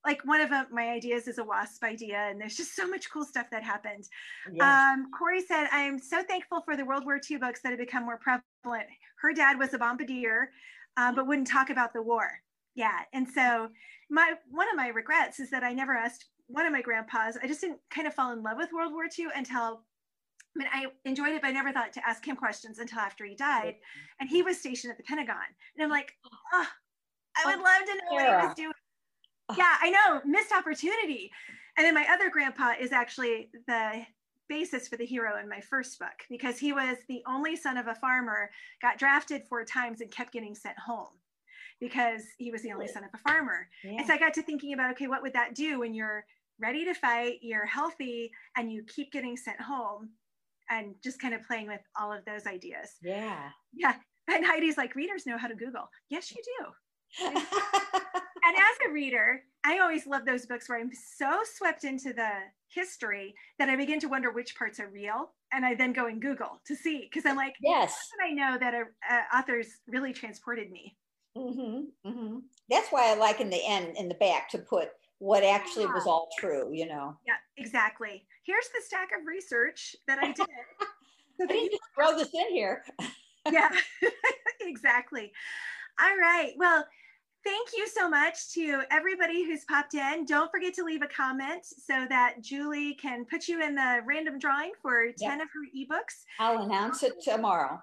like 0.04 0.24
one 0.24 0.40
of 0.40 0.52
uh, 0.52 0.64
my 0.70 0.90
ideas 0.90 1.26
is 1.26 1.38
a 1.38 1.44
wasp 1.44 1.82
idea 1.82 2.28
and 2.30 2.40
there's 2.40 2.56
just 2.56 2.76
so 2.76 2.86
much 2.86 3.10
cool 3.10 3.24
stuff 3.24 3.50
that 3.50 3.64
happened 3.64 4.04
yes. 4.52 4.62
um, 4.62 5.10
corey 5.10 5.42
said 5.42 5.66
i'm 5.72 5.98
so 5.98 6.22
thankful 6.22 6.60
for 6.60 6.76
the 6.76 6.84
world 6.84 7.04
war 7.04 7.20
ii 7.28 7.36
books 7.38 7.60
that 7.60 7.70
have 7.70 7.78
become 7.78 8.04
more 8.04 8.18
prevalent 8.18 8.86
her 9.20 9.32
dad 9.32 9.58
was 9.58 9.74
a 9.74 9.78
bombardier 9.78 10.50
uh, 10.96 11.12
but 11.12 11.26
wouldn't 11.26 11.48
talk 11.48 11.70
about 11.70 11.92
the 11.92 12.02
war 12.02 12.28
yeah 12.74 13.00
and 13.12 13.26
so 13.28 13.68
my 14.10 14.34
one 14.50 14.68
of 14.68 14.76
my 14.76 14.88
regrets 14.88 15.40
is 15.40 15.50
that 15.50 15.62
i 15.62 15.72
never 15.72 15.94
asked 15.94 16.26
one 16.46 16.66
of 16.66 16.72
my 16.72 16.82
grandpas 16.82 17.36
i 17.42 17.46
just 17.46 17.60
didn't 17.60 17.80
kind 17.90 18.06
of 18.06 18.14
fall 18.14 18.32
in 18.32 18.42
love 18.42 18.56
with 18.56 18.72
world 18.72 18.92
war 18.92 19.04
ii 19.18 19.26
until 19.34 19.82
I 20.54 20.58
mean, 20.58 20.68
I 20.72 20.86
enjoyed 21.04 21.32
it, 21.32 21.42
but 21.42 21.48
I 21.48 21.52
never 21.52 21.70
thought 21.70 21.92
to 21.92 22.08
ask 22.08 22.24
him 22.24 22.34
questions 22.34 22.78
until 22.78 23.00
after 23.00 23.26
he 23.26 23.34
died. 23.34 23.74
And 24.20 24.26
he 24.26 24.40
was 24.40 24.58
stationed 24.58 24.90
at 24.90 24.96
the 24.96 25.02
Pentagon. 25.02 25.36
And 25.76 25.84
I'm 25.84 25.90
like, 25.90 26.14
oh, 26.54 26.66
I 27.36 27.44
would 27.44 27.62
love 27.62 27.84
to 27.84 27.94
know 27.94 28.14
what 28.14 28.24
he 28.24 28.46
was 28.46 28.54
doing 28.54 28.72
yeah, 29.56 29.76
I 29.80 29.90
know, 29.90 30.20
missed 30.24 30.52
opportunity. 30.52 31.30
And 31.76 31.86
then 31.86 31.94
my 31.94 32.06
other 32.10 32.30
grandpa 32.30 32.72
is 32.80 32.92
actually 32.92 33.50
the 33.66 34.02
basis 34.48 34.88
for 34.88 34.96
the 34.96 35.06
hero 35.06 35.38
in 35.40 35.48
my 35.48 35.60
first 35.60 35.98
book 35.98 36.24
because 36.28 36.58
he 36.58 36.72
was 36.72 36.96
the 37.08 37.22
only 37.26 37.56
son 37.56 37.76
of 37.76 37.86
a 37.86 37.94
farmer, 37.94 38.50
got 38.80 38.98
drafted 38.98 39.42
four 39.48 39.64
times 39.64 40.00
and 40.00 40.10
kept 40.10 40.32
getting 40.32 40.54
sent 40.54 40.78
home 40.78 41.08
because 41.80 42.22
he 42.38 42.50
was 42.50 42.62
the 42.62 42.72
only 42.72 42.88
son 42.88 43.04
of 43.04 43.10
a 43.14 43.18
farmer. 43.18 43.68
Yeah. 43.84 43.98
And 43.98 44.06
so 44.06 44.14
I 44.14 44.18
got 44.18 44.34
to 44.34 44.42
thinking 44.42 44.72
about 44.72 44.92
okay, 44.92 45.06
what 45.06 45.22
would 45.22 45.34
that 45.34 45.54
do 45.54 45.80
when 45.80 45.94
you're 45.94 46.24
ready 46.58 46.84
to 46.84 46.94
fight, 46.94 47.38
you're 47.42 47.66
healthy, 47.66 48.30
and 48.56 48.72
you 48.72 48.82
keep 48.84 49.12
getting 49.12 49.36
sent 49.36 49.60
home? 49.60 50.10
And 50.68 50.96
just 51.04 51.20
kind 51.20 51.32
of 51.32 51.46
playing 51.46 51.68
with 51.68 51.80
all 51.98 52.12
of 52.12 52.24
those 52.24 52.44
ideas. 52.46 52.90
Yeah. 53.02 53.50
Yeah. 53.72 53.94
And 54.28 54.44
Heidi's 54.44 54.76
like, 54.76 54.96
readers 54.96 55.24
know 55.24 55.38
how 55.38 55.46
to 55.46 55.54
Google. 55.54 55.88
Yes, 56.10 56.32
you 56.32 56.42
do. 56.58 57.30
and 58.46 58.56
as 58.56 58.88
a 58.88 58.92
reader, 58.92 59.42
I 59.64 59.80
always 59.80 60.06
love 60.06 60.24
those 60.24 60.46
books 60.46 60.68
where 60.68 60.78
I'm 60.78 60.92
so 60.94 61.40
swept 61.56 61.84
into 61.84 62.12
the 62.12 62.30
history 62.68 63.34
that 63.58 63.68
I 63.68 63.74
begin 63.74 63.98
to 64.00 64.08
wonder 64.08 64.30
which 64.30 64.56
parts 64.56 64.78
are 64.78 64.88
real. 64.88 65.32
And 65.52 65.64
I 65.64 65.74
then 65.74 65.92
go 65.92 66.06
and 66.06 66.22
Google 66.22 66.60
to 66.66 66.76
see, 66.76 67.08
because 67.10 67.28
I'm 67.28 67.36
like, 67.36 67.54
yes, 67.60 67.96
I 68.24 68.30
know 68.32 68.56
that 68.58 68.74
a, 68.74 68.84
a 69.10 69.38
author's 69.38 69.68
really 69.88 70.12
transported 70.12 70.70
me. 70.70 70.96
Mm-hmm, 71.36 72.08
mm-hmm. 72.08 72.38
That's 72.70 72.88
why 72.90 73.10
I 73.10 73.14
like 73.14 73.40
in 73.40 73.50
the 73.50 73.64
end, 73.66 73.96
in 73.96 74.08
the 74.08 74.14
back, 74.14 74.48
to 74.50 74.58
put 74.58 74.90
what 75.18 75.42
actually 75.42 75.84
yeah. 75.84 75.94
was 75.94 76.06
all 76.06 76.28
true, 76.38 76.72
you 76.72 76.86
know? 76.86 77.16
Yeah, 77.26 77.34
exactly. 77.56 78.24
Here's 78.44 78.68
the 78.68 78.82
stack 78.84 79.08
of 79.18 79.26
research 79.26 79.96
that 80.06 80.18
I 80.18 80.26
did. 80.26 80.36
so 81.38 81.44
I 81.44 81.46
didn't 81.46 81.70
just 81.72 81.82
throw 81.94 82.16
this 82.16 82.32
in 82.34 82.54
here. 82.54 82.84
yeah, 83.50 83.70
exactly. 84.60 85.32
All 86.00 86.16
right. 86.16 86.52
Well, 86.56 86.84
thank 87.46 87.68
you 87.76 87.86
so 87.86 88.08
much 88.08 88.52
to 88.54 88.82
everybody 88.90 89.44
who's 89.44 89.64
popped 89.64 89.94
in. 89.94 90.24
Don't 90.24 90.50
forget 90.50 90.74
to 90.74 90.84
leave 90.84 91.02
a 91.02 91.06
comment 91.06 91.64
so 91.64 92.04
that 92.08 92.42
Julie 92.42 92.94
can 92.94 93.24
put 93.24 93.46
you 93.46 93.62
in 93.62 93.76
the 93.76 94.00
random 94.04 94.38
drawing 94.38 94.72
for 94.82 95.06
10 95.06 95.14
yep. 95.20 95.40
of 95.40 95.48
her 95.48 95.64
ebooks. 95.76 96.24
I'll 96.40 96.62
announce 96.62 97.04
it 97.04 97.14
tomorrow. 97.22 97.80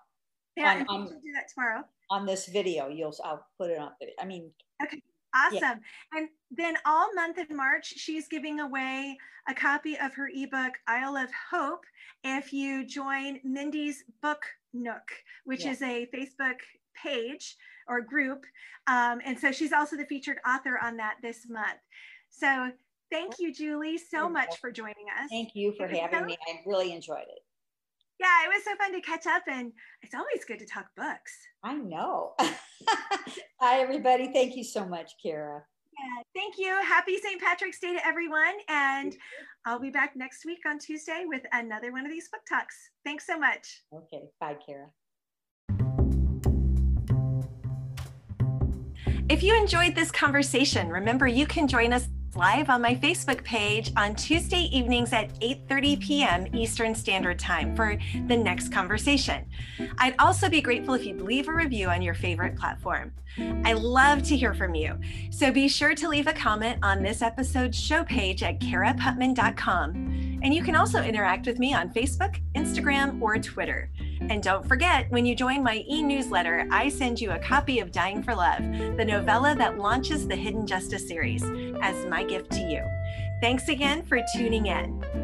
Yeah, 0.58 0.84
on, 0.88 0.88
on, 0.88 1.08
do 1.08 1.32
that 1.34 1.46
tomorrow. 1.54 1.84
On 2.12 2.26
this 2.26 2.48
video, 2.48 2.90
you'll 2.90 3.16
I'll 3.24 3.46
put 3.58 3.72
it 3.72 3.80
on. 3.80 3.92
I 4.20 4.26
mean, 4.26 4.52
okay. 4.84 5.02
Awesome. 5.36 5.60
Yeah. 5.62 5.76
And 6.14 6.30
then 6.52 6.76
all 6.86 7.12
month 7.16 7.40
in 7.40 7.58
March, 7.58 7.88
she's 7.88 8.28
giving 8.28 8.60
away 8.60 9.18
a 9.50 9.54
copy 9.54 9.98
of 9.98 10.14
her 10.14 10.30
ebook, 10.32 10.74
Isle 10.88 11.18
of 11.18 11.30
Hope, 11.50 11.86
if 12.24 12.54
you 12.54 12.86
join 12.86 13.40
Mindy's 13.44 14.04
Book 14.22 14.44
Nook, 14.74 15.12
which 15.46 15.66
yeah. 15.66 15.72
is 15.72 15.82
a 15.82 16.08
Facebook 16.14 16.60
page 16.96 17.58
or 17.88 18.02
group. 18.02 18.46
Um, 18.88 19.22
and 19.26 19.38
so 19.38 19.52
she's 19.52 19.74
also 19.74 19.96
the 19.96 20.06
featured 20.06 20.38
author 20.48 20.80
on 20.82 20.98
that 20.98 21.16
this 21.22 21.48
month. 21.50 21.80
So 22.30 22.72
thank 23.12 23.36
you, 23.40 23.54
Julie, 23.54 23.98
so 23.98 24.28
much 24.28 24.58
for 24.60 24.72
joining 24.72 25.06
us. 25.22 25.30
Thank 25.30 25.56
you 25.56 25.74
for 25.78 25.88
having 25.88 26.20
so, 26.20 26.26
me. 26.26 26.38
I 26.48 26.60
really 26.66 26.92
enjoyed 26.94 27.22
it. 27.22 27.40
Yeah, 28.20 28.46
it 28.46 28.48
was 28.48 28.64
so 28.64 28.76
fun 28.78 28.94
to 28.94 29.02
catch 29.02 29.28
up, 29.28 29.44
and 29.48 29.72
it's 30.02 30.14
always 30.14 30.46
good 30.46 30.60
to 30.60 30.66
talk 30.66 30.86
books. 30.96 31.34
I 31.64 31.74
know. 31.74 32.36
Hi, 33.60 33.80
everybody. 33.80 34.32
Thank 34.32 34.56
you 34.56 34.64
so 34.64 34.86
much, 34.86 35.14
Cara. 35.22 35.64
Yeah, 35.98 36.24
thank 36.34 36.56
you. 36.58 36.74
Happy 36.84 37.18
St. 37.18 37.42
Patrick's 37.42 37.80
Day 37.80 37.94
to 37.94 38.06
everyone. 38.06 38.56
And 38.68 39.16
I'll 39.66 39.80
be 39.80 39.90
back 39.90 40.16
next 40.16 40.46
week 40.46 40.60
on 40.66 40.80
Tuesday 40.80 41.24
with 41.26 41.44
another 41.52 41.92
one 41.92 42.06
of 42.06 42.12
these 42.12 42.30
book 42.30 42.42
talks. 42.48 42.76
Thanks 43.04 43.28
so 43.28 43.38
much. 43.38 43.84
Okay. 43.94 44.24
Bye, 44.40 44.58
Cara. 44.66 44.90
If 49.34 49.42
you 49.42 49.58
enjoyed 49.58 49.96
this 49.96 50.12
conversation, 50.12 50.90
remember 50.90 51.26
you 51.26 51.48
can 51.48 51.68
join 51.68 51.92
us 51.92 52.08
live 52.36 52.70
on 52.70 52.84
my 52.84 52.94
Facebook 52.94 53.44
page 53.44 53.92
on 53.98 54.14
Tuesday 54.14 54.70
evenings 54.72 55.12
at 55.12 55.34
8:30 55.40 56.00
p.m. 56.00 56.48
Eastern 56.56 56.94
Standard 56.94 57.40
Time 57.40 57.76
for 57.76 57.98
the 58.28 58.38
next 58.38 58.72
conversation. 58.72 59.44
I'd 59.98 60.14
also 60.20 60.50
be 60.50 60.62
grateful 60.62 60.94
if 60.94 61.04
you'd 61.04 61.20
leave 61.20 61.48
a 61.48 61.52
review 61.52 61.90
on 61.90 62.04
your 62.04 62.14
favorite 62.14 62.56
platform. 62.56 63.12
I 63.66 63.74
love 63.74 64.22
to 64.22 64.38
hear 64.38 64.54
from 64.54 64.76
you. 64.76 65.00
So 65.32 65.52
be 65.52 65.68
sure 65.68 65.96
to 65.96 66.10
leave 66.10 66.28
a 66.28 66.34
comment 66.34 66.78
on 66.84 67.02
this 67.02 67.24
episode's 67.24 67.80
show 67.80 68.04
page 68.04 68.44
at 68.44 68.60
caraputman.com. 68.60 70.40
And 70.44 70.54
you 70.54 70.62
can 70.62 70.76
also 70.76 71.02
interact 71.02 71.48
with 71.48 71.58
me 71.58 71.74
on 71.74 71.90
Facebook, 71.90 72.40
Instagram, 72.54 73.20
or 73.20 73.40
Twitter. 73.40 73.90
And 74.30 74.42
don't 74.42 74.68
forget, 74.68 75.10
when 75.12 75.26
you 75.26 75.36
join 75.36 75.64
my 75.64 75.84
e 75.88 76.02
newsletter, 76.02 76.68
I 76.72 76.90
send 76.90 77.20
you 77.20 77.32
a 77.32 77.40
copy 77.40 77.80
of 77.80 77.92
Dying 77.92 78.24
for 78.24 78.34
Love, 78.36 78.64
the 78.98 79.06
novella 79.06 79.56
that 79.56 79.78
launches 79.78 80.28
the 80.28 80.36
Hidden 80.36 80.66
Justice 80.66 81.08
series, 81.08 81.44
as 81.82 82.06
my 82.08 82.24
gift 82.24 82.52
to 82.52 82.62
you. 82.62 82.84
Thanks 83.42 83.68
again 83.68 84.04
for 84.04 84.20
tuning 84.36 84.68
in. 84.68 85.23